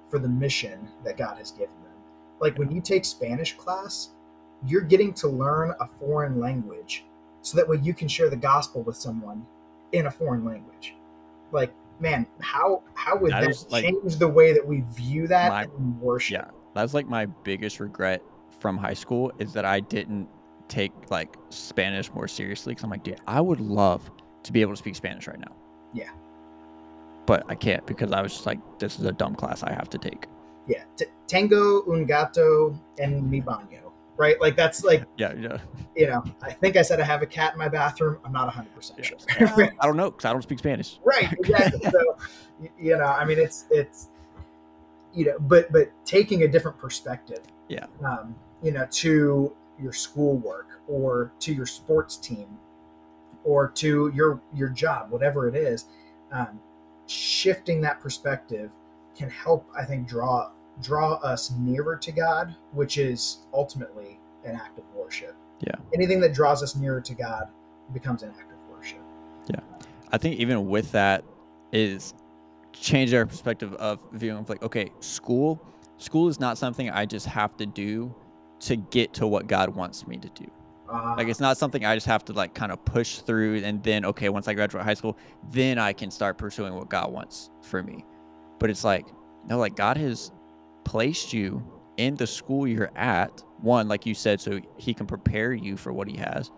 for 0.10 0.20
the 0.20 0.28
mission 0.28 0.88
that 1.04 1.18
God 1.18 1.38
has 1.38 1.52
given 1.52 1.76
them. 1.84 1.94
Like 2.40 2.58
when 2.58 2.72
you 2.72 2.82
take 2.82 3.06
Spanish 3.06 3.56
class, 3.56 4.10
you're 4.66 4.82
getting 4.82 5.14
to 5.16 5.28
learn 5.28 5.74
a 5.80 5.88
foreign 5.88 6.40
language, 6.40 7.06
so 7.42 7.58
that 7.58 7.68
way 7.68 7.78
you 7.82 7.94
can 7.94 8.08
share 8.08 8.30
the 8.30 8.36
gospel 8.36 8.84
with 8.84 8.96
someone 8.96 9.46
in 9.92 10.08
a 10.08 10.12
foreign 10.12 10.46
language. 10.46 10.96
Like, 11.52 11.74
man, 12.00 12.26
how 12.40 12.84
how 12.94 13.18
would 13.18 13.32
That 13.32 13.42
that, 13.42 13.66
like, 13.72 13.84
change 13.84 14.18
the 14.18 14.28
way 14.28 14.54
that 14.54 14.66
we 14.66 14.82
view 14.92 15.28
that 15.28 15.50
my- 15.50 15.64
and 15.64 16.00
worship? 16.00 16.34
Yeah, 16.34 16.52
that's 16.74 16.94
like 16.94 17.08
my 17.08 17.26
biggest 17.26 17.80
regret 17.80 18.22
from 18.60 18.78
high 18.78 18.94
school 18.94 19.32
is 19.40 19.54
that 19.54 19.66
I 19.66 19.80
didn't 19.82 20.30
take 20.70 20.92
like 21.10 21.36
Spanish 21.50 22.12
more 22.14 22.28
seriously. 22.28 22.72
Because 22.72 22.84
I'm 22.84 22.90
like, 22.90 23.04
dude, 23.04 23.20
I 23.28 23.42
would 23.42 23.60
love 23.60 24.10
to 24.44 24.54
be 24.54 24.62
able 24.62 24.74
to 24.74 24.78
speak 24.78 24.96
Spanish 24.96 25.28
right 25.28 25.40
now. 25.40 25.56
Yeah. 25.94 26.10
But 27.26 27.46
I 27.50 27.56
can't 27.56 27.86
because 27.86 28.12
I 28.12 28.22
was 28.22 28.34
just 28.34 28.46
like, 28.46 28.60
this 28.80 29.00
is 29.00 29.06
a 29.06 29.12
dumb 29.12 29.36
class 29.36 29.64
I 29.64 29.72
have 29.72 29.90
to 29.92 29.98
take. 29.98 30.28
Yeah, 30.68 30.84
T- 30.98 31.06
Tango, 31.28 31.82
Ungato, 31.84 32.78
and 33.00 33.34
en 33.34 33.42
baño. 33.44 33.80
Right? 34.16 34.40
Like 34.40 34.56
that's 34.56 34.84
like 34.84 35.04
Yeah, 35.18 35.34
yeah. 35.34 35.58
you 35.96 36.08
know. 36.08 36.24
I 36.42 36.52
think 36.52 36.76
I 36.76 36.82
said 36.84 37.00
I 37.02 37.04
have 37.04 37.22
a 37.24 37.26
cat 37.26 37.54
in 37.54 37.60
my 37.60 37.68
bathroom. 37.70 38.20
I'm 38.24 38.32
not 38.32 38.46
100 38.46 38.74
percent 38.76 39.04
sure. 39.06 39.18
Well, 39.58 39.70
I 39.80 39.86
don't 39.88 39.98
know 39.98 40.12
because 40.12 40.26
I 40.26 40.32
don't 40.34 40.42
speak 40.44 40.60
Spanish. 40.60 41.00
right 41.04 41.32
exactly 41.34 41.82
so 41.90 42.18
you 42.80 42.96
know 42.96 43.06
i 43.06 43.26
mean 43.26 43.40
it's 43.40 43.66
it's 43.72 44.10
you 45.14 45.26
know 45.26 45.38
but 45.40 45.70
but 45.72 45.90
taking 46.06 46.44
a 46.44 46.48
different 46.48 46.78
perspective 46.78 47.42
Yeah. 47.68 47.88
um 48.06 48.36
you 48.62 48.72
know 48.72 48.86
to 48.92 49.54
your 49.82 49.92
schoolwork 49.92 50.80
or 50.88 51.34
to 51.40 51.52
your 51.54 51.66
sports 51.66 52.16
team 52.18 52.48
or 53.44 53.68
to 53.72 54.12
your 54.14 54.40
your 54.54 54.70
job 54.70 55.10
whatever 55.10 55.48
it 55.50 55.56
is 55.56 55.86
um 56.32 56.60
shifting 57.14 57.82
that 57.82 58.00
perspective 58.00 58.70
can 59.16 59.30
help 59.30 59.70
i 59.78 59.84
think 59.86 60.08
draw 60.08 60.52
draw 60.82 61.14
us 61.16 61.52
nearer 61.60 61.96
to 61.96 62.12
god 62.12 62.56
which 62.72 62.98
is 62.98 63.46
ultimately 63.54 64.20
an 64.46 64.56
act 64.56 64.78
of 64.80 64.86
worship 64.96 65.36
Yeah. 65.62 65.76
Anything 65.94 66.20
that 66.22 66.34
draws 66.34 66.62
us 66.62 66.76
nearer 66.76 67.00
to 67.00 67.14
God 67.14 67.46
becomes 67.94 68.22
an 68.24 68.34
act 68.38 68.52
of 68.52 68.58
worship. 68.70 69.00
Yeah. 69.48 69.62
I 70.12 70.18
think 70.18 70.36
even 70.38 70.68
with 70.68 70.92
that 70.92 71.24
is 71.72 72.14
change 72.74 73.14
our 73.14 73.26
perspective 73.26 73.74
of 73.76 74.00
viewing 74.12 74.40
of 74.40 74.50
like, 74.50 74.62
okay, 74.62 74.92
school, 75.00 75.66
school 75.98 76.28
is 76.28 76.40
not 76.40 76.58
something 76.58 76.90
I 76.90 77.06
just 77.06 77.28
have 77.28 77.56
to 77.58 77.66
do 77.66 78.14
to 78.62 78.76
get 78.76 79.14
to 79.14 79.28
what 79.28 79.48
God 79.48 79.70
wants 79.74 80.06
me 80.06 80.18
to 80.18 80.30
do. 80.30 80.52
Uh, 80.94 81.16
Like 81.18 81.28
it's 81.28 81.40
not 81.40 81.58
something 81.58 81.86
I 81.86 81.96
just 81.96 82.08
have 82.08 82.24
to 82.26 82.34
like 82.34 82.54
kind 82.54 82.72
of 82.72 82.84
push 82.86 83.20
through 83.20 83.64
and 83.64 83.84
then 83.84 84.06
okay, 84.06 84.30
once 84.30 84.48
I 84.48 84.54
graduate 84.54 84.84
high 84.86 84.94
school, 84.94 85.18
then 85.52 85.78
I 85.80 85.94
can 85.94 86.12
start 86.12 86.38
pursuing 86.38 86.76
what 86.76 86.90
God 86.90 87.12
wants 87.12 87.50
for 87.62 87.82
me. 87.84 88.06
But 88.60 88.70
it's 88.70 88.84
like 88.84 89.06
no, 89.48 89.58
like 89.58 89.76
God 89.76 89.98
has 89.98 90.32
placed 90.86 91.34
you 91.34 91.62
in 91.98 92.16
the 92.16 92.28
school 92.28 92.68
you're 92.68 92.92
at. 92.96 93.44
One, 93.62 93.88
like 93.88 94.06
you 94.06 94.14
said, 94.14 94.40
so 94.42 94.60
he 94.78 94.94
can 94.94 95.06
prepare 95.08 95.54
you 95.54 95.78
for 95.78 95.94
what 95.94 96.08
he 96.08 96.18
has. 96.18 96.52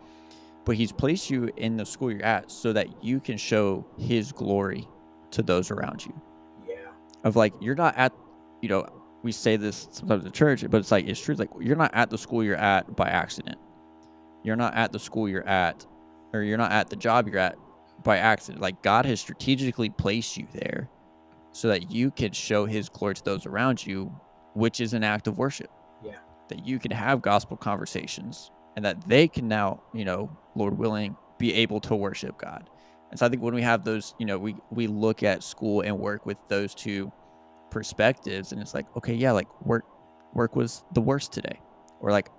But 0.66 0.76
he's 0.76 0.92
placed 0.92 1.30
you 1.30 1.50
in 1.58 1.78
the 1.78 1.86
school 1.86 2.12
you're 2.12 2.24
at 2.26 2.50
so 2.52 2.74
that 2.74 3.04
you 3.04 3.20
can 3.20 3.38
show 3.38 3.86
his 3.98 4.32
glory 4.32 4.88
to 5.32 5.44
those 5.44 5.70
around 5.72 6.06
you. 6.06 6.14
yeah. 6.68 6.76
Of 7.24 7.36
like 7.36 7.54
you're 7.62 7.76
not 7.76 7.96
at 7.98 8.14
you 8.62 8.70
know, 8.70 8.86
we 9.24 9.32
say 9.32 9.58
this 9.58 9.88
sometimes 9.92 10.26
in 10.26 10.32
church, 10.32 10.64
but 10.70 10.78
it's 10.78 10.92
like 10.92 11.08
it's 11.08 11.20
true. 11.20 11.36
Like 11.36 11.50
you're 11.60 11.76
not 11.76 11.94
at 11.94 12.10
the 12.10 12.18
school 12.18 12.44
you're 12.44 12.56
at 12.56 12.96
by 12.96 13.08
accident. 13.10 13.58
You're 14.46 14.56
not 14.56 14.76
at 14.76 14.92
the 14.92 15.00
school 15.00 15.28
you're 15.28 15.48
at, 15.48 15.86
or 16.32 16.44
you're 16.44 16.58
not 16.58 16.72
at 16.72 16.90
the 16.90 16.96
job 16.96 17.28
you're 17.28 17.40
at 17.40 17.58
by 18.04 18.18
accident. 18.18 18.62
Like 18.62 18.84
God 18.84 19.06
has 19.06 19.20
strategically 19.20 19.90
placed 19.90 20.38
you 20.38 20.48
there 20.54 20.88
so 21.52 21.70
that 21.70 21.92
you 21.92 22.12
can 22.12 22.32
show 22.32 22.66
his 22.66 22.88
glory 22.88 23.16
to 23.16 23.24
those 23.24 23.48
around 23.48 23.86
you, 23.86 24.14
which 24.54 24.80
is 24.80 24.94
an 24.94 25.04
act 25.04 25.28
of 25.28 25.40
worship. 25.40 25.72
Yeah. 26.04 26.20
That 26.50 26.66
you 26.66 26.78
can 26.78 26.92
have 26.92 27.24
gospel 27.24 27.58
conversations 27.58 28.52
and 28.76 28.86
that 28.86 29.08
they 29.08 29.28
can 29.28 29.48
now, 29.48 29.82
you 29.94 30.06
know, 30.06 30.30
Lord 30.56 30.78
willing, 30.78 31.18
be 31.40 31.54
able 31.56 31.80
to 31.82 31.96
worship 31.96 32.38
God. 32.38 32.70
And 33.10 33.20
so 33.20 33.26
I 33.26 33.30
think 33.30 33.42
when 33.42 33.56
we 33.56 33.62
have 33.64 33.84
those, 33.84 34.14
you 34.20 34.26
know, 34.26 34.38
we 34.38 34.56
we 34.70 34.88
look 34.88 35.24
at 35.24 35.42
school 35.44 35.82
and 35.82 35.98
work 35.98 36.26
with 36.26 36.38
those 36.50 36.76
two 36.76 37.12
perspectives 37.72 38.52
and 38.52 38.62
it's 38.62 38.74
like, 38.74 38.86
okay, 38.96 39.14
yeah, 39.14 39.32
like 39.32 39.48
work 39.66 39.86
work 40.34 40.56
was 40.56 40.84
the 40.94 41.02
worst 41.02 41.32
today. 41.32 41.60
Or 42.00 42.12
like 42.12 42.30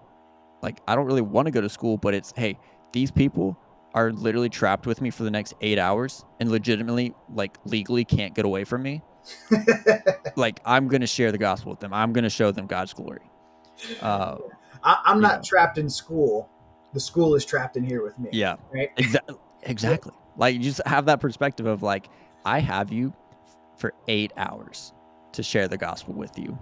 like 0.67 0.81
I 0.89 0.95
don't 0.97 1.07
really 1.07 1.23
want 1.23 1.47
to 1.47 1.53
go 1.53 1.61
to 1.63 1.69
school, 1.71 1.97
but 1.97 2.13
it's 2.13 2.33
hey, 2.37 2.59
these 2.93 3.11
people 3.11 3.57
are 3.95 4.13
literally 4.13 4.51
trapped 4.51 4.87
with 4.87 5.01
me 5.01 5.11
for 5.11 5.23
the 5.25 5.31
next 5.31 5.55
8 5.63 5.79
hours 5.79 6.25
and 6.41 6.51
legitimately 6.51 7.15
like 7.33 7.57
legally 7.65 8.05
can't 8.05 8.35
get 8.35 8.45
away 8.45 8.65
from 8.65 8.83
me. 8.83 9.01
Like 10.37 10.61
I'm 10.67 10.89
going 10.89 11.01
to 11.01 11.07
share 11.07 11.33
the 11.33 11.39
gospel 11.39 11.71
with 11.71 11.81
them. 11.81 11.95
I'm 11.95 12.13
going 12.13 12.25
to 12.25 12.31
show 12.31 12.51
them 12.53 12.67
God's 12.67 12.93
glory. 12.93 13.31
Uh 14.01 14.37
I, 14.83 14.99
I'm 15.07 15.21
not 15.21 15.37
Yeah. 15.37 15.49
trapped 15.49 15.79
in 15.79 15.89
school. 15.89 16.51
The 16.93 17.01
school 17.01 17.35
is 17.35 17.45
trapped 17.47 17.77
in 17.79 17.85
here 17.85 18.03
with 18.03 18.19
me. 18.19 18.29
yeah. 18.33 18.57
Right. 18.73 18.91
Exactly. 18.99 19.37
Exactly. 19.63 20.13
Like 20.37 20.55
you 20.55 20.61
just 20.61 20.81
have 20.87 21.07
that 21.07 21.21
perspective 21.21 21.67
of 21.67 21.83
like, 21.83 22.09
I 22.45 22.59
have 22.61 22.93
you 22.93 23.15
for 23.79 23.95
eight 24.09 24.33
hours 24.37 24.93
to 25.33 25.43
share 25.43 25.69
the 25.69 25.79
gospel 25.79 26.15
with 26.15 26.39
you. 26.39 26.59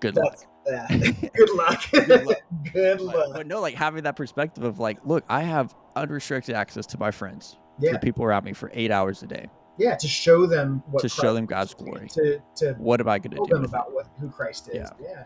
Good 0.00 0.16
luck. 0.16 0.38
Yeah. 0.68 0.86
Good 1.34 1.50
luck. 1.54 1.82
Good 1.90 2.26
luck. 2.26 2.36
Good 2.72 2.98
But, 2.98 3.04
luck. 3.06 3.28
but 3.34 3.46
no, 3.46 3.60
like 3.60 3.74
having 3.74 4.02
that 4.04 4.16
perspective 4.16 4.64
of 4.64 4.78
like, 4.78 4.98
look, 5.04 5.24
I 5.28 5.40
have 5.42 5.74
unrestricted 5.96 6.54
access 6.54 6.86
to 6.86 6.98
my 6.98 7.10
friends, 7.10 7.56
to 7.80 7.86
Yeah. 7.86 7.92
the 7.92 7.98
people 7.98 8.24
around 8.24 8.44
me 8.44 8.52
for 8.52 8.70
eight 8.74 8.90
hours 8.90 9.22
a 9.22 9.26
day 9.26 9.46
Yeah. 9.78 9.94
To 9.96 10.08
show 10.08 10.46
them 10.46 10.82
what 10.90 11.00
to 11.02 11.08
show 11.08 11.32
them 11.34 11.46
God's 11.46 11.74
glory. 11.74 12.08
To 12.10 12.40
to 12.56 12.74
What 12.74 13.00
am 13.00 13.08
I 13.08 13.18
going 13.18 13.30
to 13.36 13.44
do? 13.48 13.54
them 13.54 13.64
about 13.64 13.92
what 13.92 14.06
who 14.20 14.28
Christ 14.30 14.68
is. 14.68 14.74
Yeah. 14.76 14.90
Yeah. 15.00 15.24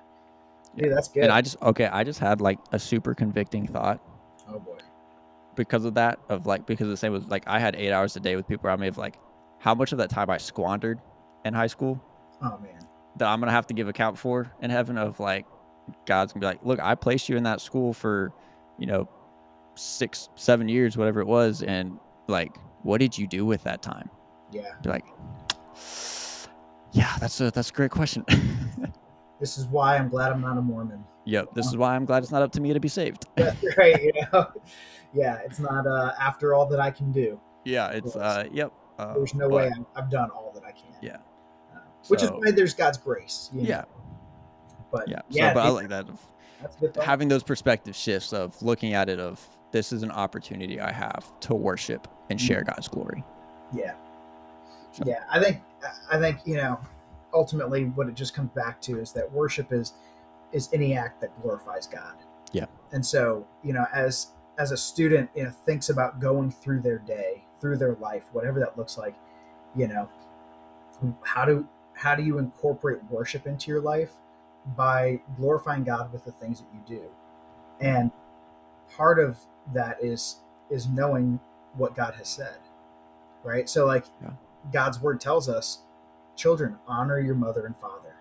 Yeah. 0.77 0.85
Dude, 0.85 0.97
that's 0.97 1.09
good. 1.09 1.25
And 1.25 1.33
I 1.33 1.41
just 1.43 1.61
okay, 1.63 1.87
I 1.87 2.05
just 2.05 2.19
had 2.21 2.41
like 2.41 2.59
a 2.73 2.79
super 2.79 3.15
convicting 3.15 3.67
thought 3.67 4.01
oh 4.49 4.59
boy. 4.59 4.79
because 5.57 5.85
of 5.85 5.95
that. 5.95 6.19
Of 6.29 6.47
like 6.47 6.67
because 6.67 6.89
the 6.89 6.97
same 6.97 7.13
was 7.13 7.27
like 7.27 7.45
I 7.47 7.59
had 7.59 7.75
eight 7.77 7.93
hours 7.93 8.17
a 8.17 8.21
day 8.21 8.37
with 8.37 8.47
people 8.47 8.67
around 8.69 8.81
me 8.81 8.89
of 8.89 8.97
like 8.97 9.17
how 9.59 9.75
much 9.75 9.93
of 9.93 9.99
that 9.99 10.09
time 10.11 10.31
I 10.31 10.39
squandered 10.39 11.01
in 11.45 11.53
high 11.55 11.67
school 11.67 12.01
Oh 12.43 12.59
man. 12.59 12.81
That 13.17 13.29
I'm 13.29 13.41
gonna 13.41 13.53
have 13.53 13.67
to 13.69 13.75
give 13.75 13.89
account 13.89 14.19
for 14.19 14.51
in 14.61 14.71
heaven 14.71 14.97
of 14.99 15.21
like 15.21 15.47
God's 16.07 16.33
gonna 16.33 16.41
be 16.41 16.47
like, 16.47 16.61
look, 16.65 16.81
I 16.81 16.95
placed 16.95 17.29
you 17.29 17.37
in 17.37 17.43
that 17.45 17.61
school 17.61 17.93
for, 17.93 18.33
you 18.79 18.87
know, 18.87 19.09
six, 19.75 20.29
seven 20.35 20.69
years, 20.69 20.97
whatever 20.97 21.21
it 21.21 21.27
was, 21.27 21.63
and 21.63 21.99
like, 22.29 22.57
what 22.83 22.99
did 22.99 23.17
you 23.19 23.27
do 23.27 23.45
with 23.45 23.63
that 23.65 23.83
time? 23.83 24.09
Yeah. 24.53 24.75
Be 24.83 24.89
like, 24.91 25.05
yeah, 26.93 27.17
that's 27.21 27.41
a 27.41 27.51
that's 27.51 27.71
a 27.71 27.73
great 27.73 27.91
question. 27.91 28.25
This 29.41 29.59
is 29.59 29.67
why 29.67 29.97
I'm 29.97 30.09
glad 30.09 30.31
I'm 30.31 30.41
not 30.41 30.57
a 30.57 30.63
Mormon. 30.63 31.03
yep, 31.25 31.49
this 31.53 31.67
is 31.67 31.77
why 31.77 31.97
I'm 31.97 32.05
glad 32.05 32.23
it's 32.23 32.31
not 32.31 32.43
up 32.43 32.53
to 32.53 32.61
me 32.61 32.73
to 32.75 32.79
be 32.79 32.87
saved. 32.87 33.27
Yeah, 33.37 33.53
right. 33.77 34.01
You 34.01 34.13
know. 34.33 34.47
Yeah. 35.13 35.41
It's 35.45 35.59
not 35.59 35.85
uh, 35.85 36.13
after 36.21 36.55
all 36.55 36.65
that 36.67 36.79
I 36.79 36.93
can 36.93 37.11
do. 37.11 37.41
yeah, 37.65 37.89
it's 37.89 38.15
uh, 38.15 38.45
yep. 38.53 38.73
Uh, 39.01 39.15
There's 39.15 39.35
no 39.35 39.49
but- 39.49 39.57
way 39.57 39.73
I'm, 39.75 39.85
I've 39.97 40.09
done 40.11 40.31
all 40.31 40.53
that 40.55 40.63
I 40.63 40.71
can. 40.71 40.95
Yeah. 41.03 41.17
Which 42.09 42.23
is 42.23 42.31
why 42.31 42.51
there's 42.51 42.75
God's 42.75 42.99
grace. 42.99 43.51
you 43.53 43.63
know. 43.63 43.69
Yeah, 43.69 43.85
But 44.91 45.09
yeah. 45.09 45.21
yeah. 45.29 45.51
so, 45.51 45.55
but 45.55 45.67
I 45.67 45.69
like 45.69 45.89
that. 45.89 46.09
Of, 46.09 46.21
that's 46.61 46.77
a 46.77 46.81
good 46.81 46.95
thought. 46.95 47.05
having 47.05 47.29
those 47.29 47.43
perspective 47.43 47.95
shifts 47.97 48.33
of 48.33 48.61
looking 48.63 48.95
at 48.95 49.09
it 49.09 49.19
of 49.19 49.45
this 49.73 49.93
is 49.93 50.03
an 50.03 50.11
opportunity 50.11 50.81
I 50.81 50.93
have 50.93 51.33
to 51.41 51.55
worship 51.55 52.07
and 52.31 52.39
mm-hmm. 52.39 52.47
share 52.47 52.65
God's 52.65 52.89
glory. 52.89 53.25
Yeah. 53.75 53.95
So- 54.93 55.05
Yeah, 55.07 55.25
I 55.31 55.41
think 55.41 55.61
I 56.11 56.19
think 56.19 56.39
you 56.45 56.57
know, 56.57 56.79
ultimately 57.33 57.87
what 57.87 58.09
it 58.09 58.15
just 58.15 58.35
comes 58.35 58.51
back 58.51 58.81
to 58.83 59.01
is 59.01 59.13
that 59.13 59.31
worship 59.33 59.73
is 59.73 59.95
is 60.53 60.69
any 60.73 60.95
act 60.95 61.21
that 61.23 61.41
glorifies 61.43 61.87
God. 61.87 62.15
Yeah. 62.53 62.67
And 62.93 63.05
so, 63.05 63.47
you 63.65 63.73
know, 63.73 63.87
as 63.95 64.29
as 64.59 64.71
a 64.71 64.77
student, 64.77 65.31
you 65.35 65.45
know, 65.45 65.51
thinks 65.51 65.89
about 65.89 66.21
going 66.21 66.51
through 66.51 66.83
their 66.83 66.99
day, 66.99 67.45
through 67.61 67.79
their 67.79 67.95
life, 67.95 68.25
whatever 68.33 68.61
that 68.61 68.77
looks 68.77 68.99
like, 68.99 69.15
you 69.75 69.89
know, 69.89 70.09
how 71.23 71.45
do 71.45 71.67
how 71.95 72.15
do 72.15 72.23
you 72.23 72.39
incorporate 72.39 72.99
worship 73.11 73.47
into 73.47 73.71
your 73.71 73.81
life 73.81 74.11
by 74.77 75.21
glorifying 75.37 75.85
God 75.85 76.13
with 76.13 76.25
the 76.25 76.33
things 76.33 76.61
that 76.61 76.69
you 76.75 76.99
do? 76.99 77.03
And 77.81 78.11
part 78.97 79.19
of 79.19 79.39
that 79.75 80.03
is 80.03 80.37
is 80.71 80.87
knowing 80.87 81.39
what 81.75 81.95
God 81.95 82.15
has 82.15 82.29
said. 82.29 82.59
Right? 83.45 83.69
So 83.69 83.87
like 83.87 84.05
Yeah. 84.23 84.31
God's 84.73 85.01
word 85.01 85.21
tells 85.21 85.49
us, 85.49 85.81
children, 86.37 86.79
honor 86.87 87.19
your 87.19 87.35
mother 87.35 87.67
and 87.67 87.77
father. 87.77 88.15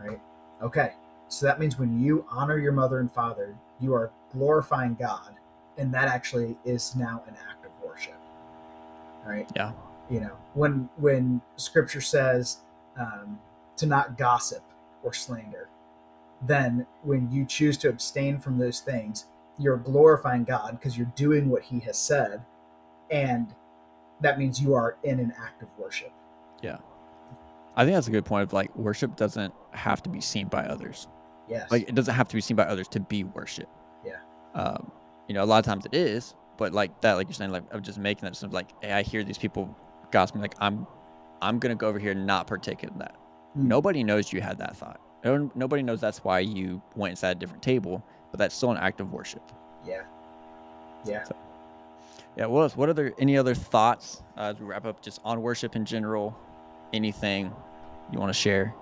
Right? 0.00 0.20
Okay. 0.62 0.94
So 1.28 1.46
that 1.46 1.60
means 1.60 1.78
when 1.78 2.00
you 2.00 2.26
honor 2.30 2.58
your 2.58 2.72
mother 2.72 2.98
and 3.00 3.10
father, 3.10 3.54
you 3.80 3.94
are 3.94 4.10
glorifying 4.32 4.94
God, 4.94 5.34
and 5.78 5.92
that 5.94 6.08
actually 6.08 6.56
is 6.64 6.94
now 6.96 7.22
an 7.26 7.34
act 7.48 7.64
of 7.64 7.72
worship. 7.82 8.18
Right? 9.24 9.48
Yeah. 9.56 9.72
You 10.10 10.20
know, 10.20 10.36
when 10.54 10.88
when 10.96 11.40
scripture 11.56 12.00
says 12.00 12.58
um, 12.98 13.38
to 13.76 13.86
not 13.86 14.18
gossip 14.18 14.62
or 15.02 15.12
slander, 15.12 15.68
then 16.46 16.86
when 17.02 17.30
you 17.30 17.44
choose 17.44 17.76
to 17.78 17.88
abstain 17.88 18.38
from 18.38 18.58
those 18.58 18.80
things, 18.80 19.26
you're 19.58 19.76
glorifying 19.76 20.44
God 20.44 20.78
because 20.78 20.96
you're 20.96 21.12
doing 21.14 21.48
what 21.48 21.62
He 21.62 21.80
has 21.80 21.98
said, 21.98 22.42
and 23.10 23.54
that 24.20 24.38
means 24.38 24.60
you 24.60 24.74
are 24.74 24.96
in 25.02 25.20
an 25.20 25.32
act 25.40 25.62
of 25.62 25.68
worship. 25.78 26.12
Yeah, 26.62 26.78
I 27.76 27.84
think 27.84 27.94
that's 27.94 28.08
a 28.08 28.12
good 28.12 28.24
point 28.24 28.42
of 28.42 28.52
like 28.52 28.74
worship 28.76 29.16
doesn't 29.16 29.52
have 29.72 30.02
to 30.02 30.10
be 30.10 30.20
seen 30.20 30.48
by 30.48 30.64
others. 30.64 31.08
Yes. 31.48 31.70
Like 31.70 31.88
it 31.88 31.94
doesn't 31.94 32.14
have 32.14 32.28
to 32.28 32.34
be 32.34 32.40
seen 32.40 32.56
by 32.56 32.64
others 32.64 32.88
to 32.88 33.00
be 33.00 33.24
worship. 33.24 33.68
Yeah. 34.04 34.20
Um, 34.54 34.90
you 35.28 35.34
know, 35.34 35.42
a 35.42 35.46
lot 35.46 35.58
of 35.58 35.64
times 35.64 35.86
it 35.86 35.94
is, 35.94 36.34
but 36.58 36.72
like 36.72 37.00
that, 37.00 37.14
like 37.14 37.28
you're 37.28 37.34
saying, 37.34 37.50
like 37.50 37.64
of 37.72 37.82
just 37.82 37.98
making 37.98 38.26
that 38.26 38.36
sort 38.36 38.50
of 38.50 38.54
like, 38.54 38.68
hey, 38.82 38.92
I 38.92 39.02
hear 39.02 39.24
these 39.24 39.38
people 39.38 39.74
gossiping, 40.10 40.42
like 40.42 40.54
I'm, 40.60 40.86
I'm 41.42 41.58
gonna 41.58 41.74
go 41.74 41.88
over 41.88 41.98
here 41.98 42.12
and 42.12 42.26
not 42.26 42.46
partake 42.46 42.82
in 42.84 42.96
that. 42.98 43.16
Mm. 43.56 43.64
Nobody 43.64 44.02
knows 44.02 44.32
you 44.32 44.40
had 44.40 44.58
that 44.58 44.76
thought. 44.76 45.00
No, 45.24 45.50
nobody 45.54 45.82
knows 45.82 46.00
that's 46.00 46.24
why 46.24 46.40
you 46.40 46.80
went 46.96 47.10
inside 47.12 47.36
a 47.36 47.40
different 47.40 47.62
table, 47.62 48.02
but 48.30 48.38
that's 48.38 48.54
still 48.54 48.70
an 48.70 48.78
act 48.78 49.00
of 49.00 49.12
worship. 49.12 49.42
yeah. 49.86 50.02
Yeah. 51.04 51.24
Yeah. 52.36 52.46
What 52.46 52.62
else? 52.62 52.76
What 52.76 52.88
are 52.88 52.92
there? 52.94 53.12
Any 53.18 53.36
other 53.36 53.54
thoughts 53.54 54.22
uh, 54.38 54.52
as 54.54 54.60
we 54.60 54.66
wrap 54.66 54.86
up, 54.86 55.02
just 55.02 55.20
on 55.24 55.42
worship 55.42 55.74
in 55.76 55.84
general? 55.84 56.38
Anything 56.92 57.52
you 58.12 58.18
want 58.20 58.30
to 58.30 58.38
share? 58.38 58.74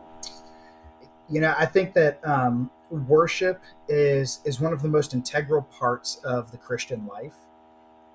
you 1.30 1.40
know 1.40 1.54
i 1.56 1.64
think 1.64 1.94
that 1.94 2.18
um, 2.26 2.70
worship 2.90 3.62
is 3.88 4.40
is 4.44 4.60
one 4.60 4.72
of 4.72 4.82
the 4.82 4.88
most 4.88 5.14
integral 5.14 5.62
parts 5.62 6.20
of 6.24 6.50
the 6.50 6.58
christian 6.58 7.06
life 7.06 7.34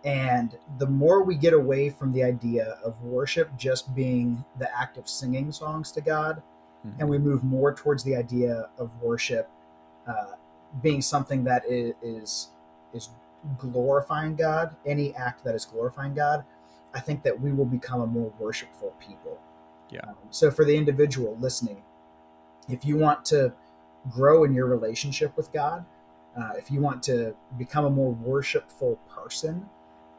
and 0.05 0.57
the 0.77 0.85
more 0.87 1.23
we 1.23 1.35
get 1.35 1.51
away 1.53 1.89
from 1.89 2.13
the 2.13 2.23
idea 2.23 2.77
of 2.83 2.93
worship 3.01 3.49
just 3.57 3.93
being 3.95 4.45
the 4.59 4.69
act 4.79 4.97
of 4.97 5.09
singing 5.09 5.51
songs 5.51 5.91
to 5.91 5.99
god 6.01 6.41
Mhm. 6.85 6.95
and 6.99 7.09
we 7.09 7.17
move 7.17 7.43
more 7.43 7.73
towards 7.73 8.03
the 8.03 8.15
idea 8.15 8.69
of 8.77 8.89
worship 9.01 9.49
uh, 10.07 10.35
being 10.83 11.01
something 11.01 11.43
that 11.43 11.63
is, 11.67 11.95
is 12.03 12.49
is 12.93 13.09
glorifying 13.57 14.35
god 14.35 14.75
any 14.85 15.13
act 15.15 15.43
that 15.43 15.55
is 15.55 15.65
glorifying 15.65 16.13
god 16.13 16.45
i 16.93 16.99
think 16.99 17.23
that 17.23 17.39
we 17.39 17.51
will 17.51 17.65
become 17.65 18.01
a 18.01 18.07
more 18.07 18.31
worshipful 18.39 18.93
people 18.99 19.37
Yeah. 19.89 20.01
um, 20.07 20.15
so 20.29 20.51
for 20.51 20.63
the 20.65 20.75
individual 20.77 21.35
listening 21.39 21.81
if 22.69 22.83
you 22.85 22.97
want 22.97 23.25
to 23.25 23.53
grow 24.11 24.43
in 24.43 24.53
your 24.53 24.67
relationship 24.67 25.35
with 25.37 25.51
God, 25.51 25.85
Uh, 26.37 26.51
if 26.57 26.69
you 26.69 26.81
want 26.81 27.01
to 27.03 27.33
become 27.57 27.85
a 27.85 27.89
more 27.89 28.11
worshipful 28.11 28.97
person, 29.07 29.69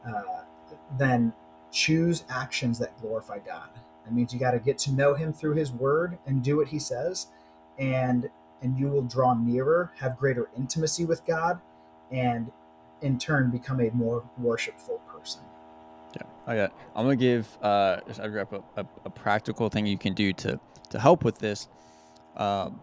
uh, 0.05 0.43
then 0.97 1.33
choose 1.71 2.23
actions 2.29 2.79
that 2.79 2.99
glorify 3.01 3.39
God. 3.39 3.69
That 4.05 4.13
means 4.13 4.33
you 4.33 4.39
got 4.39 4.51
to 4.51 4.59
get 4.59 4.77
to 4.79 4.91
know 4.91 5.13
Him 5.13 5.33
through 5.33 5.55
His 5.55 5.71
Word 5.71 6.17
and 6.25 6.43
do 6.43 6.57
what 6.57 6.67
He 6.67 6.79
says, 6.79 7.27
and 7.77 8.29
and 8.61 8.77
you 8.77 8.87
will 8.87 9.03
draw 9.03 9.33
nearer, 9.35 9.91
have 9.97 10.17
greater 10.17 10.49
intimacy 10.57 11.05
with 11.05 11.25
God, 11.25 11.59
and 12.11 12.51
in 13.01 13.19
turn 13.19 13.51
become 13.51 13.79
a 13.81 13.91
more 13.91 14.23
worshipful 14.37 14.99
person. 15.07 15.41
Yeah, 16.15 16.23
I 16.47 16.55
got. 16.55 16.73
I'm 16.95 17.05
gonna 17.05 17.15
give 17.15 17.47
uh, 17.61 17.99
I 18.19 18.27
wrap 18.27 18.53
up 18.53 18.65
a, 18.77 18.85
a, 19.05 19.09
practical 19.09 19.69
thing 19.69 19.85
you 19.85 19.97
can 19.97 20.13
do 20.13 20.33
to 20.33 20.59
to 20.89 20.99
help 20.99 21.23
with 21.23 21.37
this, 21.37 21.67
um, 22.37 22.81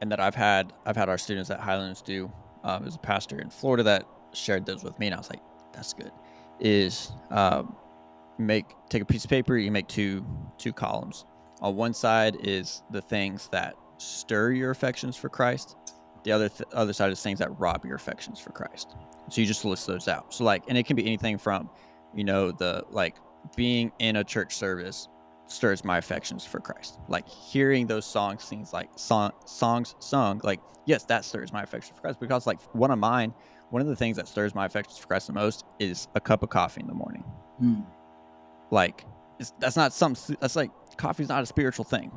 and 0.00 0.12
that 0.12 0.20
I've 0.20 0.34
had 0.34 0.72
I've 0.84 0.96
had 0.96 1.08
our 1.08 1.18
students 1.18 1.50
at 1.50 1.58
Highlands 1.58 2.02
do. 2.02 2.30
Um, 2.62 2.82
there's 2.82 2.96
a 2.96 2.98
pastor 2.98 3.38
in 3.38 3.50
Florida 3.50 3.82
that 3.84 4.06
shared 4.32 4.66
those 4.66 4.84
with 4.84 4.98
me, 4.98 5.06
and 5.06 5.14
I 5.14 5.18
was 5.18 5.30
like, 5.30 5.40
that's 5.72 5.92
good. 5.92 6.10
Is 6.60 7.12
um, 7.30 7.76
make 8.38 8.66
take 8.88 9.02
a 9.02 9.04
piece 9.04 9.24
of 9.24 9.30
paper, 9.30 9.56
you 9.56 9.70
make 9.70 9.88
two 9.88 10.24
two 10.58 10.72
columns. 10.72 11.24
On 11.60 11.74
one 11.74 11.94
side 11.94 12.36
is 12.40 12.82
the 12.90 13.00
things 13.00 13.48
that 13.52 13.74
stir 13.98 14.52
your 14.52 14.70
affections 14.70 15.16
for 15.16 15.28
Christ. 15.28 15.76
The 16.24 16.32
other 16.32 16.48
th- 16.48 16.68
other 16.72 16.92
side 16.92 17.10
is 17.12 17.22
things 17.22 17.38
that 17.38 17.58
rob 17.58 17.84
your 17.84 17.96
affections 17.96 18.38
for 18.38 18.50
Christ. 18.50 18.96
So 19.30 19.40
you 19.40 19.46
just 19.46 19.64
list 19.64 19.86
those 19.86 20.08
out. 20.08 20.34
So 20.34 20.44
like, 20.44 20.64
and 20.68 20.76
it 20.76 20.86
can 20.86 20.96
be 20.96 21.06
anything 21.06 21.38
from, 21.38 21.70
you 22.14 22.24
know, 22.24 22.50
the 22.50 22.84
like 22.90 23.16
being 23.54 23.92
in 23.98 24.16
a 24.16 24.24
church 24.24 24.54
service 24.54 25.08
stirs 25.46 25.84
my 25.84 25.98
affections 25.98 26.44
for 26.44 26.60
Christ. 26.60 26.98
Like 27.08 27.28
hearing 27.28 27.86
those 27.86 28.04
songs, 28.04 28.44
things 28.44 28.72
like 28.72 28.90
song, 28.96 29.32
songs 29.46 29.94
sung, 29.98 30.40
like 30.44 30.60
yes, 30.84 31.04
that 31.04 31.24
stirs 31.24 31.52
my 31.52 31.62
affections 31.62 31.96
for 31.96 32.02
Christ. 32.02 32.20
Because 32.20 32.46
like 32.46 32.60
one 32.74 32.90
of 32.90 32.98
mine, 32.98 33.32
one 33.70 33.82
of 33.82 33.88
the 33.88 33.96
things 33.96 34.16
that 34.16 34.28
stirs 34.28 34.54
my 34.54 34.66
affections 34.66 34.98
for 34.98 35.06
Christ 35.06 35.26
the 35.26 35.32
most 35.32 35.64
is 35.78 36.08
a 36.14 36.20
cup 36.20 36.42
of 36.42 36.50
coffee 36.50 36.80
in 36.80 36.86
the 36.86 36.94
morning. 36.94 37.24
Mm. 37.62 37.84
Like 38.70 39.04
that's 39.58 39.76
not 39.76 39.92
some. 39.92 40.16
That's 40.40 40.56
like 40.56 40.70
coffee's 40.96 41.28
not 41.28 41.42
a 41.42 41.46
spiritual 41.46 41.84
thing, 41.84 42.12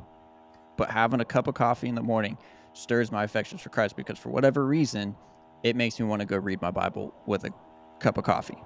but 0.78 0.90
having 0.90 1.20
a 1.20 1.26
cup 1.26 1.48
of 1.48 1.56
coffee 1.56 1.90
in 1.90 1.96
the 1.96 2.04
morning 2.04 2.38
stirs 2.74 3.12
my 3.12 3.24
affections 3.24 3.62
for 3.62 3.70
Christ 3.70 3.96
because 3.96 4.18
for 4.18 4.30
whatever 4.30 4.66
reason, 4.66 5.16
it 5.64 5.76
makes 5.76 6.00
me 6.00 6.06
want 6.06 6.22
to 6.22 6.26
go 6.26 6.38
read 6.38 6.62
my 6.62 6.72
Bible 6.72 7.14
with 7.26 7.44
a 7.46 7.52
cup 8.00 8.18
of 8.18 8.24
coffee. 8.24 8.58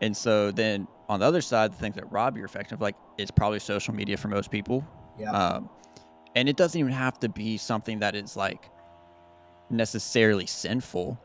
And 0.00 0.16
so 0.16 0.50
then 0.50 0.86
on 1.08 1.20
the 1.20 1.26
other 1.26 1.40
side, 1.40 1.72
the 1.72 1.76
things 1.76 1.96
that 1.96 2.10
rob 2.10 2.36
your 2.36 2.46
affection 2.46 2.74
of 2.74 2.80
like 2.80 2.96
it's 3.18 3.30
probably 3.30 3.58
social 3.58 3.94
media 3.94 4.16
for 4.16 4.28
most 4.28 4.50
people. 4.50 4.86
Yeah. 5.18 5.32
Um, 5.32 5.68
and 6.34 6.48
it 6.48 6.56
doesn't 6.56 6.78
even 6.78 6.92
have 6.92 7.18
to 7.20 7.28
be 7.28 7.56
something 7.56 7.98
that 8.00 8.14
is 8.14 8.36
like 8.36 8.70
necessarily 9.68 10.46
sinful. 10.46 11.20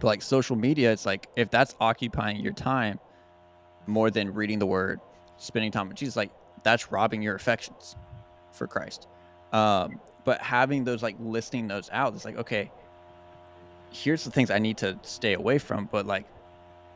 But 0.00 0.06
like 0.08 0.22
social 0.22 0.56
media, 0.56 0.92
it's 0.92 1.06
like 1.06 1.28
if 1.36 1.50
that's 1.50 1.74
occupying 1.80 2.40
your 2.40 2.52
time 2.52 2.98
more 3.86 4.10
than 4.10 4.34
reading 4.34 4.58
the 4.58 4.66
word, 4.66 5.00
spending 5.36 5.70
time 5.70 5.88
with 5.88 5.96
Jesus, 5.96 6.16
like 6.16 6.30
that's 6.62 6.90
robbing 6.90 7.22
your 7.22 7.34
affections 7.34 7.96
for 8.52 8.66
Christ. 8.66 9.08
Um, 9.52 10.00
but 10.24 10.40
having 10.40 10.84
those 10.84 11.02
like 11.02 11.16
listing 11.20 11.68
those 11.68 11.90
out, 11.92 12.14
it's 12.14 12.24
like, 12.24 12.36
okay, 12.36 12.70
here's 13.90 14.24
the 14.24 14.30
things 14.30 14.50
I 14.50 14.58
need 14.58 14.78
to 14.78 14.98
stay 15.02 15.34
away 15.34 15.58
from, 15.58 15.88
but 15.90 16.06
like 16.06 16.26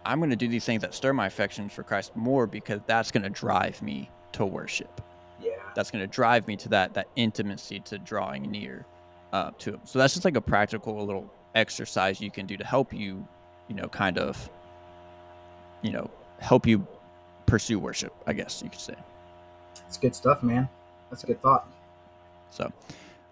I'm 0.05 0.18
going 0.18 0.30
to 0.30 0.36
do 0.36 0.49
these 0.49 0.64
things 0.64 0.82
that 0.82 0.94
stir 0.94 1.12
my 1.12 1.26
affections 1.26 1.72
for 1.72 1.82
Christ 1.82 2.14
more 2.16 2.47
because 2.47 2.80
that's 2.86 3.11
going 3.11 3.24
to 3.24 3.30
drive 3.30 3.82
me 3.82 4.09
to 4.32 4.47
worship. 4.47 5.01
Yeah. 5.42 5.51
That's 5.74 5.90
going 5.90 6.03
to 6.03 6.07
drive 6.07 6.47
me 6.47 6.57
to 6.57 6.68
that 6.70 6.94
that 6.94 7.09
intimacy 7.16 7.80
to 7.80 7.99
drawing 7.99 8.51
near 8.51 8.86
uh, 9.32 9.51
to 9.59 9.74
him. 9.74 9.80
So 9.84 9.99
that's 9.99 10.14
just 10.14 10.24
like 10.24 10.36
a 10.36 10.40
practical 10.40 11.05
little 11.05 11.30
exercise 11.57 12.21
you 12.21 12.31
can 12.31 12.47
do 12.47 12.57
to 12.57 12.65
help 12.65 12.93
you, 12.93 13.27
you 13.69 13.75
know, 13.75 13.89
kind 13.89 14.19
of, 14.19 14.51
you 15.83 15.93
know, 15.93 16.11
help 16.39 16.67
you 16.67 16.87
pursue 17.47 17.79
worship. 17.79 18.13
I 18.27 18.33
guess 18.33 18.63
you 18.63 18.71
could 18.71 18.81
say. 18.81 18.95
It's 19.87 19.97
good 19.97 20.15
stuff, 20.15 20.43
man. 20.43 20.69
That's 21.11 21.25
a 21.25 21.27
good 21.27 21.41
thought. 21.41 21.73
So, 22.51 22.71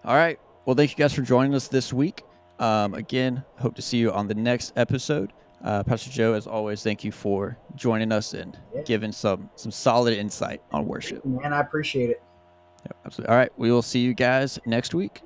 all 0.03 0.15
right. 0.15 0.39
Well, 0.65 0.75
thank 0.75 0.91
you 0.91 0.97
guys 0.97 1.13
for 1.13 1.21
joining 1.21 1.53
us 1.53 1.67
this 1.67 1.93
week. 1.93 2.23
Um, 2.59 2.93
again, 2.93 3.43
hope 3.57 3.75
to 3.75 3.81
see 3.81 3.97
you 3.97 4.11
on 4.11 4.27
the 4.27 4.35
next 4.35 4.73
episode. 4.75 5.33
Uh, 5.63 5.83
Pastor 5.83 6.11
Joe, 6.11 6.33
as 6.33 6.47
always, 6.47 6.83
thank 6.83 7.03
you 7.03 7.11
for 7.11 7.57
joining 7.75 8.11
us 8.11 8.33
and 8.33 8.57
yeah. 8.73 8.81
giving 8.83 9.11
some 9.11 9.49
some 9.55 9.71
solid 9.71 10.17
insight 10.17 10.61
on 10.71 10.85
worship. 10.85 11.25
Man, 11.25 11.53
I 11.53 11.59
appreciate 11.59 12.09
it. 12.09 12.21
Yep, 12.83 12.97
absolutely. 13.05 13.31
All 13.31 13.37
right, 13.37 13.51
we 13.57 13.71
will 13.71 13.81
see 13.81 13.99
you 13.99 14.13
guys 14.13 14.59
next 14.65 14.93
week. 14.93 15.21